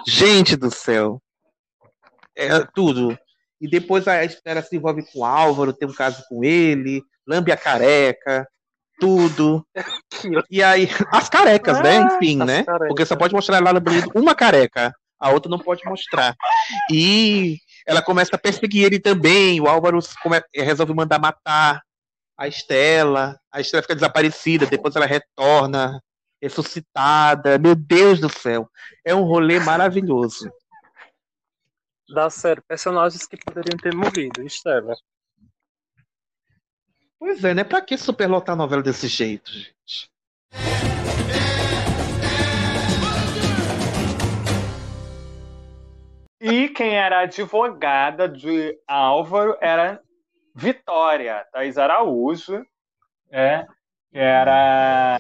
[0.08, 1.22] Gente do céu.
[2.36, 3.18] É tudo.
[3.62, 7.52] E depois a Estela se envolve com o Álvaro, tem um caso com ele, lambe
[7.52, 8.48] a careca,
[9.00, 9.66] tudo.
[10.50, 11.98] E aí, as carecas, né?
[12.00, 12.64] Ah, Enfim, as né?
[12.64, 12.88] carecas.
[12.90, 16.36] Porque só pode mostrar lá lambendo uma careca, a outra não pode mostrar.
[16.92, 17.58] E
[17.88, 19.62] ela começa a perseguir ele também.
[19.62, 20.00] O Álvaro
[20.54, 21.82] resolve mandar matar
[22.38, 23.40] a Estela.
[23.52, 26.02] A Estela fica desaparecida, depois ela retorna,
[26.42, 27.58] ressuscitada.
[27.58, 28.70] Meu Deus do céu.
[29.06, 30.52] É um rolê maravilhoso.
[32.10, 34.42] Da série, personagens que poderiam ter morrido.
[34.44, 34.94] Estela.
[37.18, 37.64] Pois é, né?
[37.64, 40.12] Pra que superlotar a novela desse jeito, gente?
[46.42, 50.02] E quem era advogada de Álvaro era
[50.54, 52.66] Vitória, Thais Araújo,
[53.32, 53.66] é,
[54.12, 55.20] que era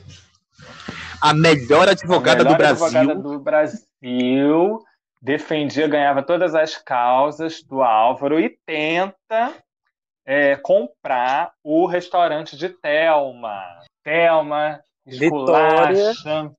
[1.21, 2.85] A melhor advogada a melhor do Brasil.
[2.85, 4.83] advogada do Brasil,
[5.23, 9.55] defendia, ganhava todas as causas do Álvaro e tenta
[10.25, 13.63] é, comprar o restaurante de Thelma.
[14.03, 16.11] Thelma, Vitória.
[16.11, 16.51] esculacha.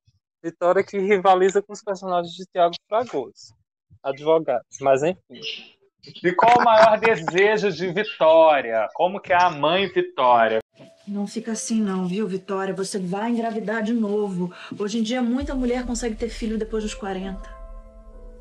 [0.43, 3.55] Vitória que rivaliza com os personagens de Tiago Fragoso.
[4.03, 5.74] advogados, mas enfim.
[6.23, 8.89] E qual o maior desejo de Vitória?
[8.95, 10.61] Como que é a mãe Vitória?
[11.07, 12.74] Não fica assim não, viu, Vitória?
[12.74, 14.55] Você vai engravidar de novo.
[14.78, 17.64] Hoje em dia, muita mulher consegue ter filho depois dos 40.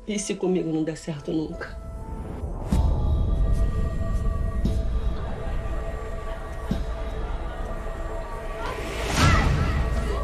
[0.06, 1.68] E se comigo não der certo nunca?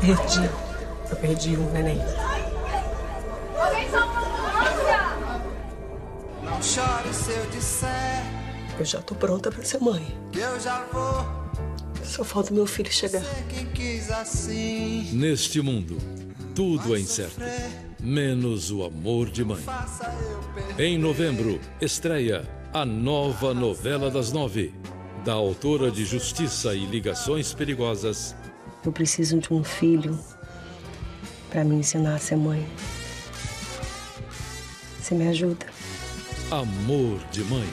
[0.01, 0.51] Perdi.
[1.11, 1.99] Eu perdi um neném.
[6.43, 8.23] Não chore se eu disser
[8.79, 10.07] Eu já tô pronta pra ser mãe.
[10.35, 11.27] eu já vou
[12.05, 13.23] Só falta meu filho chegar.
[13.49, 15.11] quem quis assim.
[15.13, 15.99] Neste mundo,
[16.55, 17.41] tudo é incerto,
[18.03, 19.63] menos o amor de mãe.
[20.79, 24.75] Em novembro, estreia a nova novela das nove,
[25.25, 28.35] da autora de Justiça e Ligações Perigosas,
[28.85, 30.19] Eu preciso de um filho
[31.51, 32.67] pra me ensinar a ser mãe.
[34.99, 35.67] Você me ajuda?
[36.51, 37.69] Amor de Mãe.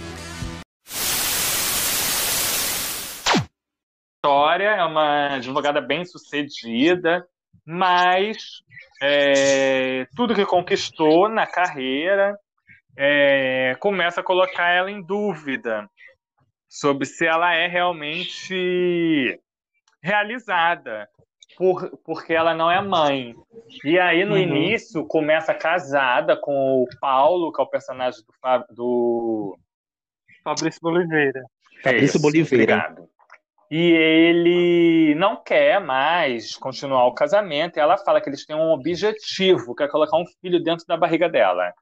[4.18, 7.26] Vitória é uma advogada bem sucedida,
[7.66, 8.62] mas
[9.02, 12.38] é, tudo que conquistou na carreira
[12.96, 15.88] é, começa a colocar ela em dúvida
[16.68, 19.40] sobre se ela é realmente
[20.02, 21.08] realizada,
[21.58, 23.36] por, porque ela não é mãe.
[23.84, 24.42] E aí, no Uhum.
[24.42, 29.58] início, começa casada com o Paulo, que é o personagem do, do
[30.44, 31.44] Fabrício Boliveira.
[31.84, 32.76] Fabrício Isso, Boliveira.
[32.76, 33.10] Obrigado.
[33.70, 37.78] E ele não quer mais continuar o casamento.
[37.78, 40.96] E ela fala que eles têm um objetivo, que é colocar um filho dentro da
[40.96, 41.74] barriga dela.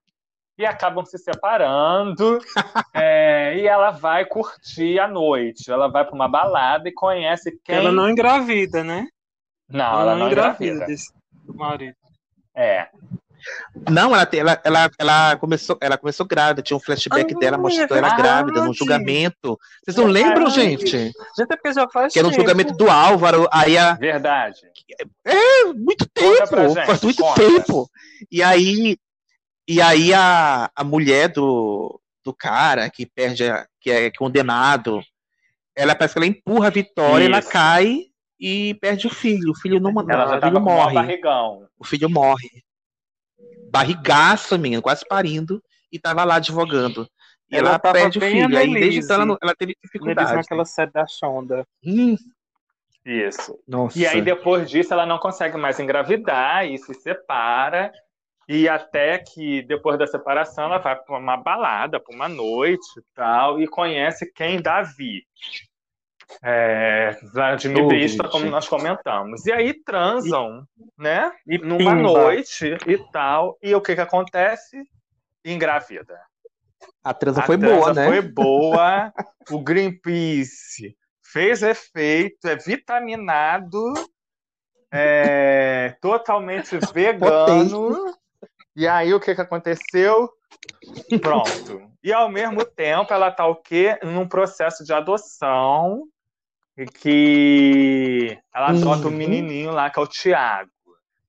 [0.57, 2.39] E acabam se separando.
[2.93, 5.71] é, e ela vai curtir a noite.
[5.71, 7.75] Ela vai para uma balada e conhece quem.
[7.75, 9.07] Ela não engravida, né?
[9.69, 10.85] Não, ela não engravida.
[10.85, 11.11] desse,
[11.43, 11.95] do marido.
[12.55, 12.87] É.
[13.89, 17.93] Não, ela, ela, ela, ela, começou, ela começou grávida, tinha um flashback Ah, dela mostrando
[17.93, 19.57] é ela grávida num julgamento.
[19.83, 20.87] Vocês não lembram, gente?
[20.87, 22.41] Gente, é porque já faz Que era um tempo.
[22.41, 23.93] julgamento do Álvaro, aí a.
[23.93, 24.61] Verdade.
[25.25, 27.41] É, muito tempo, gente, faz muito conta.
[27.41, 27.89] tempo.
[28.31, 28.97] E aí,
[29.67, 35.01] e aí a, a mulher do, do cara que perde, a- que é condenado,
[35.75, 37.49] ela parece que ela empurra a Vitória, ela Isso.
[37.49, 38.01] cai
[38.39, 39.51] e perde o filho.
[39.51, 40.93] O filho não, Ela já o tava filho com o maior morre.
[40.95, 41.67] barrigão.
[41.79, 42.49] O filho morre.
[43.75, 45.61] Barrigaço, menino, quase parindo,
[45.91, 47.07] e tava lá advogando.
[47.49, 48.57] E ela, tava perde o filho.
[48.57, 50.33] Aí desde então ela, não- ela teve dificuldade.
[50.33, 51.65] naquela série da Shonda.
[51.85, 52.15] Hum,
[53.05, 53.59] Isso.
[53.67, 53.99] nossa.
[53.99, 57.91] E aí, depois disso, ela não consegue mais engravidar e se separa.
[58.47, 63.03] E até que, depois da separação, ela vai para uma balada, para uma noite e
[63.13, 64.61] tal, e conhece quem?
[64.61, 65.23] Davi.
[66.43, 67.11] É,
[67.87, 68.31] Brista, gente.
[68.31, 69.45] como nós comentamos.
[69.45, 70.65] E aí transam,
[70.97, 71.31] né?
[71.47, 71.95] E Numa pimba.
[71.95, 73.57] noite e tal.
[73.61, 74.83] E o que que acontece?
[75.43, 76.19] Engravida.
[77.03, 78.07] A transa A foi transa boa, né?
[78.07, 79.13] Foi boa.
[79.51, 83.93] O Greenpeace fez efeito, é vitaminado,
[84.91, 88.11] é totalmente vegano.
[88.75, 90.31] E aí o que que aconteceu?
[91.21, 91.91] Pronto.
[92.03, 93.99] E ao mesmo tempo ela tá o quê?
[94.01, 96.14] Num processo de adoção e
[96.93, 99.17] que ela adota o Uhum.
[99.17, 100.69] menininho lá que é o Tiago.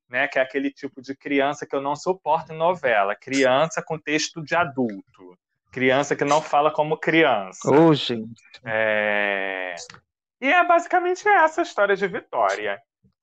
[0.09, 3.16] Né, que é aquele tipo de criança que eu não suporto em novela.
[3.16, 5.36] Criança com texto de adulto.
[5.73, 7.68] Criança que não fala como criança.
[7.68, 8.40] Ô, gente.
[8.64, 9.74] É...
[10.40, 12.78] E é basicamente essa a história de Vitória.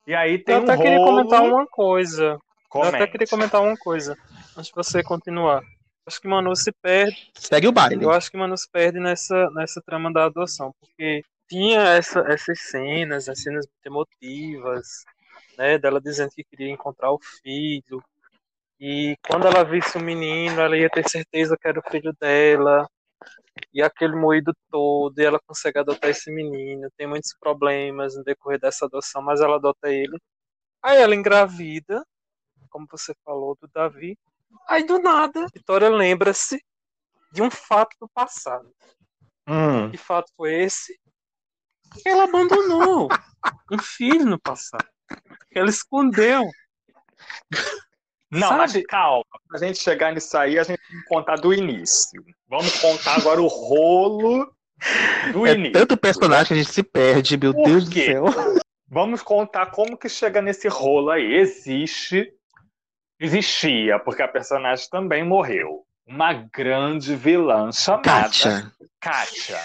[0.05, 1.09] E aí tem Eu até um queria rolo...
[1.11, 2.23] comentar uma coisa.
[2.33, 2.95] Eu Comente.
[2.95, 4.17] até queria comentar uma coisa.
[4.57, 5.61] Antes de você continuar.
[6.05, 7.31] Acho que Manu se perde.
[7.35, 8.03] Segue o baile.
[8.03, 10.75] Eu acho que Manu se perde nessa, nessa trama da adoção.
[10.81, 14.87] Porque tinha essa, essas cenas, as cenas muito emotivas,
[15.55, 15.77] né?
[15.77, 18.03] Dela dizendo que queria encontrar o filho.
[18.79, 22.89] E quando ela visse o menino, ela ia ter certeza que era o filho dela.
[23.71, 26.89] E aquele moído todo, e ela consegue adotar esse menino.
[26.97, 30.17] Tem muitos problemas no decorrer dessa adoção, mas ela adota ele.
[30.81, 32.03] Aí ela engravida,
[32.67, 34.17] como você falou, do Davi.
[34.67, 36.59] Aí do nada, Vitória lembra-se
[37.31, 38.73] de um fato do passado.
[39.47, 39.91] Hum.
[39.91, 40.99] Que fato foi esse?
[42.05, 43.09] Ela abandonou
[43.71, 44.85] um filho no passado.
[45.53, 46.43] Ela escondeu.
[48.31, 48.57] Não, Sabe?
[48.57, 49.23] mas calma.
[49.47, 52.23] Pra gente chegar nisso aí, a gente tem que contar do início.
[52.47, 54.51] Vamos contar agora o rolo
[55.31, 55.73] do É início.
[55.73, 58.05] tanto personagem que a gente se perde, meu Por Deus do quê?
[58.07, 58.25] céu.
[58.87, 61.33] Vamos contar como que chega nesse rolo aí.
[61.35, 62.31] Existe,
[63.19, 65.85] existia, porque a personagem também morreu.
[66.07, 68.71] Uma grande vilã chamada Kátia.
[68.99, 69.59] Kátia.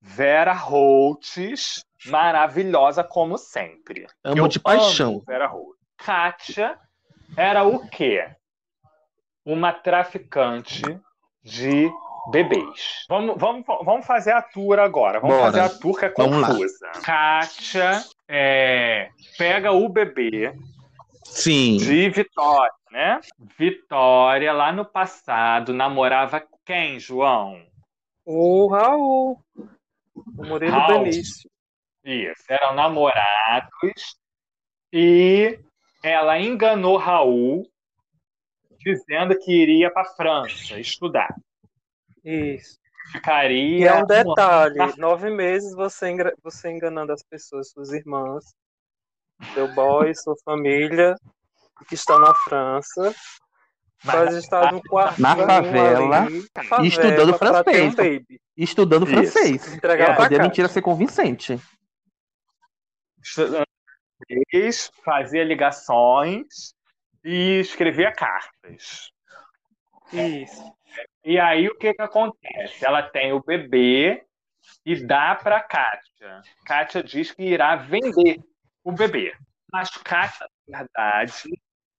[0.00, 4.06] Vera Holtz, maravilhosa como sempre.
[4.24, 5.22] Amo Eu de paixão.
[5.26, 5.78] Vera Holtz.
[5.98, 6.78] Kátia
[7.36, 8.26] era o quê?
[9.44, 10.82] uma traficante
[11.42, 11.90] de
[12.30, 13.04] bebês.
[13.08, 15.20] Vamos, vamos, vamos fazer a tour agora.
[15.20, 15.52] Vamos Bora.
[15.52, 16.90] fazer a tour que é confusa.
[17.02, 19.08] Kátia é,
[19.38, 20.54] pega o bebê
[21.24, 21.78] Sim.
[21.78, 23.20] de Vitória, né?
[23.58, 27.62] Vitória, lá no passado, namorava quem, João?
[28.24, 29.38] O Raul.
[30.14, 31.04] O Murilo Raul.
[31.04, 31.50] Belício.
[32.04, 34.16] Isso, eram namorados
[34.92, 35.58] e
[36.02, 37.70] ela enganou Raul
[38.78, 41.34] dizendo que iria para França estudar.
[42.24, 42.78] Isso.
[43.12, 47.92] Ficaria E é um detalhe: na- nove meses você, engra- você enganando as pessoas, suas
[47.92, 48.44] irmãs,
[49.52, 51.14] seu boy, sua família,
[51.88, 53.14] que estão na França.
[54.02, 56.46] Faz estar no quarto Na favela, ali,
[56.82, 57.94] e estudando um francês.
[57.94, 58.40] baby.
[58.62, 59.12] Estudando Isso.
[59.14, 59.74] francês.
[59.74, 60.42] Entregar a cá.
[60.42, 61.58] mentira ser convincente.
[64.50, 66.74] Fez, fazia ligações
[67.24, 69.10] e escrevia cartas.
[70.12, 70.74] Isso.
[71.24, 72.84] E aí o que que acontece?
[72.84, 74.22] Ela tem o bebê
[74.84, 76.42] e dá para Kátia.
[76.66, 78.40] Kátia diz que irá vender
[78.84, 79.34] o bebê.
[79.72, 81.44] Mas Kátia, na verdade,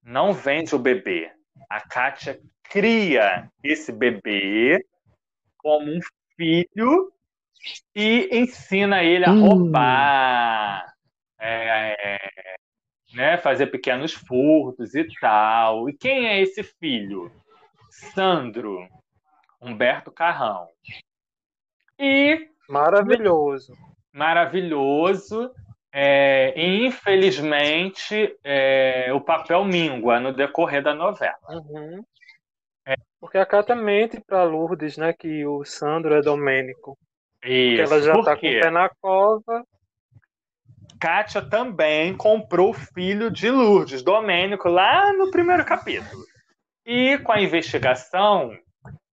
[0.03, 1.31] não vende o bebê.
[1.67, 4.85] A Kátia cria esse bebê
[5.57, 5.99] como um
[6.41, 7.11] filho
[7.95, 9.41] e ensina ele a Hum.
[9.45, 10.91] roubar,
[11.39, 12.17] é,
[13.13, 15.87] né, fazer pequenos furtos e tal.
[15.87, 17.31] E quem é esse filho?
[17.91, 18.87] Sandro
[19.61, 20.67] Humberto Carrão.
[21.99, 23.73] E Maravilhoso.
[24.11, 25.51] maravilhoso.
[25.93, 31.37] é, e infelizmente é, o papel mingua no decorrer da novela.
[31.49, 32.03] Uhum.
[33.21, 35.13] Porque a Cata mente pra Lourdes, né?
[35.13, 36.97] Que o Sandro é Domênico.
[37.39, 37.93] Porque Isso.
[37.93, 39.63] ela já Por tá com o pé na cova.
[40.99, 46.23] Kátia também comprou o filho de Lourdes, Domênico, lá no primeiro capítulo.
[46.85, 48.55] E com a investigação,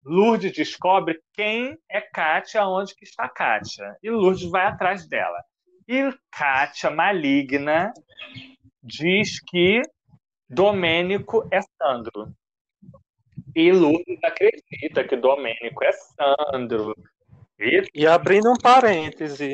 [0.04, 3.96] Lourdes descobre quem é Kátia, onde que está Kátia.
[4.02, 5.38] E Lourdes vai atrás dela.
[5.88, 7.92] E Kátia, maligna,
[8.82, 9.82] diz que
[10.48, 12.32] Domênico é Sandro.
[13.54, 16.96] E Lourdes acredita que Domênico é Sandro.
[17.58, 19.52] E E abrindo um parêntese,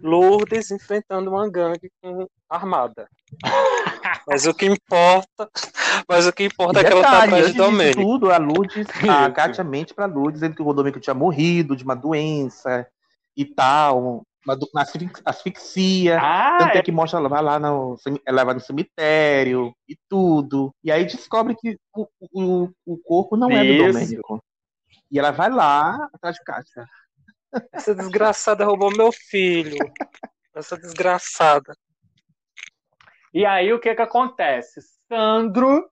[0.00, 3.08] Lourdes enfrentando uma gangue com armada.
[4.28, 5.50] Mas o que importa,
[6.08, 8.00] mas o que importa é que ela tá atrás de Domênico.
[8.00, 9.30] tudo, a Lourdes, a.
[9.30, 12.86] Kátia mente pra Lourdes dizendo que o Rodolfo tinha morrido de uma doença
[13.36, 16.18] e tal, uma, uma asfix- asfixia.
[16.20, 16.82] Ah, tanto é é.
[16.82, 17.96] que mostra ela vai lá no,
[18.26, 20.74] ela vai no cemitério e tudo.
[20.82, 23.92] E aí descobre que o, o, o corpo não é do.
[23.92, 24.42] Domênico.
[25.10, 26.86] E ela vai lá atrás de Kátia.
[27.72, 29.78] Essa desgraçada roubou meu filho.
[30.54, 31.76] Essa desgraçada.
[33.32, 34.80] E aí o que que acontece?
[35.08, 35.88] Sandro,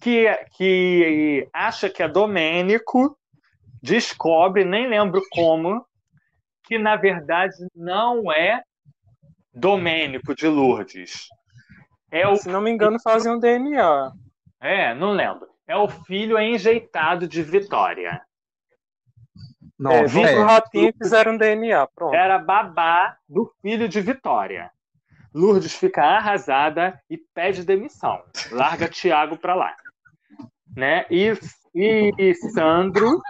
[0.00, 0.26] que,
[0.56, 3.18] que acha que é Domênico,
[3.82, 5.86] descobre, nem lembro como,
[6.64, 8.62] que na verdade não é
[9.52, 11.28] Domênico de Lourdes.
[12.10, 14.12] É o, Se não me engano, fazem um DNA.
[14.60, 15.48] é, não lembro.
[15.66, 18.20] É o filho enjeitado de Vitória.
[19.90, 21.86] é, vim pro ratinho e fizeram um DNA.
[21.94, 22.14] Pronto.
[22.14, 24.70] Era babá do filho de Vitória.
[25.32, 28.22] Lourdes fica arrasada e pede demissão.
[28.52, 29.74] Larga Tiago pra lá.
[30.76, 31.06] Né?
[31.10, 31.32] E,
[31.74, 33.20] e Sandro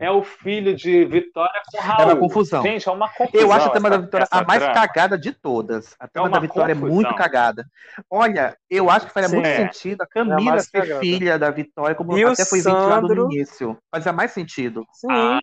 [0.00, 2.00] é o filho de Vitória com Raul.
[2.02, 2.62] É uma confusão.
[2.62, 3.40] Gente, é uma confusão.
[3.40, 4.74] Eu acho a essa- da Vitória a mais trama.
[4.74, 5.94] cagada de todas.
[6.00, 6.94] A trama uma da Vitória é confusão.
[6.94, 7.66] muito cagada.
[8.10, 9.34] Olha, eu acho que faria Sim.
[9.36, 9.56] muito É.
[9.70, 11.00] sentido a É a Camila ser cagada.
[11.00, 13.78] filha da Vitória, como E até foi ventilado Sandro- no início.
[13.90, 14.86] Fazia mais sentido.
[14.92, 15.06] Sim.
[15.10, 15.40] Ah,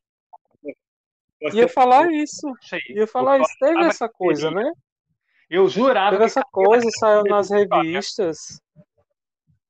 [1.39, 2.51] Você- Ia falar isso.
[2.89, 3.53] Ia falar isso.
[3.59, 4.71] Teve essa coisa, né?
[5.47, 8.59] Eu jurava Teve que essa Camila coisa, saiu nas revistas.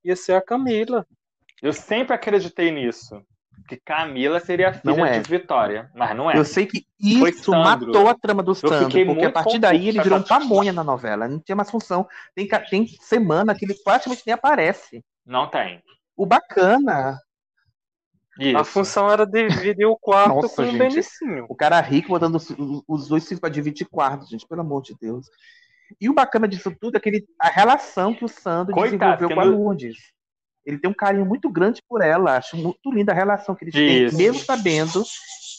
[0.01, 1.05] Ia ser a Camila.
[1.61, 3.21] Eu sempre acreditei nisso.
[3.67, 5.19] Que Camila seria filha Não é.
[5.19, 5.91] de Vitória.
[5.93, 6.37] Mas não é.
[6.37, 10.01] Eu sei que isso matou a trama do Eu Sandro, porque a partir daí ele
[10.01, 11.27] virou um pamonha na novela.
[11.27, 12.07] Não tinha mais função.
[12.33, 15.03] Tem, tem semana que ele praticamente nem aparece.
[15.25, 15.83] Não tem.
[16.15, 17.19] O bacana.
[18.39, 18.57] Isso.
[18.57, 20.77] A função era dividir o quarto Nossa, com o gente.
[20.77, 21.45] Benicinho.
[21.49, 22.53] O cara rico botando os,
[22.87, 25.27] os dois filhos pra dividir quartos, gente, pelo amor de Deus.
[25.99, 29.35] E o bacana disso tudo é que ele, a relação que o Sandro Coitado, desenvolveu
[29.35, 29.97] com a no- Lourdes.
[30.67, 32.35] Ele tem um carinho muito grande por ela.
[32.35, 34.17] Acho muito linda a relação que eles Isso.
[34.17, 35.01] têm, mesmo sabendo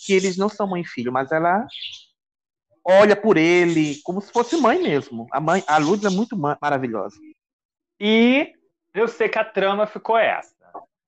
[0.05, 1.67] que eles não são mãe e filho, mas ela
[2.85, 5.27] olha por ele como se fosse mãe mesmo.
[5.33, 7.17] A mãe, a Lourdes é muito ma- maravilhosa.
[7.99, 8.53] E
[8.93, 10.55] eu sei que a trama ficou essa,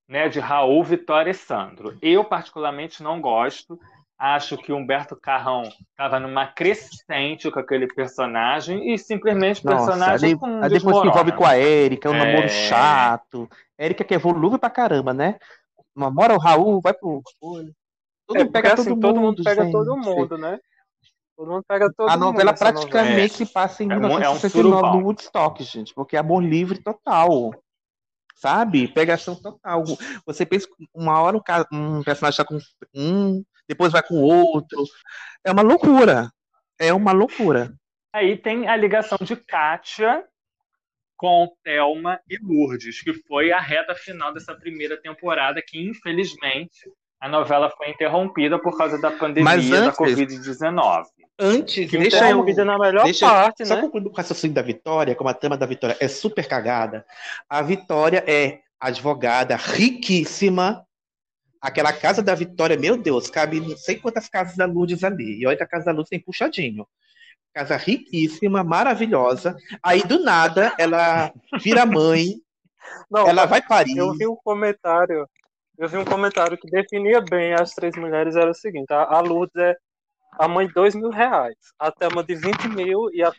[0.08, 0.30] né?
[0.30, 1.98] De Raul, Vitória e Sandro.
[2.00, 3.78] Eu, particularmente, não gosto.
[4.22, 10.28] Acho que Humberto Carrão estava numa crescente com aquele personagem e simplesmente o Nossa, personagem
[10.32, 12.18] aí, com aí depois se envolve com a Érica, é um É.
[12.26, 13.48] namoro chato.
[13.78, 15.38] Érica que é volúvel pra caramba, né?
[15.96, 17.22] Namora o Raul, vai pro.
[17.40, 19.72] Todo É, mundo pega assim, todo, todo mundo mundo, pega gente.
[19.72, 20.58] todo mundo, né?
[21.34, 22.26] Todo mundo pega todo A mundo.
[22.26, 23.28] novela nessa praticamente novela.
[23.28, 26.78] se passa em É mu- é um 1969 no Woodstock, gente, porque é amor livre
[26.78, 27.52] total.
[28.40, 28.88] Sabe?
[28.88, 29.84] Pegação total.
[30.24, 31.42] Você pensa uma hora um,
[31.98, 32.58] um personagem está com
[32.94, 34.82] um, depois vai com outro.
[35.44, 36.30] É uma loucura.
[36.78, 37.74] É uma loucura.
[38.14, 40.24] Aí tem a ligação de Kátia
[41.16, 46.90] com Thelma e Lourdes, que foi a reta final dessa primeira temporada, que infelizmente
[47.20, 51.04] a novela foi interrompida por causa da pandemia Mas da antes- Covid-19.
[51.40, 52.22] Antes, Que deixa eu.
[52.26, 53.80] interrompida na melhor deixa parte, só né?
[53.80, 57.04] concluir o raciocínio da Vitória, como a trama da Vitória é super cagada.
[57.48, 60.84] A Vitória é advogada riquíssima.
[61.60, 65.40] Aquela casa da Vitória, meu Deus, cabe não sei quantas casas da Lourdes ali.
[65.40, 66.86] E olha que a casa da Lourdes tem puxadinho.
[67.54, 69.56] Casa riquíssima, maravilhosa.
[69.82, 72.36] Aí, do nada, ela vira mãe.
[73.10, 73.96] Não, ela vai parir.
[73.96, 75.28] Eu vi um comentário,
[75.78, 79.54] eu vi um comentário que definia bem as três mulheres, era o seguinte, a Lourdes
[79.56, 79.76] é
[80.40, 83.30] a mãe de dois mil reais, a Thelma de 20 mil e a,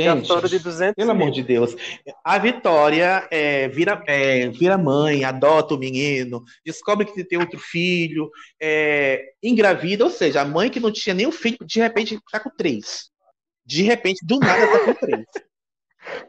[0.00, 1.22] e a Gente, Vitória de 200 Pelo mil.
[1.22, 1.76] amor de Deus.
[2.24, 8.30] A Vitória é, vira, é, vira mãe, adota o menino, descobre que tem outro filho,
[8.60, 12.48] é, engravida, ou seja, a mãe que não tinha nenhum filho, de repente tá com
[12.48, 13.10] três.
[13.66, 15.26] De repente, do nada, tá com três.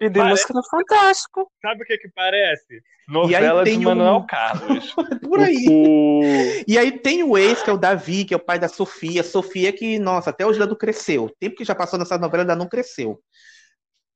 [0.01, 1.51] E de Parece- música no Fantástico.
[1.61, 2.81] Sabe o que que parece?
[3.07, 4.93] Novela de Manuel um- Carlos.
[5.29, 5.65] Por aí.
[5.69, 6.21] O-
[6.67, 9.23] E aí tem o ex, que é o Davi, que é o pai da Sofia.
[9.23, 11.25] Sofia que, nossa, até hoje ainda não cresceu.
[11.25, 13.19] O tempo que já passou nessa novela ainda não cresceu.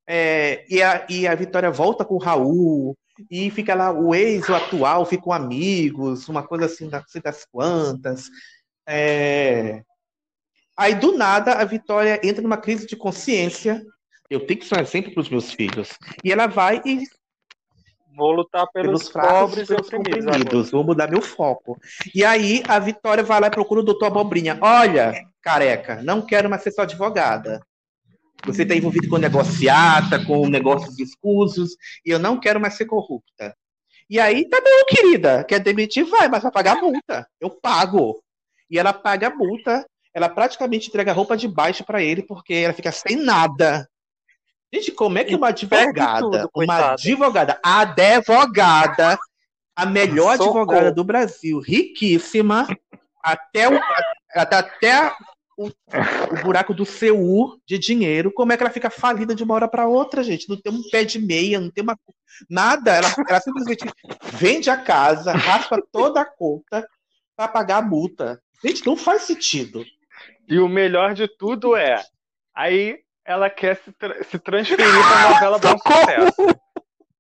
[0.07, 2.97] É, e, a, e a Vitória volta com o Raul,
[3.29, 7.45] e fica lá, o ex o atual ficam amigos, uma coisa assim, não sei das
[7.45, 8.29] quantas.
[8.88, 9.83] É,
[10.77, 13.83] Aí, do nada, a Vitória entra numa crise de consciência.
[14.32, 15.90] Eu tenho que ser um exemplo para os meus filhos.
[16.24, 17.03] E ela vai e
[18.16, 20.72] Vou lutar pelos, pelos fracos pobres e pelos oprimidos.
[20.72, 21.78] Vou mudar meu foco.
[22.16, 24.58] E aí a Vitória vai lá e procura o doutor Abobrinha.
[24.62, 27.62] Olha, careca, não quero mais ser sua advogada.
[28.45, 31.76] Você está envolvido com negociata, com negócios escusos,
[32.06, 33.56] e eu não quero mais ser corrupta.
[34.10, 35.44] E aí, tá bom, querida.
[35.44, 36.06] Quer demitir?
[36.06, 37.28] Vai, mas vai pagar multa.
[37.40, 38.22] Eu pago.
[38.70, 39.86] E ela paga a multa.
[40.14, 43.88] Ela praticamente entrega a roupa de baixo para ele, porque ela fica sem nada.
[44.73, 49.19] Gente, como é que uma advogada, tudo, uma advogada, advogada,
[49.76, 50.60] a melhor Socorro.
[50.61, 52.68] advogada do Brasil, riquíssima,
[53.22, 53.80] até o,
[54.34, 55.14] até, até
[55.57, 59.53] o, o buraco do CU de dinheiro, como é que ela fica falida de uma
[59.53, 60.49] hora para outra, gente?
[60.49, 61.98] Não tem um pé de meia, não tem uma
[62.49, 62.95] nada.
[62.95, 63.85] Ela, ela simplesmente
[64.34, 66.88] vende a casa, raspa toda a conta
[67.35, 68.41] para pagar a multa.
[68.64, 69.84] Gente, não faz sentido.
[70.48, 72.02] E o melhor de tudo é,
[72.56, 76.60] aí ela quer se, tra- se transferir para novela Bom Sucesso.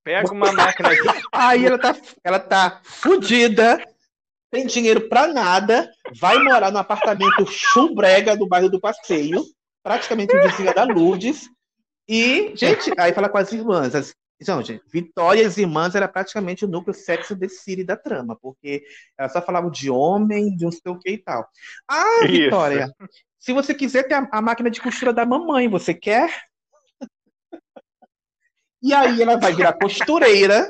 [0.03, 1.01] Pega uma máquina de
[1.31, 3.79] Aí ela tá, ela tá fudida,
[4.51, 9.43] tem dinheiro pra nada, vai morar num apartamento chumbrega do bairro do Passeio,
[9.83, 11.47] praticamente vizinha da Lourdes.
[12.09, 13.93] E, gente, aí fala com as irmãs.
[13.93, 14.11] As,
[14.41, 18.35] então, gente, Vitória e as irmãs era praticamente o núcleo sexo de Siri da trama,
[18.41, 18.83] porque
[19.15, 21.47] ela só falava de homem, de não sei o que e tal.
[21.87, 22.49] Ah, Isso.
[23.41, 26.43] Se você quiser ter a, a máquina de costura da mamãe, você quer?
[28.83, 30.69] E aí ela vai virar costureira,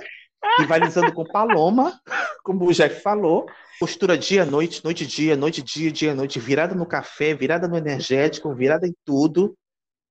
[0.57, 1.99] rivalizando com Paloma,
[2.43, 3.45] como o Jeff falou.
[3.77, 8.55] Costura dia, noite, noite, dia, noite, dia, dia, noite, virada no café, virada no energético,
[8.55, 9.53] virada em tudo.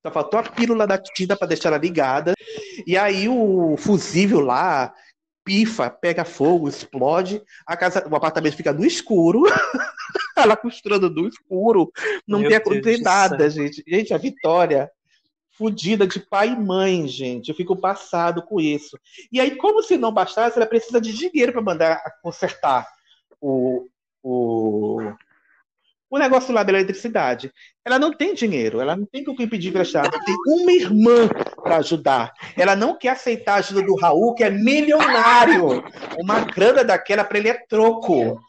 [0.05, 2.35] Só faltou a pílula da tinta para deixar ela ligada.
[2.87, 4.93] E aí o fusível lá
[5.45, 7.43] pifa, pega fogo, explode.
[7.67, 9.45] A casa, o apartamento fica no escuro.
[10.43, 11.91] ela costurando no escuro.
[12.27, 13.83] Não Meu tem, Deus tem do nada, gente.
[13.87, 14.91] Gente, a Vitória
[15.61, 17.51] fudida de pai e mãe, gente.
[17.51, 18.99] Eu fico passado com isso.
[19.31, 22.87] E aí, como se não bastasse, ela precisa de dinheiro para mandar consertar
[23.39, 23.87] o,
[24.23, 25.13] o,
[26.09, 27.53] o negócio lá da eletricidade.
[27.85, 30.11] Ela não tem dinheiro, ela não tem com quem pedir emprestado.
[30.25, 31.29] Tem uma irmã
[31.63, 32.33] para ajudar.
[32.57, 35.85] Ela não quer aceitar a ajuda do Raul, que é milionário.
[36.19, 38.41] Uma grana daquela para ele é troco.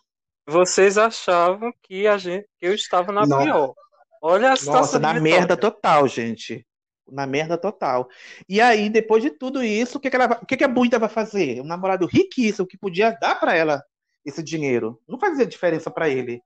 [0.48, 3.74] Vocês achavam que, a gente, que eu estava na pior.
[4.22, 6.66] Olha a situação Nossa, na merda total, gente.
[7.10, 8.08] Na merda total.
[8.48, 11.00] E aí, depois de tudo isso, o que, que, ela, o que, que a Buida
[11.00, 11.60] vai fazer?
[11.62, 13.84] Um namorado riquíssimo que podia dar para ela
[14.24, 15.02] esse dinheiro.
[15.08, 16.42] Não fazia diferença para ele.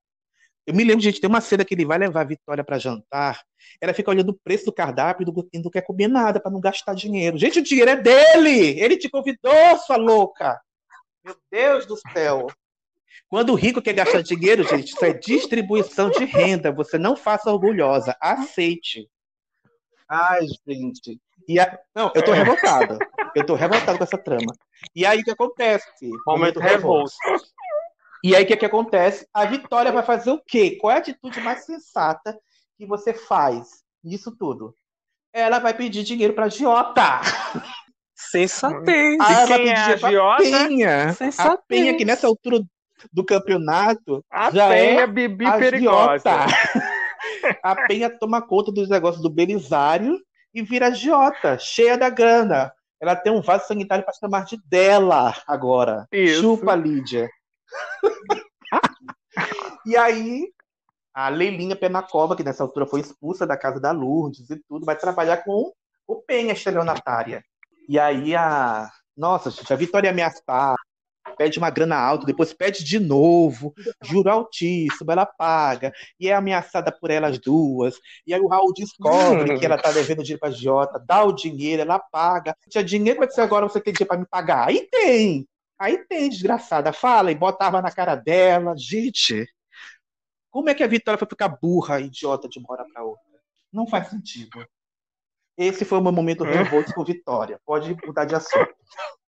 [0.65, 3.43] Eu me lembro, gente, tem uma cena que ele vai levar a Vitória para jantar.
[3.79, 6.59] Ela fica olhando o preço do cardápio e e não quer comer nada para não
[6.59, 7.37] gastar dinheiro.
[7.37, 8.79] Gente, o dinheiro é dele!
[8.79, 10.59] Ele te convidou, sua louca!
[11.23, 12.47] Meu Deus do céu!
[13.27, 16.71] Quando o rico quer gastar dinheiro, gente, isso é distribuição de renda.
[16.71, 18.15] Você não faça orgulhosa.
[18.21, 19.09] Aceite.
[20.07, 21.19] Ai, gente.
[21.47, 21.79] E a...
[21.95, 22.97] Não, eu tô revoltada.
[23.35, 24.53] Eu tô revoltada com essa trama.
[24.95, 25.87] E aí o que acontece?
[26.25, 27.11] Momento revolto.
[28.23, 29.27] E aí o que, que acontece?
[29.33, 30.77] A Vitória vai fazer o quê?
[30.79, 32.37] Qual é a atitude mais sensata
[32.77, 34.75] que você faz nisso tudo?
[35.33, 37.21] Ela vai pedir dinheiro pra Giota.
[38.15, 39.17] Sensatez.
[39.19, 40.43] Ah, ela vai quem é pedir a Giota?
[40.43, 41.05] Penha.
[41.05, 41.65] A Sensatez.
[41.67, 42.63] Penha, que nessa altura
[43.11, 46.31] do campeonato A já Penha é Bibi a perigosa.
[47.61, 50.19] A Penha toma conta dos negócios do Belisário
[50.53, 52.71] e vira Giota, cheia da grana.
[52.99, 56.07] Ela tem um vaso sanitário para chamar de dela agora.
[56.11, 56.41] Isso.
[56.41, 57.29] Chupa, Lídia.
[59.85, 60.47] e aí,
[61.13, 64.97] a Leilinha Penacova, que nessa altura foi expulsa da casa da Lourdes e tudo, vai
[64.97, 65.71] trabalhar com
[66.07, 67.43] o Penha estelionatária.
[67.87, 68.89] E aí a.
[69.15, 70.75] Nossa, gente, a Vitória ameaçar,
[71.35, 76.91] pede uma grana alta, depois pede de novo, juro altíssimo, ela paga, e é ameaçada
[76.91, 77.99] por elas duas.
[78.25, 81.81] E aí o Raul descobre que ela tá devendo dinheiro pra Jota, dá o dinheiro,
[81.81, 82.55] ela paga.
[82.69, 84.67] Tinha dinheiro dizer agora você tem dinheiro pra me pagar.
[84.67, 85.47] Aí tem!
[85.77, 86.93] Aí tem, desgraçada.
[86.93, 88.75] Fala e bota a arma na cara dela.
[88.77, 89.45] Gente,
[90.49, 93.23] como é que a Vitória foi ficar burra, idiota, de uma hora pra outra?
[93.71, 94.65] Não faz sentido.
[95.57, 97.59] Esse foi o meu momento revolto com Vitória.
[97.65, 98.73] Pode mudar de assunto.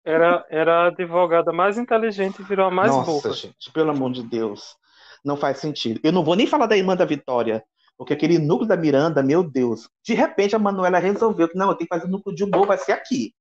[0.04, 3.34] Era, era a advogada mais inteligente e virou a mais Nossa, burra.
[3.34, 4.76] gente, pelo amor de Deus.
[5.24, 6.00] Não faz sentido.
[6.02, 7.64] Eu não vou nem falar da irmã da Vitória,
[7.96, 9.88] porque aquele núcleo da Miranda, meu Deus.
[10.04, 12.66] De repente a Manuela resolveu que não, eu tenho que fazer o núcleo de humor,
[12.66, 13.32] vai ser aqui.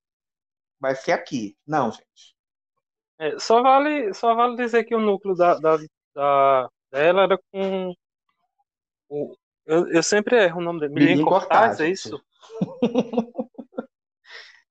[0.80, 1.56] Vai ser aqui.
[1.66, 2.36] Não, gente.
[3.18, 5.78] É, só, vale, só vale dizer que o núcleo da, da,
[6.14, 7.94] da- dela era com.
[9.10, 9.36] O,
[9.66, 10.94] eu, eu sempre erro o nome dele.
[10.94, 12.22] Milinho Cortaz, Cortaz, é isso?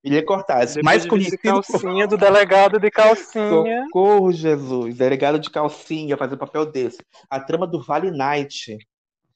[0.05, 3.85] William Cortaz, Depois mais de conhecido calcinha, do delegado de calcinha.
[3.85, 4.97] Socorro, Jesus.
[4.97, 6.99] Delegado de calcinha fazer papel desse.
[7.29, 8.79] A trama do Vale Night.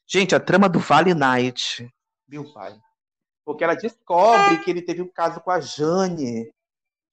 [0.07, 1.87] Gente, a trama do Vale Night.
[2.27, 2.75] Meu pai.
[3.45, 6.51] Porque ela descobre que ele teve um caso com a Jane.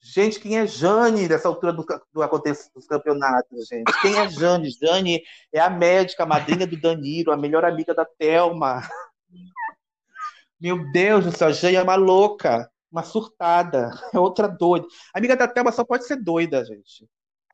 [0.02, 3.92] Gente, quem é Jane nessa altura do, do acontecimento dos campeonatos, gente?
[4.02, 4.72] Quem é Jane?
[4.72, 5.22] Jane
[5.54, 8.82] é a médica, a madrinha do Danilo, a melhor amiga da Thelma.
[10.60, 14.86] Meu Deus do céu, Jane é uma louca, uma surtada, é outra doida.
[15.14, 17.08] A amiga da Thelma só pode ser doida, gente.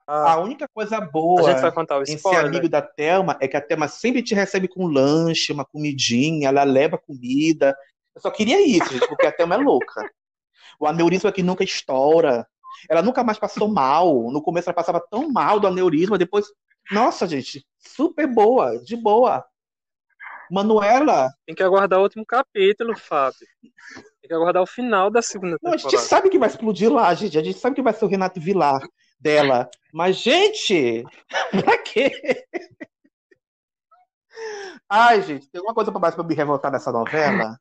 [0.07, 3.47] A única coisa boa A gente vai contar o em ser amigo da Thelma é
[3.47, 7.75] que a Thelma sempre te recebe com lanche, uma comidinha, ela leva comida.
[8.15, 10.09] Eu só queria isso, gente, porque a Thelma é louca.
[10.79, 12.47] O aneurisma que nunca estoura.
[12.89, 14.31] Ela nunca mais passou mal.
[14.31, 16.45] No começo ela passava tão mal do aneurisma, depois,
[16.89, 19.45] nossa, gente, super boa, de boa.
[20.51, 23.39] Manuela, Tem que aguardar o último capítulo, Fábio.
[23.61, 26.07] Tem que aguardar o final da segunda não, a gente temporada.
[26.09, 27.37] sabe que vai explodir lá, gente.
[27.37, 28.79] A gente sabe que vai ser o Renato Vilar
[29.19, 29.69] dela.
[29.93, 31.03] Mas, gente,
[31.51, 32.11] pra quê?
[34.89, 37.57] Ai, gente, tem alguma coisa pra mais pra me revoltar nessa novela?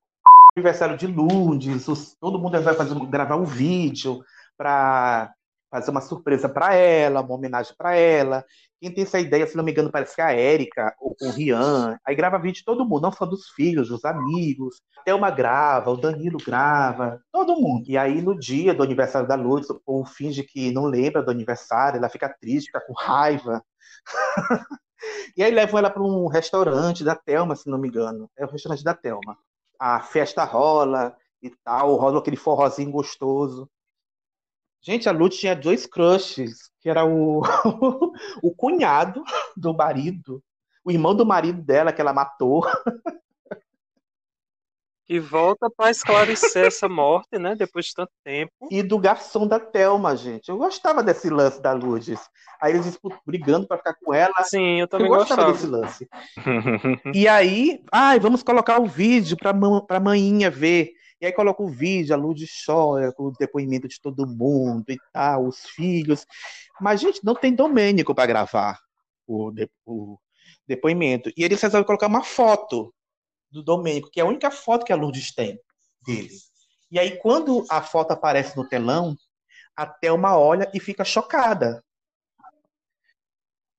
[0.56, 1.86] Aniversário de Lourdes,
[2.20, 4.22] todo mundo vai fazer, gravar um vídeo
[4.56, 5.32] pra
[5.80, 8.44] fazer uma surpresa pra ela, uma homenagem pra ela.
[8.80, 11.30] Quem tem essa ideia, se não me engano, parece que é a Érica ou o
[11.30, 11.98] Rian.
[12.06, 14.80] Aí grava vídeo de todo mundo, não só dos filhos, dos amigos.
[15.04, 17.84] Thelma grava, o Danilo grava, todo mundo.
[17.88, 21.30] E aí, no dia do aniversário da Lourdes, o povo finge que não lembra do
[21.30, 23.62] aniversário, ela fica triste, fica com raiva.
[25.36, 28.30] E aí levam ela para um restaurante da Thelma, se não me engano.
[28.36, 29.36] É o restaurante da Thelma.
[29.78, 33.70] A festa rola e tal, rola aquele forrozinho gostoso.
[34.86, 37.42] Gente, a Lute tinha dois crushes, que era o,
[38.40, 39.24] o cunhado
[39.56, 40.40] do marido,
[40.84, 42.64] o irmão do marido dela que ela matou.
[45.04, 47.56] Que volta pra esclarecer essa morte, né?
[47.56, 48.52] Depois de tanto tempo.
[48.70, 50.48] E do garçom da Thelma, gente.
[50.50, 52.20] Eu gostava desse lance da Lourdes.
[52.60, 52.96] Aí eles
[53.26, 54.34] brigando para ficar com ela.
[54.44, 55.52] Sim, eu também eu gostava gostava.
[55.52, 56.08] desse lance.
[57.12, 60.92] E aí, ai, vamos colocar o vídeo pra, mã- pra manhinha ver.
[61.20, 64.98] E aí coloca o vídeo, a Lourdes chora com o depoimento de todo mundo e
[65.12, 66.26] tal, os filhos.
[66.80, 68.78] Mas, gente, não tem Domênico para gravar
[69.26, 70.18] o, de- o
[70.66, 71.32] depoimento.
[71.36, 72.94] E eles resolvem colocar uma foto
[73.50, 75.58] do Domênico, que é a única foto que a Lourdes tem
[76.04, 76.34] dele.
[76.90, 79.16] E aí, quando a foto aparece no telão,
[79.74, 81.82] a Thelma olha e fica chocada.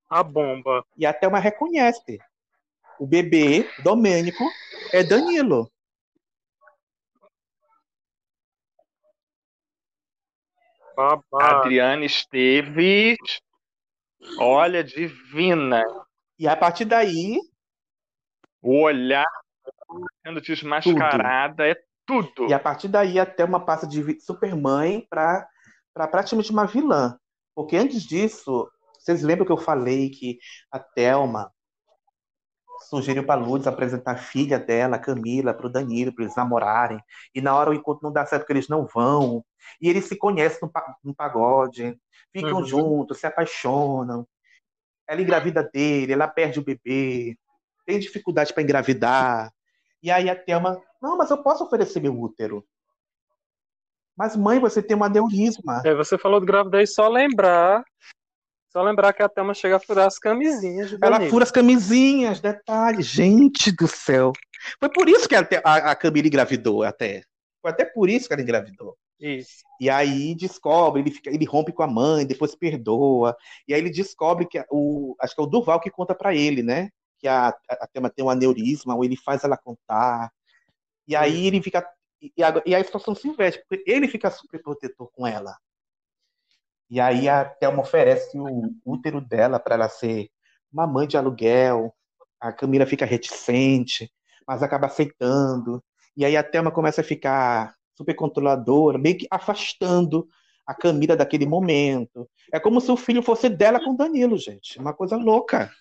[0.09, 0.84] A bomba.
[0.97, 2.19] E a Thelma reconhece.
[2.99, 4.43] O bebê, Domênico,
[4.91, 5.72] é Danilo.
[10.98, 11.22] Babá.
[11.34, 13.18] A Adriana Esteves,
[14.40, 15.84] olha, divina.
[16.40, 17.40] E a partir daí,
[18.64, 19.28] O olhar
[20.26, 21.76] sendo desmascarada é
[22.06, 22.48] tudo.
[22.49, 25.48] e a partir daí a Thelma passa de supermãe para
[25.94, 27.15] praticamente uma vilã.
[27.56, 28.68] Porque antes disso,
[28.99, 30.38] Vocês lembram que eu falei que
[30.72, 31.49] a Thelma
[32.79, 36.99] sugeriu para Lourdes apresentar a filha dela, Camila, para o Danilo, para eles namorarem.
[37.33, 39.43] E na hora o encontro não dá certo, porque eles não vão.
[39.81, 40.71] E eles se conhecem no,
[41.03, 41.99] no pagode,
[42.31, 42.65] ficam Uhum.
[42.65, 44.27] juntos, se apaixonam.
[45.07, 47.37] Ela engravida dele, ela perde o bebê,
[47.85, 49.51] tem dificuldade para engravidar.
[50.03, 52.65] E aí a Thelma, não, mas eu posso oferecer meu útero.
[54.17, 55.81] Mas, mãe, você tem um aneurisma.
[55.85, 57.83] Aí você falou de gravidez, só lembrar.
[58.77, 62.39] Só lembrar que a Thelma chega a furar as camisinhas de Ela fura as camisinhas,
[62.39, 63.01] detalhe.
[63.01, 64.31] Gente do céu.
[64.79, 67.23] Foi por isso que a, a, a Camila engravidou até.
[67.59, 68.95] Foi até por isso que ela engravidou.
[69.19, 69.63] Isso.
[69.81, 73.35] E aí descobre, ele, fica, ele rompe com a mãe, depois perdoa.
[73.67, 75.15] E aí ele descobre que o.
[75.19, 76.91] Acho que é o Duval que conta pra ele, né?
[77.17, 80.31] Que a, a, a Thelma tem um aneurisma, ou ele faz ela contar.
[81.07, 81.83] E aí ele fica.
[82.21, 85.57] E a, e a situação se inverte, porque ele fica super protetor com ela.
[86.89, 90.30] E aí a Thelma oferece o útero dela para ela ser
[90.72, 91.93] uma mãe de aluguel.
[92.39, 94.11] A Camila fica reticente,
[94.47, 95.84] mas acaba aceitando.
[96.15, 100.27] E aí a Thelma começa a ficar super controladora, meio que afastando
[100.65, 102.30] a Camila daquele momento.
[102.51, 104.80] É como se o filho fosse dela com o Danilo, gente.
[104.80, 105.72] Uma coisa louca.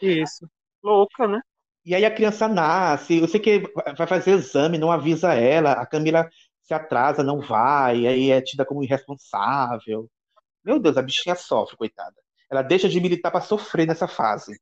[0.00, 0.48] Isso.
[0.82, 1.40] Louca, né?
[1.84, 3.62] E aí a criança nasce, eu sei que
[3.96, 6.28] vai fazer exame, não avisa ela, a Camila
[6.66, 10.10] se atrasa, não vai, aí é tida como irresponsável.
[10.64, 12.16] Meu Deus, a bichinha sofre, coitada.
[12.50, 14.60] Ela deixa de militar para sofrer nessa fase.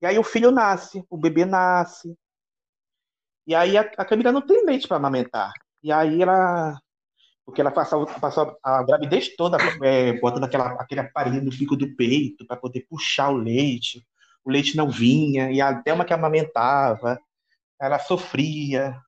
[0.00, 2.16] E aí o filho nasce, o bebê nasce.
[3.46, 5.52] E aí a, a Camila não tem leite para amamentar.
[5.82, 6.78] E aí ela.
[7.44, 11.96] Porque ela passou, passou a gravidez toda é, botando aquela, aquele aparelho no bico do
[11.96, 14.06] peito para poder puxar o leite.
[14.44, 17.18] O leite não vinha, e a Thelma que amamentava,
[17.80, 19.00] ela sofria.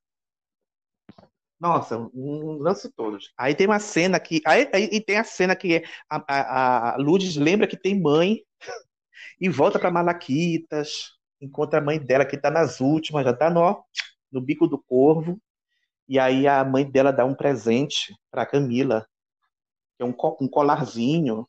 [1.61, 3.19] Nossa, um lance todo.
[3.37, 4.41] Aí tem uma cena que.
[4.47, 6.97] Aí, aí- e tem a cena que a, a, a
[7.37, 8.39] lembra que tem mãe
[9.41, 13.85] e volta para Malaquitas, encontra a mãe dela que tá nas últimas, já tá no,
[14.33, 15.41] no bico do corvo.
[16.09, 19.07] E aí a mãe dela dá um presente para Camila,
[19.97, 21.49] que é um, um colarzinho.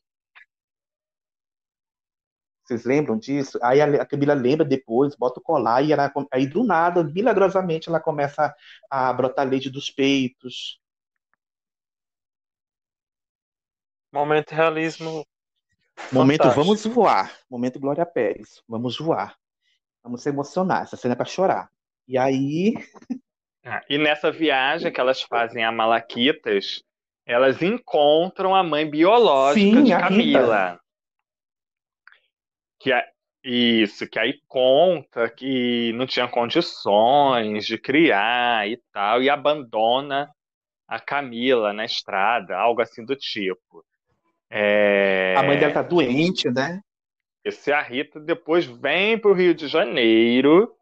[2.72, 3.58] Vocês lembram disso?
[3.62, 7.88] Aí a, a Camila lembra depois, bota o colar e ela, aí do nada, milagrosamente,
[7.88, 8.54] ela começa
[8.90, 10.80] a brotar leite dos peitos.
[14.12, 15.26] Momento realismo.
[16.10, 16.64] Momento fantástico.
[16.64, 17.32] vamos voar.
[17.50, 18.62] Momento Glória Pérez.
[18.68, 19.36] Vamos voar.
[20.02, 20.82] Vamos se emocionar.
[20.82, 21.70] Essa cena é pra chorar.
[22.08, 22.74] E aí,
[23.64, 26.82] Ah, E nessa viagem que elas fazem a Malaquitas,
[27.24, 30.08] elas encontram a mãe biológica Sim, de a Rita.
[30.08, 30.81] Camila.
[32.82, 33.04] Que é
[33.44, 40.28] isso, que aí conta que não tinha condições de criar e tal, e abandona
[40.86, 43.84] a Camila na estrada, algo assim do tipo.
[44.50, 45.34] É...
[45.36, 46.80] a mãe dela tá doente, né?
[47.44, 50.72] Esse a Rita depois vem para o Rio de Janeiro.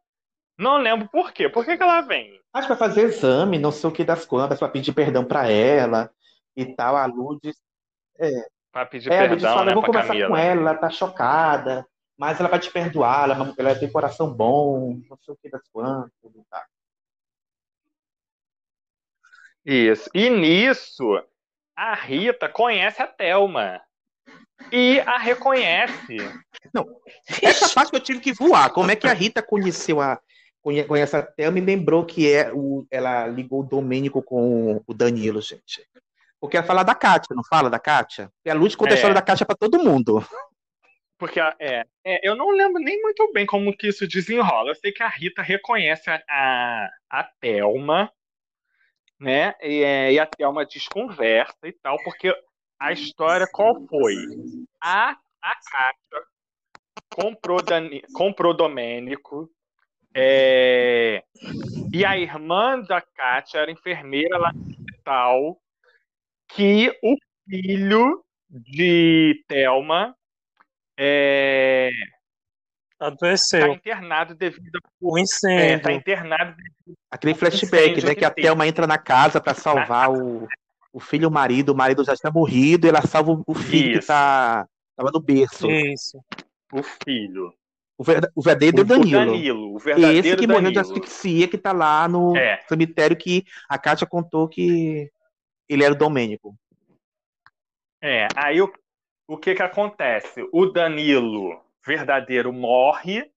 [0.58, 1.48] Não lembro por quê.
[1.48, 2.38] Por que que ela vem?
[2.52, 5.48] Acho que vai fazer exame, não sei o que das quantas, pra pedir perdão pra
[5.48, 6.10] ela
[6.56, 6.96] e tal.
[6.96, 7.56] A Lourdes.
[8.18, 8.30] É,
[8.72, 10.28] Para pedir é, perdão, né, eu vou conversar Camila.
[10.28, 11.86] com ela, ela tá chocada,
[12.16, 15.66] mas ela vai te perdoar, ela, ela tem coração bom, não sei o que das
[15.72, 16.62] quantas e tal.
[19.64, 20.08] Isso.
[20.14, 21.22] E nisso,
[21.76, 23.80] a Rita conhece a Thelma.
[24.70, 26.16] E a reconhece.
[27.42, 28.70] Essa parte que eu tive que voar.
[28.70, 30.20] Como é que a Rita conheceu a.
[30.62, 34.94] conhe- Conhece a Thelma e lembrou que é o, ela ligou o Domênico com o
[34.94, 35.86] Danilo, gente.
[36.40, 38.32] Porque ela fala da Kátia, não fala da Kátia?
[38.44, 38.96] E a Luz conta a É.
[38.96, 40.24] história da Kátia pra todo mundo.
[41.18, 44.70] Porque a- é, é, eu não lembro nem muito bem como que isso desenrola.
[44.70, 48.10] Eu sei que a Rita reconhece a, a, a Thelma,
[49.18, 49.54] né?
[49.60, 52.34] E, é, e a Thelma desconversa e tal, porque
[52.80, 54.14] a história qual foi?
[54.82, 55.10] A,
[55.42, 56.24] a Kátia
[57.14, 59.50] comprou, Dani, comprou Domênico,
[60.16, 61.22] é,
[61.92, 65.60] e a irmã da Kátia era enfermeira lá no hospital,
[66.54, 67.16] que o
[67.48, 70.14] filho de Thelma
[70.98, 71.90] é,
[72.98, 73.60] Adoeceu.
[73.68, 75.82] tá internado devido O é, incêndio.
[75.82, 76.54] tá internado
[77.10, 78.14] Aquele flashback, incêndio né?
[78.14, 78.30] que Que a.
[78.30, 80.46] Thelma entra na casa pra salvar o,
[80.92, 81.70] o filho e o marido.
[81.72, 84.08] O marido já tinha morrido e ela salva o- filho que Isso.
[84.08, 84.66] tá,
[84.96, 85.70] tava no berço.
[85.70, 86.18] Isso.
[86.72, 87.52] o filho.
[87.96, 89.26] O, verda- o verdadeiro O, o Danilo.
[89.26, 90.94] Danilo, o verdadeiro Esse que morreu de Danilo.
[90.96, 92.60] asfixia, que tá lá no É.
[92.68, 95.10] cemitério que a Kátia contou que
[95.72, 96.54] ele era o Domênico.
[98.02, 98.72] É, aí o,
[99.28, 100.46] o que que acontece?
[100.52, 103.30] O Danilo verdadeiro morre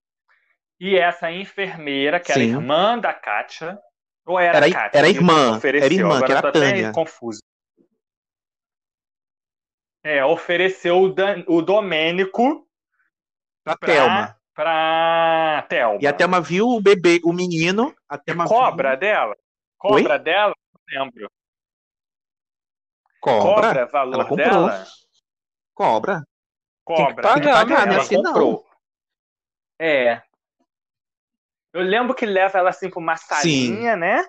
[0.80, 2.48] e essa enfermeira, que era Sim.
[2.50, 3.78] irmã da Kátia,
[4.26, 5.84] ou era, Era, a Kátia era irmã, ofereceu?
[5.86, 6.92] era irmã, Agora que era tô a até Tânia.
[6.92, 7.40] confuso.
[10.02, 12.66] É, ofereceu o, Dan, o Domênico
[13.62, 14.40] pra, pra Thelma.
[14.54, 15.98] Pra Thelma.
[16.00, 17.94] E a Thelma viu o bebê, o menino.
[18.08, 19.00] A Thelma cobra viu...
[19.00, 19.36] dela?
[19.78, 20.18] Cobra Oi?
[20.18, 20.54] dela?
[20.92, 21.30] Não lembro.
[23.24, 23.68] Cobra?
[23.68, 24.48] Cobra valor ela comprou.
[24.48, 24.86] dela?
[25.74, 26.22] Cobra.
[26.84, 27.06] Cobra.
[27.06, 27.94] Tem que pagar, Tem que pagar né?
[27.94, 28.52] Ela comprou.
[28.52, 29.86] Não.
[29.86, 30.22] É.
[31.72, 33.98] Eu lembro que leva ela assim pra uma salinha, Sim.
[33.98, 34.28] né?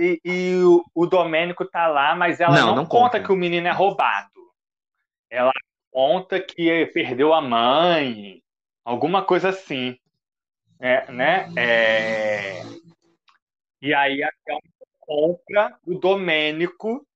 [0.00, 3.32] E, e o, o Domênico tá lá, mas ela não, não, não conta, conta que
[3.32, 4.30] o menino é roubado.
[5.28, 5.52] Ela
[5.90, 8.42] conta que perdeu a mãe,
[8.82, 9.98] alguma coisa assim.
[10.80, 11.52] É, né?
[11.54, 12.62] É...
[13.82, 14.62] E aí a Thelma
[15.00, 17.06] compra o Domênico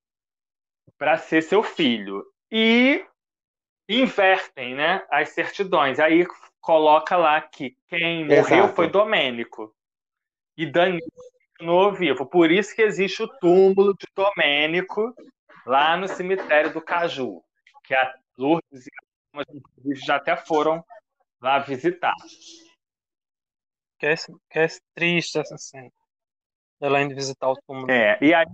[1.03, 2.25] para ser seu filho.
[2.49, 3.05] E
[3.89, 5.99] invertem né, as certidões.
[5.99, 6.25] Aí
[6.61, 8.75] coloca lá que quem morreu Exato.
[8.77, 9.75] foi Domênico.
[10.57, 11.03] E Danilo
[11.57, 12.25] continuou vivo.
[12.25, 15.13] Por isso que existe o túmulo de Domênico
[15.67, 17.43] lá no cemitério do Caju,
[17.83, 18.87] que a Lourdes
[19.85, 20.85] e já até foram
[21.41, 22.15] lá visitar.
[23.99, 25.91] Que é, que é triste essa cena.
[26.81, 27.91] Ela indo visitar o túmulo.
[27.91, 28.47] É, e aí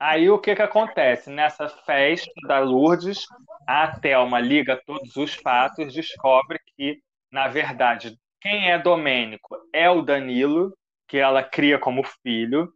[0.00, 1.28] Aí o que que acontece?
[1.28, 3.26] Nessa festa da Lourdes,
[3.66, 10.00] a Thelma liga todos os fatos, descobre que, na verdade, quem é Domênico é o
[10.00, 10.74] Danilo,
[11.06, 12.72] que ela cria como filho,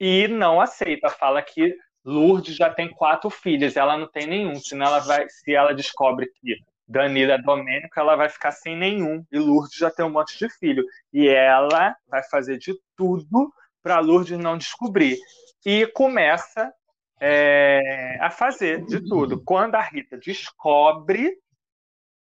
[0.00, 4.86] e não aceita, fala que Lourdes já tem quatro filhos, ela não tem nenhum, senão
[4.86, 6.56] ela vai, se ela descobre que
[6.88, 10.48] Danilo é Domênico, ela vai ficar sem nenhum, e Lourdes já tem um monte de
[10.58, 15.18] filho, e ela vai fazer de tudo para Lourdes não descobrir
[15.64, 16.72] e começa
[17.20, 19.42] é, a fazer de tudo.
[19.44, 21.36] Quando a Rita descobre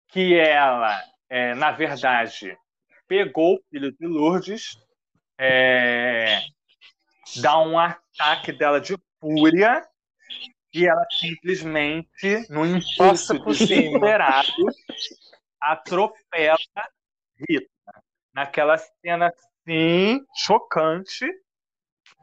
[0.07, 0.99] que ela,
[1.29, 2.57] é, na verdade,
[3.07, 4.77] pegou o filho de Lourdes,
[5.39, 6.41] é,
[7.41, 9.87] dá um ataque dela de fúria
[10.73, 14.65] e ela simplesmente, no impulso desesperado,
[15.59, 16.57] atropela
[17.47, 17.69] Rita.
[18.33, 19.31] Naquela cena
[19.61, 21.25] assim, chocante,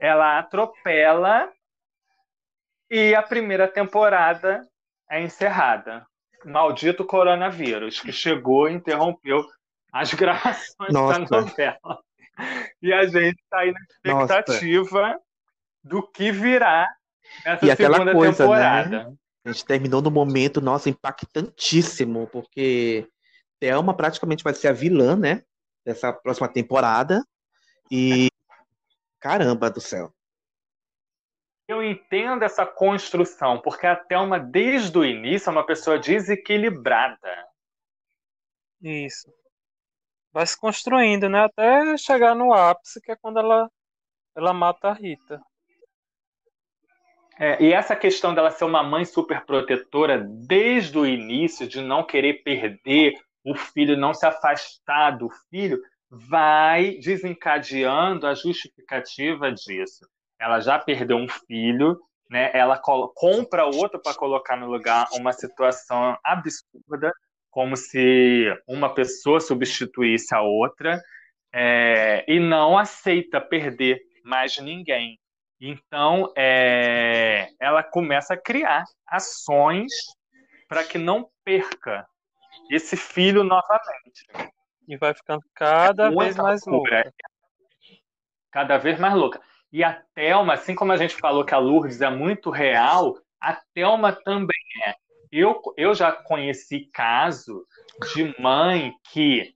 [0.01, 1.51] ela atropela
[2.91, 4.67] e a primeira temporada
[5.11, 6.07] é encerrada.
[6.45, 9.45] Maldito coronavírus, que chegou e interrompeu
[9.93, 11.21] as gravações Nossa.
[11.21, 12.01] da novela.
[12.81, 15.21] E a gente está aí na expectativa Nossa.
[15.83, 16.89] do que virá
[17.45, 18.37] nessa e segunda coisa, né?
[18.37, 19.05] temporada.
[19.05, 19.15] Né?
[19.45, 23.09] A gente terminou no momento, nossa, impactantíssimo, porque
[23.59, 25.43] Thelma praticamente vai ser a vilã, né?
[25.89, 27.25] Dessa próxima temporada.
[27.91, 28.29] E
[29.19, 30.13] Caramba do céu.
[31.67, 37.47] Eu entendo essa construção, porque a Thelma, desde o início, é uma pessoa desequilibrada.
[38.81, 39.33] Isso.
[40.33, 41.45] Vai se construindo, né?
[41.45, 43.71] Até chegar no ápice, que é quando ela,
[44.35, 45.43] ela mata a Rita.
[47.41, 52.05] É, e essa questão dela ser uma mãe super protetora desde o início, de não
[52.05, 60.07] querer perder o filho, não se afastar do filho, vai desencadeando a justificativa disso.
[60.41, 61.99] Ela já perdeu um filho,
[62.31, 62.51] né?
[62.55, 67.13] Ela compra outro para colocar no lugar uma situação absurda,
[67.51, 71.01] como se uma pessoa substituísse a outra,
[71.53, 75.19] é, e não aceita perder mais ninguém.
[75.61, 79.93] Então, é, ela começa a criar ações
[80.69, 82.07] para que não perca
[82.71, 84.27] esse filho novamente.
[84.87, 87.13] E vai ficando cada vez mais louca.
[88.51, 89.41] Cada vez mais louca.
[89.71, 93.55] E a Thelma, assim como a gente falou que a Lourdes é muito real, a
[93.75, 94.95] Thelma também é.
[95.31, 97.67] Eu, eu já conheci caso
[98.15, 99.55] de mãe que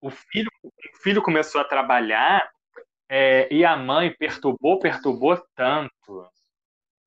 [0.00, 0.70] o filho, o
[1.02, 2.48] filho começou a trabalhar
[3.08, 6.28] é, e a mãe perturbou, perturbou tanto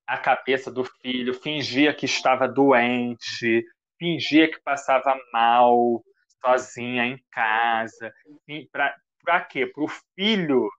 [0.07, 3.65] a cabeça do filho, fingia que estava doente,
[3.99, 6.03] fingia que passava mal,
[6.41, 8.11] sozinha em casa.
[9.21, 9.67] Para quê?
[9.67, 10.69] Para o filho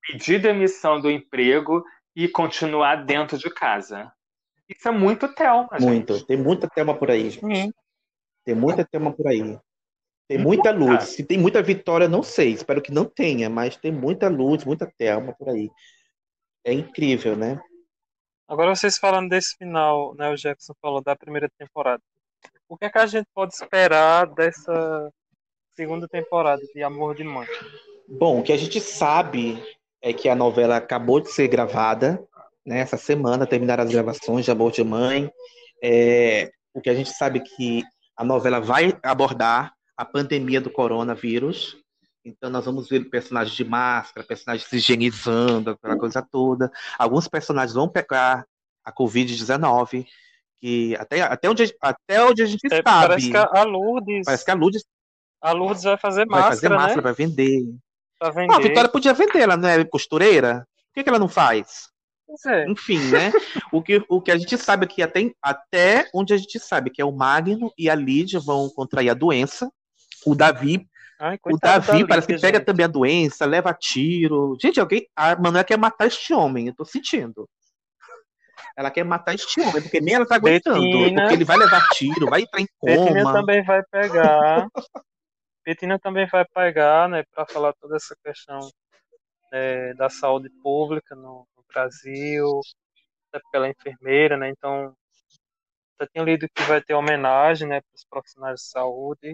[0.00, 4.12] pedir demissão do emprego e continuar dentro de casa.
[4.68, 6.14] Isso é muito Thelma, Muito.
[6.14, 6.26] Gente.
[6.26, 7.74] Tem muita Thelma por aí, gente.
[8.44, 9.58] Tem muita Thelma por aí.
[10.26, 11.04] Tem muita luz.
[11.04, 12.52] Se tem muita vitória, não sei.
[12.52, 15.68] Espero que não tenha, mas tem muita luz, muita Thelma por aí.
[16.64, 17.60] É incrível, né?
[18.48, 20.30] Agora vocês falando desse final, né?
[20.30, 22.02] O Jefferson falou da primeira temporada
[22.68, 25.10] o que, é que a gente pode esperar dessa
[25.74, 27.46] segunda temporada de Amor de Mãe?
[28.08, 29.62] Bom, o que a gente sabe
[30.00, 32.22] é que a novela acabou de ser gravada,
[32.64, 32.80] né?
[32.80, 35.30] Essa semana terminaram as gravações de Amor de Mãe.
[35.82, 37.82] É, o que a gente sabe é que
[38.16, 41.76] a novela vai abordar a pandemia do coronavírus.
[42.24, 46.70] Então nós vamos ver personagens de máscara, personagens se higienizando, aquela coisa toda.
[46.98, 48.46] Alguns personagens vão pegar
[48.84, 50.06] a Covid-19,
[50.64, 52.82] que até, até, onde, até onde a gente É, sabe.
[52.84, 54.24] parece que a Lourdes.
[54.24, 54.84] Parece que a Lourdes
[55.42, 57.02] A Lourdes vai fazer vai máscara, fazer máscara, né?
[57.02, 57.60] vai vender.
[58.18, 58.46] Pra vender.
[58.46, 60.66] Não, a Vitória podia vender, ela não é costureira?
[60.88, 61.90] Por que, que ela não faz?
[62.46, 62.66] É.
[62.70, 63.30] Enfim, né?
[63.70, 67.02] o, que, o que a gente sabe aqui, até, até onde a gente sabe, que
[67.02, 69.70] é o Magno e a Lídia vão contrair a doença.
[70.24, 70.88] O Davi,
[71.20, 72.66] Ai, o Davi da parece que Lídia, pega gente.
[72.66, 74.56] também a doença, leva tiro.
[74.60, 75.06] Gente, alguém.
[75.14, 77.46] A Manuela quer matar este homem, eu tô sentindo.
[78.76, 80.80] Ela quer matar este homem, porque nem ela tá aguentando.
[80.80, 81.20] Betina.
[81.22, 83.32] Porque ele vai levar tiro, vai entrar em Betina coma.
[83.32, 84.66] também vai pegar.
[85.64, 88.58] Betina também vai pegar, né, para falar toda essa questão
[89.52, 92.60] é, da saúde pública no, no Brasil,
[93.28, 94.94] até porque ela é enfermeira, né, então
[95.98, 99.32] já tinha lido que vai ter homenagem, né, para os profissionais de saúde,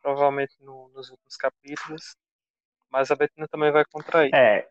[0.00, 2.14] provavelmente no- nos últimos capítulos,
[2.90, 4.30] mas a Betina também vai contrair.
[4.34, 4.68] É.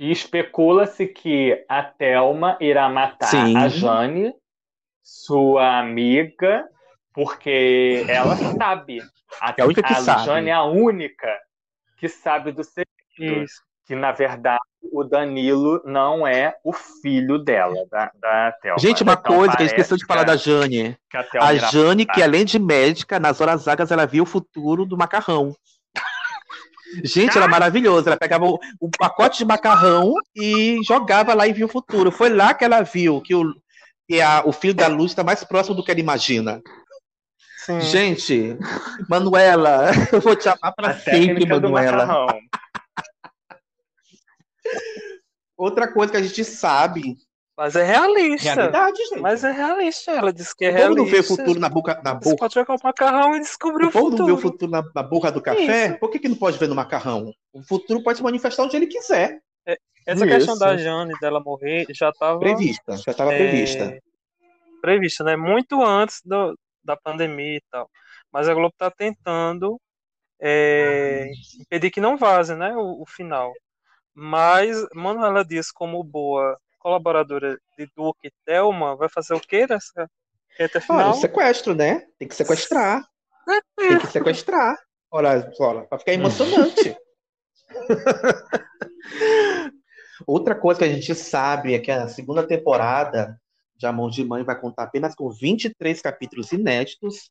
[0.00, 3.54] E especula-se que a Thelma irá matar Sim.
[3.54, 4.32] a Jane,
[5.02, 6.66] sua amiga,
[7.12, 9.02] porque ela sabe.
[9.38, 10.24] A, É a única que a sabe.
[10.24, 11.28] Jane é a única
[11.98, 13.44] que sabe do segredo.
[13.44, 13.60] Isso.
[13.86, 14.60] Que, na verdade,
[14.90, 18.78] o Danilo não é o filho dela, da, da Thelma.
[18.78, 20.96] Gente, uma Então, coisa que a gente esqueceu de falar da Jane.
[21.12, 24.96] a A Jane, que além de médica, nas horas vagas ela via o futuro do
[24.96, 25.54] macarrão.
[27.04, 28.08] Gente, era maravilhoso.
[28.08, 32.10] Ela pegava o, o pacote de macarrão e jogava lá e via o futuro.
[32.10, 33.54] Foi lá que ela viu que o,
[34.08, 36.60] que a- o filho da luz está mais próximo do que ela imagina.
[37.64, 37.80] Sim.
[37.80, 38.56] Gente,
[39.08, 42.06] Manuela, eu vou te amar para A sempre, Manuela.
[42.06, 42.26] macarrão.
[45.56, 47.16] Outra coisa que a gente sabe.
[47.60, 48.54] Mas é realista.
[48.54, 49.20] Realidade, gente.
[49.20, 50.12] Mas é realista.
[50.12, 51.12] Ela disse que é O povo não realista.
[51.12, 52.00] vê o futuro na boca.
[52.02, 52.36] Na Você boca.
[52.38, 54.52] pode jogar o macarrão e descobrir o, O povo não vê o futuro.
[54.52, 55.88] futuro na, na boca do café?
[55.88, 55.98] Isso.
[55.98, 57.34] Por que, que não pode ver no macarrão?
[57.52, 59.42] O futuro pode se manifestar onde ele quiser.
[60.06, 60.34] Essa Isso.
[60.34, 63.98] questão da Jane dela morrer já estava Prevista, já estava prevista.
[64.80, 65.36] prevista, né?
[65.36, 67.90] Muito antes do, da pandemia e tal.
[68.32, 69.78] Mas a Globo está tentando
[70.40, 71.30] é,
[71.60, 72.74] impedir que não vaze, né?
[72.74, 73.52] O, o final.
[74.14, 80.10] Mas Manuela Dias, como boa colaboradora de Duque e Thelma, vai fazer o quê nessa
[80.58, 81.14] reta Olha, final?
[81.14, 82.06] sequestro, né?
[82.18, 83.06] Tem que sequestrar.
[83.76, 84.76] Tem que sequestrar.
[85.12, 86.96] Olha, olha, pra ficar emocionante.
[90.26, 93.40] Outra coisa que a gente sabe é que a segunda temporada
[93.76, 97.30] de Amor de Mãe vai contar apenas com 23 capítulos inéditos.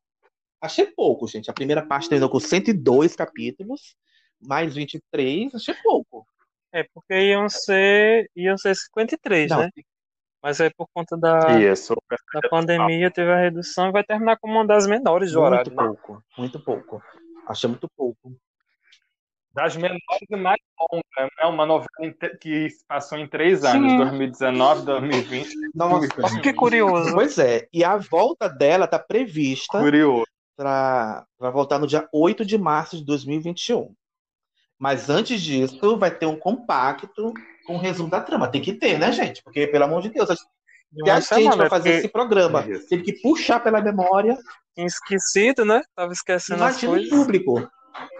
[0.61, 1.49] Achei pouco, gente.
[1.49, 3.95] A primeira parte terminou com 102 capítulos,
[4.41, 6.27] mais 23, achei pouco.
[6.72, 9.60] É, porque iam ser, iam ser 53, Não.
[9.60, 9.70] né?
[10.41, 11.96] Mas aí por conta da, Isso.
[12.34, 15.72] da pandemia teve a redução e vai terminar como uma das menores do Muito horário.
[15.72, 15.84] né?
[15.84, 17.04] pouco, muito pouco.
[17.48, 18.34] Achei muito pouco.
[19.52, 21.46] Das menores e mais longas, né?
[21.46, 21.88] Uma novela
[22.40, 23.98] que se passou em três anos, Sim.
[23.98, 25.50] 2019, 2020.
[25.74, 26.08] Nossa,
[26.41, 27.14] que curioso.
[27.14, 29.80] Pois é, e a volta dela tá prevista
[30.56, 33.94] para voltar no dia 8 de março de 2021.
[34.80, 37.34] Mas antes disso, vai ter um compacto
[37.65, 38.47] com o resumo da trama.
[38.47, 39.43] Tem que ter, né, gente?
[39.43, 43.22] Porque, pelo amor de Deus, se a gente vai fazer porque esse programa, teve que
[43.22, 44.38] puxar pela memória,
[44.73, 45.81] tinha esquecido, né?
[45.95, 47.10] Tava esquecendo as imagina coisas.
[47.10, 47.69] público.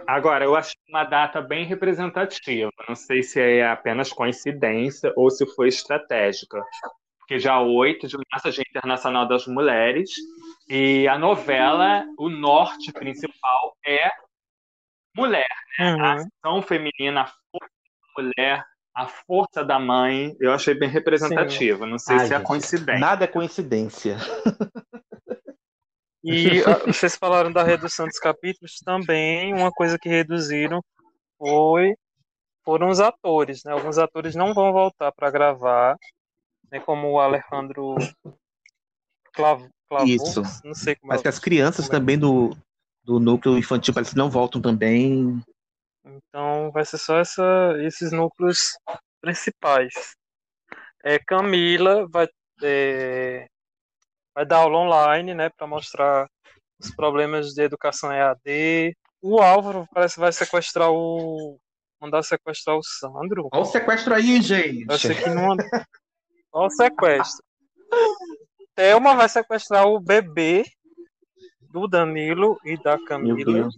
[0.06, 2.72] Agora, eu achei uma data bem representativa.
[2.88, 6.62] Não sei se é apenas coincidência ou se foi estratégica.
[7.20, 10.10] Porque já 8 de março é Internacional das Mulheres
[10.68, 14.10] e a novela, o norte principal é
[15.20, 15.48] mulher,
[15.78, 15.92] né?
[15.92, 16.28] A Uhum.
[16.46, 17.70] ação feminina, a força
[18.16, 18.66] da mulher,
[18.96, 20.36] a força da mãe.
[20.40, 21.86] Eu achei bem representativa.
[21.86, 23.00] Não sei Ai, se é gente, coincidência.
[23.00, 24.18] Nada é coincidência.
[26.24, 29.54] E vocês falaram da redução dos capítulos também.
[29.54, 30.84] Uma coisa que reduziram
[31.38, 31.96] foi
[32.66, 33.72] foram os atores, né?
[33.72, 35.96] Alguns atores não vão voltar para gravar,
[36.70, 36.80] né?
[36.82, 37.96] Como o Alejandro
[39.34, 40.44] Clav Clavou, Isso.
[40.64, 41.24] não sei como Mas é.
[41.24, 42.56] que as crianças também do,
[43.04, 45.42] do núcleo infantil parece que não voltam também.
[46.06, 48.78] Então vai ser só essa, esses núcleos
[49.22, 49.94] principais.
[51.04, 52.28] É, Camila vai,
[52.64, 53.48] é,
[54.34, 56.28] vai dar aula online, né, para mostrar
[56.80, 58.96] os problemas de educação EAD.
[59.22, 61.60] O Álvaro parece que vai sequestrar o.
[62.02, 63.50] mandar sequestrar o Sandro.
[63.52, 64.86] Olha o sequestro aí, gente.
[64.86, 65.58] Vai ser que não.
[66.54, 67.44] Olha o sequestro.
[68.76, 70.64] Thelma vai sequestrar o bebê
[71.72, 73.70] do Danilo e da Camila.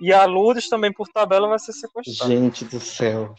[0.00, 2.32] E a Lourdes também, por tabela, vai ser sequestrada.
[2.32, 3.34] Gente do céu.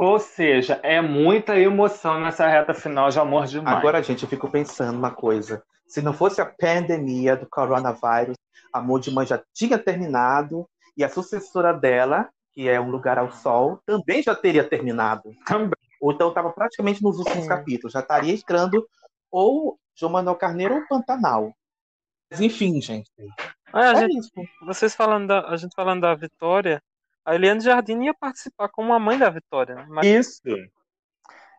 [0.00, 3.74] Ou seja, é muita emoção nessa reta final de Amor de Mãe.
[3.74, 5.62] Agora, gente, eu fico pensando uma coisa.
[5.88, 8.36] Se não fosse a pandemia do coronavírus,
[8.72, 13.32] Amor de Mãe já tinha terminado e a sucessora dela, que é Um Lugar ao
[13.32, 15.32] Sol, também já teria terminado.
[15.44, 15.78] Também.
[16.00, 17.92] Ou então estava praticamente nos últimos capítulos.
[17.92, 18.86] Já estaria entrando
[19.32, 21.52] ou João Manuel Carneiro ou Pantanal.
[22.30, 23.10] Mas enfim, gente.
[23.72, 24.30] Ah, a É gente- isso.
[24.62, 26.80] vocês falando da, a gente falando da Vitória,
[27.24, 29.86] a Eliane Jardim ia participar como a mãe da Vitória, né?
[29.88, 30.40] Mas Isso.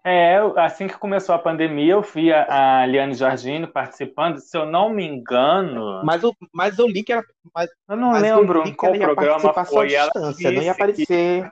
[0.04, 4.40] É, eu- assim que começou a pandemia, eu vi a, a Liane Jardine participando.
[4.40, 7.24] Se eu não me engano, Mas eu, mas eu li que era.
[7.54, 9.94] Mas, eu não mas eu lembro li que qual ela ia programa foi.
[9.94, 11.52] Ela distância, não ia disse que- aparecer.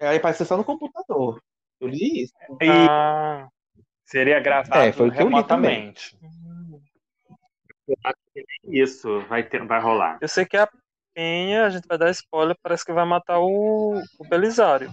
[0.00, 1.40] Ela ia aparecer só no computador.
[1.80, 2.34] Eu li isso.
[2.60, 3.48] E Ah,
[4.06, 6.16] seria gravado É, foi o que eu li remotamente.
[7.88, 10.18] Eu acho que nem Isso vai, ter, vai rolar.
[10.20, 10.68] eu sei que a
[11.14, 14.92] Penha, a gente vai dar spoiler, parece que vai matar o, o Belisário.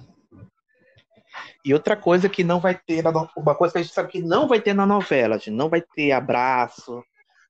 [1.65, 4.21] E outra coisa que não vai ter, no- uma coisa que a gente sabe que
[4.21, 7.03] não vai ter na novela, gente, não vai ter abraço,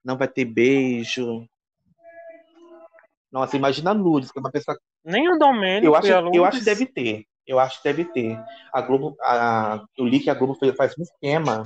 [0.03, 1.47] não vai ter beijo.
[3.31, 4.77] Nossa, imagina a Lourdes, que é uma pessoa.
[5.03, 7.25] Nem o Domênico Eu acho, e a eu acho que deve ter.
[7.45, 8.39] Eu acho que deve ter.
[8.73, 11.63] A Globo, a, eu li que a Globo faz um esquema.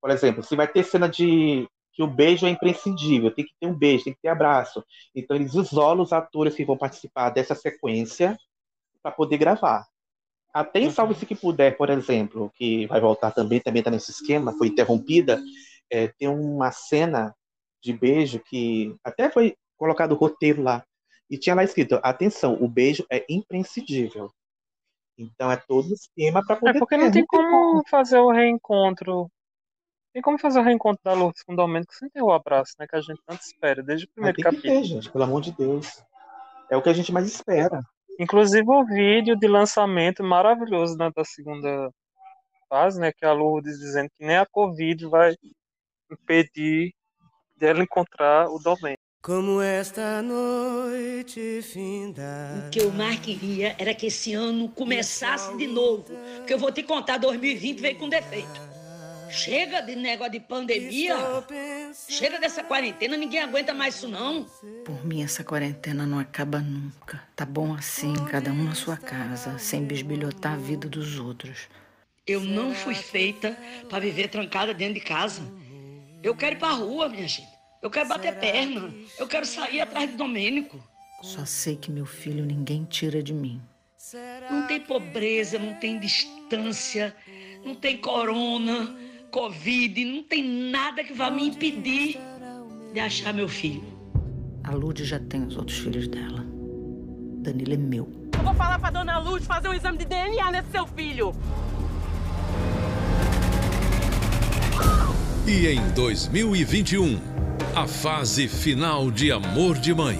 [0.00, 3.66] Por exemplo, se vai ter cena de que o beijo é imprescindível, tem que ter
[3.66, 4.82] um beijo, tem que ter abraço.
[5.14, 8.36] Então eles isolam os atores que vão participar dessa sequência
[9.02, 9.86] para poder gravar.
[10.52, 14.56] Até em Salve-se que puder, por exemplo, que vai voltar também, também está nesse esquema,
[14.56, 15.40] foi interrompida,
[15.90, 17.34] é, tem uma cena
[17.82, 20.84] de beijo que até foi colocado o roteiro lá.
[21.28, 24.30] E tinha lá escrito, atenção, o beijo é imprescindível.
[25.18, 29.30] Então é todo o esquema para poder É porque não tem como fazer o reencontro.
[30.12, 32.86] Tem como fazer o reencontro da Lourdes com o Domênico sem ter o abraço, né?
[32.88, 34.80] Que a gente tanto espera, desde o Mas primeiro tem que capítulo.
[34.80, 36.02] ter, gente, pelo amor de Deus.
[36.70, 37.80] É o que a gente mais espera.
[38.18, 41.90] Inclusive o vídeo de lançamento maravilhoso né, da segunda
[42.68, 43.12] fase, né?
[43.12, 45.34] Que é a Lourdes dizendo que nem a Covid vai
[46.10, 46.92] impedir
[47.56, 48.99] dela encontrar o Domênico.
[49.22, 52.64] Como esta noite finda.
[52.66, 56.04] O que eu mais queria era que esse ano começasse de novo.
[56.38, 58.60] Porque eu vou te contar, 2020 veio com defeito.
[59.28, 61.14] Chega de negócio de pandemia.
[62.08, 64.46] Chega dessa quarentena, ninguém aguenta mais isso não.
[64.86, 67.22] Por mim, essa quarentena não acaba nunca.
[67.36, 71.68] Tá bom assim, cada um na sua casa, sem bisbilhotar a vida dos outros.
[72.26, 73.54] Eu não fui feita
[73.86, 75.42] para viver trancada dentro de casa.
[76.22, 77.59] Eu quero ir pra rua, minha gente.
[77.82, 78.92] Eu quero bater perna.
[79.18, 80.78] Eu quero sair atrás do Domênico.
[81.22, 83.60] Só sei que meu filho ninguém tira de mim.
[84.50, 87.14] Não tem pobreza, não tem distância,
[87.64, 88.94] não tem corona,
[89.30, 92.18] covid, não tem nada que vá me impedir
[92.92, 93.84] de achar meu filho.
[94.64, 96.44] A Lude já tem os outros filhos dela.
[97.42, 98.12] Danilo é meu.
[98.36, 101.34] Eu vou falar pra dona Luz fazer um exame de DNA nesse seu filho.
[105.46, 107.39] E em 2021,
[107.74, 110.18] a fase final de Amor de Mãe.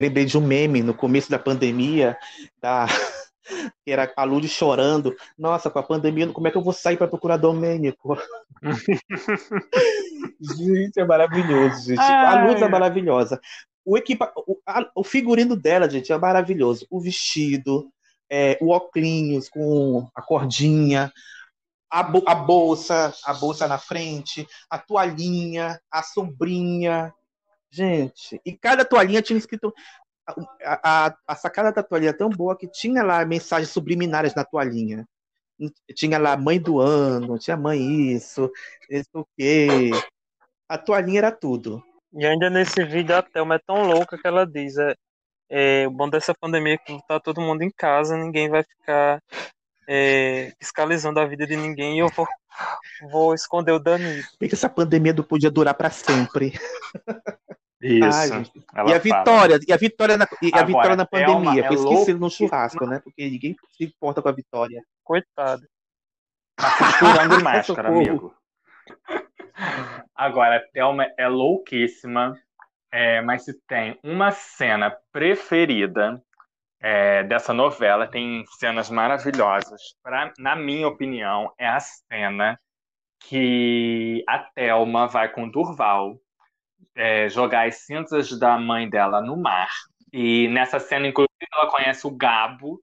[0.00, 2.18] Lembrei de um meme no começo da pandemia,
[2.60, 2.86] da...
[3.84, 5.14] que era a Lourdes chorando.
[5.38, 8.18] Nossa, com a pandemia, como é que eu vou sair para procurar Domênico?
[10.58, 12.00] gente, é maravilhoso, gente.
[12.00, 12.70] A Lourdes é Ai.
[12.70, 13.40] maravilhosa.
[13.84, 14.32] O, equipa...
[14.36, 16.86] o, a- o figurino dela, gente, é maravilhoso.
[16.90, 17.88] O vestido,
[18.30, 21.10] é, o óculos com a cordinha,
[21.90, 27.12] a, a bolsa, a bolsa na frente, a toalhinha, a sombrinha.
[27.70, 29.72] Gente, e cada toalhinha tinha escrito.
[30.64, 34.44] A, a, a sacada da toalhinha é tão boa que tinha lá mensagens subliminares na
[34.44, 35.06] toalhinha.
[35.94, 37.80] Tinha lá mãe do ano, tinha mãe
[38.12, 38.50] isso,
[38.90, 39.90] isso o quê.
[40.68, 41.82] A toalhinha era tudo.
[42.12, 44.94] E ainda nesse vídeo a Thelma é tão louca que ela diz: é,
[45.48, 49.22] é, o bom dessa pandemia é que tá todo mundo em casa, ninguém vai ficar
[49.86, 52.26] é, fiscalizando a vida de ninguém e eu vou,
[53.10, 54.22] vou esconder o Danilo.
[54.38, 56.52] Por que essa pandemia não podia durar para sempre?
[57.80, 58.18] Isso.
[58.18, 58.98] Ai, e a fala.
[58.98, 62.14] vitória, e a vitória na, e a Agora, vitória na Thelma pandemia, é foi esquecido
[62.14, 62.48] no louquíssima.
[62.48, 63.00] churrasco, né?
[63.00, 64.82] Porque ninguém se importa com a vitória.
[65.04, 65.62] Coitado.
[66.56, 68.34] Tá costurando máscara, amigo.
[70.14, 72.36] Agora, a Thelma é louquíssima,
[72.90, 76.22] é, mas se tem uma cena preferida
[76.86, 79.96] é, dessa novela, tem cenas maravilhosas.
[80.04, 82.56] Pra, na minha opinião, é a cena
[83.18, 86.16] que a Thelma vai com Durval
[86.94, 89.68] é, jogar as cinzas da mãe dela no mar.
[90.12, 92.80] E nessa cena, inclusive, ela conhece o Gabo,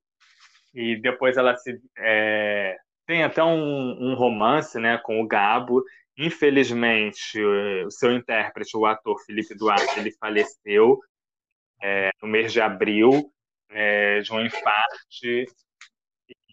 [0.73, 1.79] e depois ela se.
[1.97, 2.75] é,
[3.07, 5.81] tem até um, um romance né, com o Gabo.
[6.17, 10.99] Infelizmente, o seu intérprete, o ator Felipe Duarte, ele faleceu
[11.81, 13.33] é, no mês de abril
[13.69, 15.45] é, de um infarte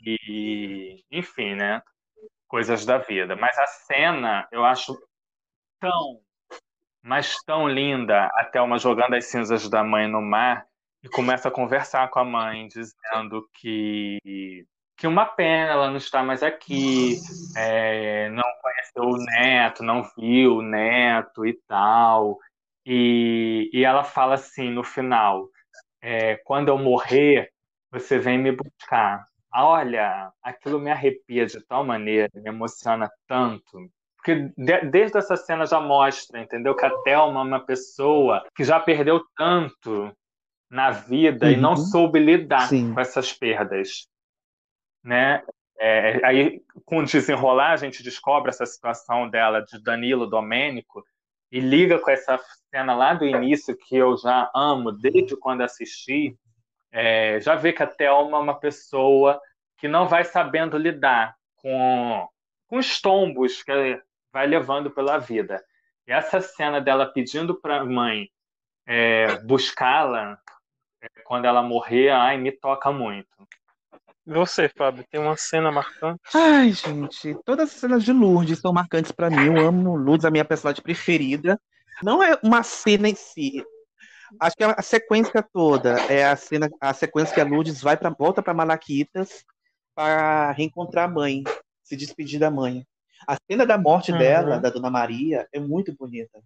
[0.05, 1.83] e, enfim, né?
[2.49, 3.37] Coisas da vida.
[3.37, 4.97] Mas a cena eu acho
[5.79, 6.21] tão,
[7.03, 10.67] mas tão linda, a Thelma jogando as cinzas da mãe no mar,
[11.03, 14.67] e começa a conversar com a mãe, dizendo que
[15.01, 17.17] que uma pena ela não está mais aqui,
[17.57, 22.39] é, não conheceu o neto, não viu o neto e tal.
[22.85, 25.49] E, e ela fala assim no final:
[26.03, 27.51] é, quando eu morrer,
[27.91, 29.27] você vem me buscar.
[29.53, 33.91] Olha, aquilo me arrepia de tal maneira, me emociona tanto.
[34.17, 36.75] Porque de, desde essa cena já mostra, entendeu?
[36.77, 40.13] Que a Thelma é uma pessoa que já perdeu tanto
[40.71, 41.53] na vida uhum.
[41.53, 41.77] e não uhum.
[41.77, 42.95] soube lidar Sim.
[42.95, 44.07] com essas perdas.
[45.03, 45.43] Né?
[45.79, 51.03] É, aí, com o desenrolar, a gente descobre essa situação dela de Danilo Domênico
[51.51, 52.39] e liga com essa
[52.71, 56.37] cena lá do início que eu já amo desde quando assisti,
[56.93, 59.41] é, já vê que a Thelma é uma pessoa
[59.79, 62.29] que não vai sabendo lidar com,
[62.67, 64.01] com os tombos que
[64.33, 65.63] vai levando pela vida.
[66.07, 68.29] E essa cena dela pedindo para a mãe
[68.87, 70.39] é, buscá-la
[71.03, 73.29] é, quando ela morrer, ai, me toca muito.
[74.31, 76.21] Você, Fábio, tem uma cena marcante?
[76.35, 79.47] Ai, gente, todas as cenas de Lourdes são marcantes para mim.
[79.47, 81.61] Eu amo Lourdes, a minha personagem preferida.
[82.03, 83.65] Não é uma cena em si,
[84.39, 88.11] Acho que a sequência toda é a cena, a sequência que a Lourdes vai para
[88.11, 89.45] volta para Malaquitas
[89.95, 91.43] para reencontrar a mãe,
[91.83, 92.87] se despedir da mãe.
[93.27, 94.19] A cena da morte uhum.
[94.19, 96.41] dela, da Dona Maria, é muito bonita.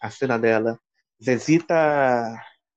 [0.00, 0.78] A cena dela.
[1.22, 1.74] Zezita.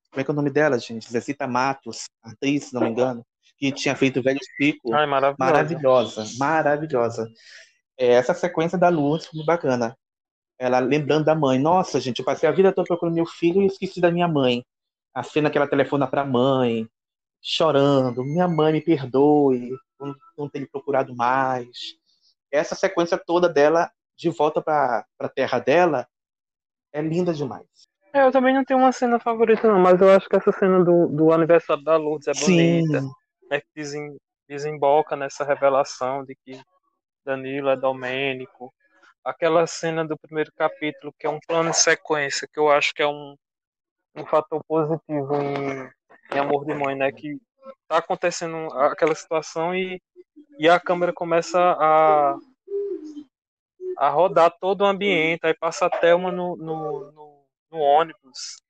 [0.10, 1.10] Como é que é o nome dela, gente?
[1.12, 3.26] Zezita Matos, atriz, se não me engano,
[3.64, 4.94] que tinha feito o Velho Chico.
[4.94, 5.38] Ai, maravilhosa.
[5.40, 7.30] Maravilhosa, maravilhosa.
[7.98, 9.98] É, essa sequência da Lourdes foi bacana.
[10.60, 11.58] Ela lembrando da mãe.
[11.58, 14.66] Nossa, gente, eu passei a vida toda procurando meu filho e esqueci da minha mãe.
[15.14, 16.90] A cena que ela telefona pra mãe,
[17.42, 18.24] chorando.
[18.26, 21.70] Minha mãe me perdoe, não, não ter procurado mais.
[22.52, 26.06] Essa sequência toda dela, de volta pra, pra terra dela,
[26.92, 27.64] é linda demais.
[28.12, 30.84] É, eu também não tenho uma cena favorita, não, mas eu acho que essa cena
[30.84, 33.04] do, do aniversário da Lourdes é bonita.
[33.54, 33.58] Sim.
[33.58, 34.18] É que desem,
[34.48, 36.62] desemboca nessa revelação de que
[37.26, 38.74] Danilo é Domênico
[39.24, 43.02] aquela cena do primeiro capítulo, que é um plano de sequência, que eu acho que
[43.02, 43.36] é um,
[44.16, 47.12] um fator positivo em, em Amor de Mãe, né?
[47.12, 47.38] Que
[47.88, 50.02] tá acontecendo aquela situação e,
[50.60, 52.36] e a câmera começa a,
[53.98, 58.62] a rodar todo o ambiente, aí passa a Thelma no, no, no, no ônibus.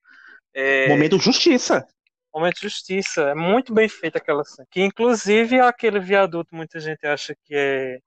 [0.53, 1.87] É, momento justiça.
[2.33, 3.21] Momento justiça.
[3.29, 4.67] É muito bem feita aquela cena.
[4.71, 7.99] Que inclusive aquele viaduto, muita gente acha que é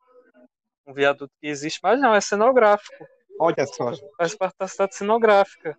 [0.87, 3.07] um viaduto que existe, mas não, é cenográfico.
[3.39, 3.93] Olha só.
[4.17, 5.77] Faz parte da cidade cenográfica.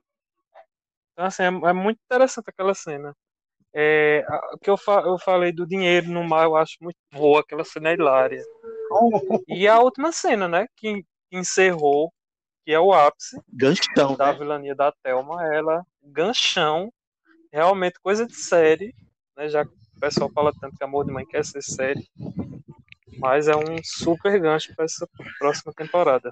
[1.14, 3.16] Então, assim, é, é muito interessante aquela cena.
[3.74, 7.42] É, o que eu, fa eu falei do dinheiro no mar, eu acho muito boa,
[7.42, 8.44] aquela cena é hilária.
[9.48, 12.12] E a última cena, né, que encerrou,
[12.66, 14.40] que é o ápice ganchão, da né?
[14.40, 16.92] vilania da Thelma, ela, ganchão,
[17.52, 18.94] realmente coisa de série,
[19.36, 22.08] né, já que o pessoal fala tanto que Amor de Mãe quer ser série.
[23.20, 25.08] Mas é um super gancho para essa
[25.40, 26.32] próxima temporada.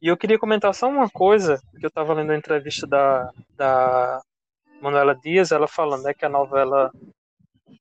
[0.00, 4.22] E eu queria comentar só uma coisa, que eu estava lendo a entrevista da, da
[4.80, 6.92] Manuela Dias, ela falando né, que a novela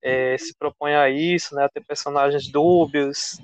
[0.04, 3.40] é, se propõe a isso, né, a ter personagens dúbios,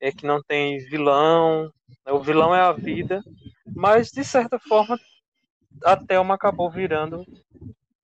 [0.00, 1.64] é, que não tem vilão,
[2.06, 3.22] né, o vilão é a vida,
[3.74, 4.98] mas de certa forma
[5.84, 7.24] a Thelma acabou virando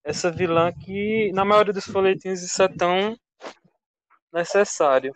[0.04, 3.16] essa vilã que na maioria dos folhetins isso é tão
[4.32, 5.14] necessário.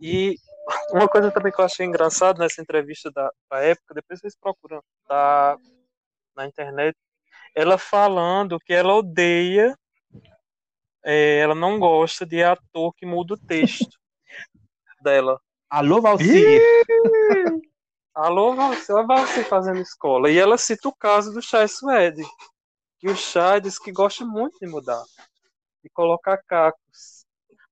[0.00, 0.34] E
[0.92, 4.82] uma coisa também que eu achei engraçado nessa entrevista da, da época, depois vocês procuram
[5.06, 5.56] tá,
[6.34, 6.96] na internet,
[7.54, 9.76] ela falando que ela odeia,
[11.04, 13.98] é, ela não gosta de ator que muda o texto
[15.02, 15.38] dela.
[15.68, 16.44] Alô, Valci!
[18.14, 20.30] Alô, Valci, olha Valci fazendo escola.
[20.30, 22.22] E ela cita o caso do Chai Suede,
[22.98, 25.04] que o Chai diz que gosta muito de mudar,
[25.82, 27.18] de colocar cacos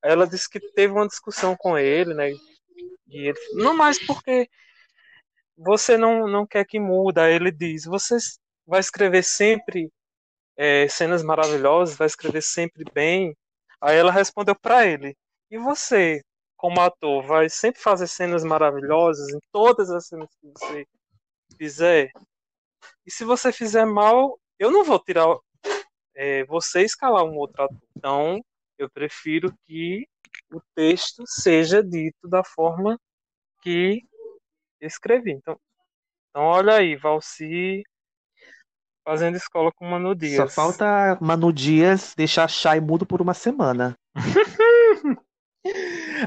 [0.06, 2.30] ela disse que teve uma discussão com ele, né?
[3.08, 4.48] E ele, não mais porque
[5.56, 7.24] você não, não quer que muda.
[7.24, 8.16] Aí ele diz, você
[8.66, 9.90] vai escrever sempre
[10.56, 13.36] é, cenas maravilhosas, vai escrever sempre bem.
[13.80, 15.16] Aí ela respondeu para ele,
[15.50, 16.22] e você,
[16.56, 20.86] como ator, vai sempre fazer cenas maravilhosas em todas as cenas que você
[21.58, 22.10] fizer?
[23.04, 25.26] E se você fizer mal, eu não vou tirar
[26.14, 27.78] é, você escalar um outro ator.
[27.96, 28.42] Então,
[28.78, 30.06] eu prefiro que
[30.52, 32.98] o texto seja dito da forma
[33.62, 34.02] que
[34.80, 35.32] escrevi.
[35.32, 35.58] Então,
[36.30, 37.82] então olha aí, Valci
[39.06, 40.36] fazendo escola com Manu Dias.
[40.36, 43.96] Só falta Manu Dias deixar Chay mudo por uma semana.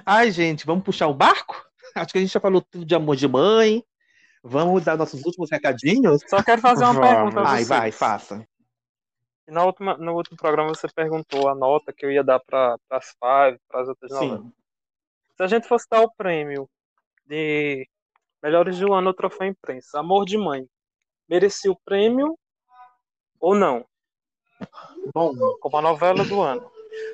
[0.05, 1.61] Ai, gente, vamos puxar o barco?
[1.95, 3.83] Acho que a gente já falou tudo de amor de mãe.
[4.43, 6.21] Vamos dar nossos últimos recadinhos?
[6.27, 7.09] Só quero fazer uma vamos.
[7.09, 7.43] pergunta.
[7.43, 8.47] Vai, vai, faça.
[9.47, 13.09] Na última, no último programa você perguntou a nota que eu ia dar para as
[13.11, 14.29] Five, para as outras Sim.
[14.29, 14.53] novelas.
[15.35, 16.69] Se a gente fosse dar o prêmio
[17.25, 17.87] de
[18.41, 20.67] melhores do ano, o troféu imprensa, Amor de Mãe,
[21.27, 22.37] merecia o prêmio
[23.39, 23.85] ou não?
[25.13, 26.69] Bom, Como a novela do ano.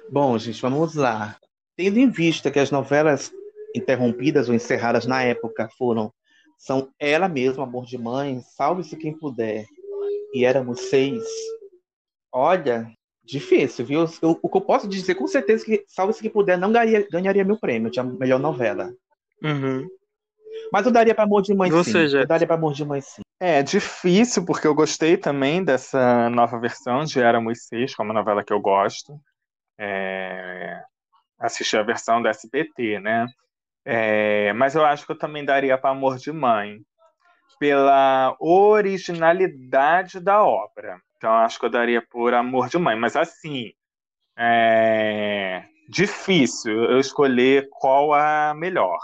[0.10, 1.38] Bom, gente, vamos lá.
[1.76, 3.32] Tendo em vista que as novelas
[3.76, 6.14] interrompidas ou encerradas na época foram
[6.58, 9.66] são ela mesma, Amor de Mãe, Salve-se Quem Puder,
[10.34, 11.24] e Éramos Seis.
[12.32, 12.92] Olha,
[13.24, 14.06] difícil, viu?
[14.22, 17.08] Eu- o que eu posso dizer com certeza é que Salve-se Quem Puder não ganharia,
[17.10, 18.94] ganharia meu prêmio de melhor novela.
[19.44, 19.88] Uhum.
[20.72, 22.06] Mas eu daria para Amor de Mãe Você, sim.
[22.08, 22.16] Jeff?
[22.16, 23.22] Eu daria para Amor de Mãe sim.
[23.40, 28.14] É difícil, porque eu gostei também dessa nova versão de Éramos Seis, que é uma
[28.14, 29.20] novela que eu gosto.
[29.78, 30.82] É...
[31.38, 33.28] Assisti a versão da SBT, né?
[33.86, 36.82] É, Mas eu acho que eu também daria para Amor de Mãe,
[37.60, 41.00] pela originalidade da obra.
[41.18, 42.96] Então, eu acho que eu daria por Amor de Mãe.
[42.98, 43.72] Mas assim,
[44.38, 48.98] é difícil eu escolher qual a melhor,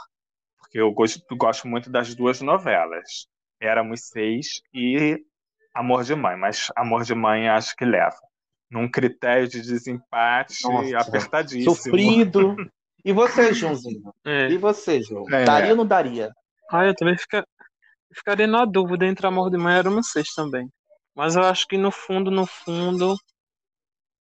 [0.57, 3.27] porque eu gosto, gosto muito das duas novelas.
[3.59, 5.23] Éramos Seis e
[5.73, 8.17] Amor de Mãe, mas Amor de Mãe acho que leva.
[8.69, 11.75] Num critério de desempate Nossa, apertadíssimo.
[11.75, 12.55] Sofrido.
[13.03, 14.13] E você, Joãozinho?
[14.25, 14.49] É.
[14.49, 15.25] E você, João?
[15.29, 15.43] É.
[15.43, 16.31] Daria ou não daria?
[16.71, 17.45] Ah, eu também fica,
[18.13, 20.69] ficaria na dúvida entre Amor de Mãe e Éramos Seis também.
[21.15, 23.15] Mas eu acho que no fundo, no fundo,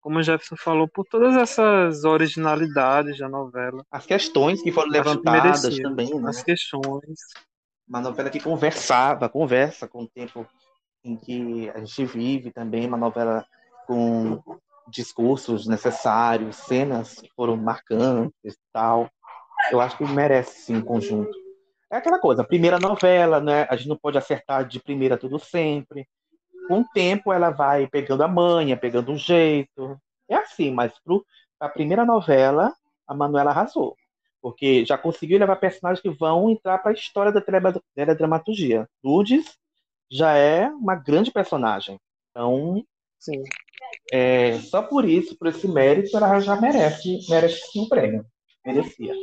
[0.01, 3.83] como o Jefferson falou, por todas essas originalidades da novela.
[3.91, 5.83] As questões que foram que levantadas merecia.
[5.83, 6.29] também, né?
[6.29, 7.19] As questões.
[7.87, 10.47] Uma novela que conversava, conversa com o tempo
[11.03, 13.45] em que a gente vive também, uma novela
[13.85, 14.41] com
[14.89, 19.09] discursos necessários, cenas que foram marcantes e tal.
[19.71, 21.31] Eu acho que merece sim um conjunto.
[21.91, 23.65] É aquela coisa, primeira novela, né?
[23.69, 26.07] A gente não pode acertar de primeira tudo sempre.
[26.67, 29.99] Com o tempo ela vai pegando a manha, pegando um jeito.
[30.29, 30.93] É assim, mas
[31.57, 32.73] para a primeira novela,
[33.07, 33.95] a Manuela arrasou.
[34.41, 38.87] Porque já conseguiu levar personagens que vão entrar para a história da tele- teledramaturgia.
[39.03, 39.57] Lourdes
[40.11, 41.99] já é uma grande personagem.
[42.29, 42.83] Então,
[43.19, 43.43] Sim.
[44.11, 48.25] É, só por isso, por esse mérito, ela já merece, merece sim o prêmio.
[48.65, 49.13] Merecia.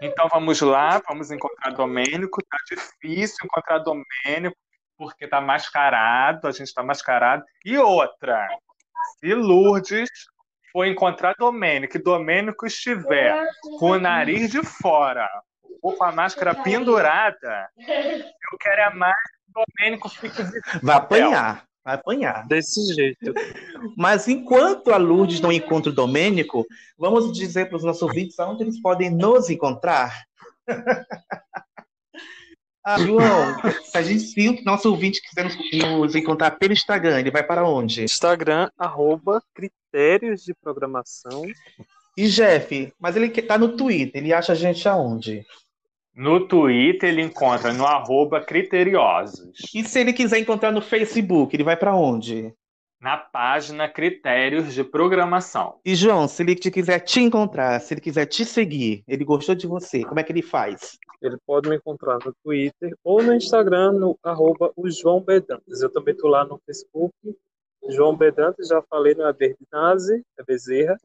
[0.00, 2.40] Então vamos lá, vamos encontrar Domênico.
[2.48, 4.56] Tá difícil encontrar Domênico,
[4.96, 7.42] porque tá mascarado, a gente tá mascarado.
[7.64, 8.46] E outra,
[9.18, 10.08] se Lourdes
[10.72, 13.44] for encontrar Domênico e Domênico estiver
[13.78, 15.28] com o nariz de fora
[15.82, 20.42] ou com a máscara pendurada, eu quero é mais que Domênico fique
[20.82, 22.46] Vai apanhar, vai apanhar.
[22.46, 23.32] Desse jeito.
[23.96, 28.64] Mas enquanto a Lourdes não encontra o Domênico, vamos dizer para os nossos ouvintes aonde
[28.64, 30.24] eles podem nos encontrar.
[32.84, 35.56] Ah, João, se a gente se o nosso ouvinte quiser nos,
[35.98, 38.04] nos encontrar pelo Instagram, ele vai para onde?
[38.04, 41.44] Instagram, arroba critérios de programação.
[42.16, 45.44] E Jeff, mas ele está no Twitter, ele acha a gente aonde?
[46.18, 49.52] No Twitter ele encontra no arroba criteriosos.
[49.72, 52.52] E se ele quiser encontrar no Facebook, ele vai para onde?
[53.00, 55.78] Na página Critérios de Programação.
[55.84, 59.54] E João, se ele te quiser te encontrar, se ele quiser te seguir, ele gostou
[59.54, 60.98] de você, como é que ele faz?
[61.22, 65.80] Ele pode me encontrar no Twitter ou no Instagram, no arroba o João Bedantes.
[65.80, 67.14] Eu também estou lá no Facebook,
[67.90, 70.98] João Bedantes, já falei, não é Berdinazzi, é Bezerra,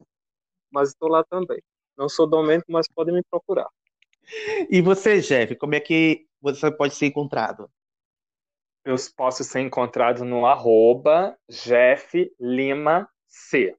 [0.72, 1.62] mas estou lá também.
[1.96, 3.68] Não sou Domênico, mas podem me procurar.
[4.70, 7.70] E você, Jeff, como é que você pode ser encontrado?
[8.84, 13.74] Eu posso ser encontrado no arroba Jeff Lima C.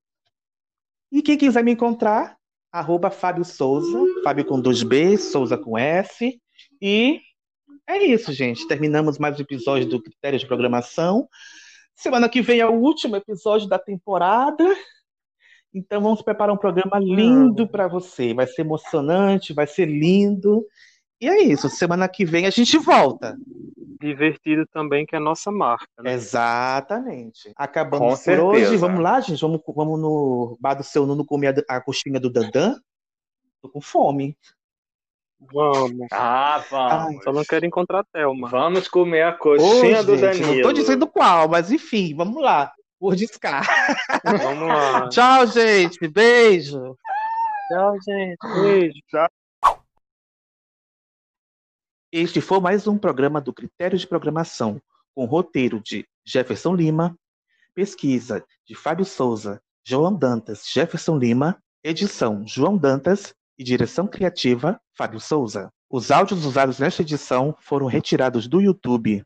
[1.11, 2.37] E quem quiser me encontrar,
[2.71, 6.41] arroba Fábio Souza, Fábio com dois B, Souza com S.
[6.81, 7.21] E
[7.87, 8.67] é isso, gente.
[8.67, 11.29] Terminamos mais um episódio do Critério de Programação.
[11.95, 14.65] Semana que vem é o último episódio da temporada.
[15.75, 18.33] Então vamos preparar um programa lindo para você.
[18.33, 20.65] Vai ser emocionante, vai ser lindo.
[21.19, 21.67] E é isso.
[21.67, 23.37] Semana que vem a gente volta.
[23.99, 25.87] Divertido também, que é a nossa marca.
[25.99, 26.13] Né?
[26.13, 27.53] Exatamente.
[27.53, 28.45] Com Acabamos por certeza.
[28.45, 28.77] hoje.
[28.77, 29.41] Vamos lá, gente.
[29.41, 32.79] Vamos, vamos no bar do seu Nuno comer a, a coxinha do Dandan.
[33.61, 34.37] Tô com fome.
[35.51, 36.07] Vamos.
[36.11, 37.21] Ah, vamos.
[37.23, 38.47] Só não quero encontrar a Thelma.
[38.47, 40.55] Vamos comer a Ô, coxinha do gente, Danilo.
[40.55, 42.71] não tô dizendo qual, mas enfim, vamos lá.
[42.99, 43.65] Por discar.
[44.23, 45.07] Vamos lá.
[45.09, 46.07] Tchau, gente.
[46.07, 46.97] Beijo.
[47.67, 48.61] Tchau, gente.
[48.61, 48.99] Beijo.
[49.09, 49.27] Tchau.
[52.11, 54.81] Este foi mais um programa do Critério de Programação,
[55.13, 57.17] com roteiro de Jefferson Lima,
[57.73, 65.19] pesquisa de Fábio Souza, João Dantas, Jefferson Lima, edição João Dantas e direção criativa Fábio
[65.19, 65.69] Souza.
[65.89, 69.23] Os áudios usados nesta edição foram retirados do YouTube.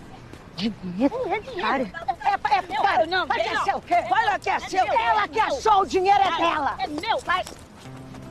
[0.55, 1.15] Dinheiro?
[1.23, 1.61] Não é dinheiro.
[1.61, 3.83] Cara, é, é, é, meu, para, não, vai que é seu.
[4.09, 4.85] Vai lá que é seu.
[4.85, 6.75] Ela que achou, o dinheiro é dela.
[6.79, 7.19] É meu.
[7.19, 7.43] Vai.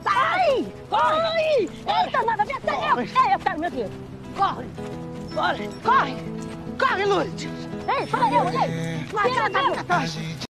[0.02, 0.66] Sai!
[0.88, 1.70] Corre!
[1.86, 2.98] Eita, nada, vem até eu.
[3.00, 3.92] É, eu quero meu dinheiro.
[4.36, 4.66] Corre!
[5.34, 5.68] Corre!
[5.82, 6.16] Corre!
[6.78, 7.48] Corre, Lourdes!
[7.88, 9.06] Ei, fala eu, ei!
[9.12, 10.45] Marca na minha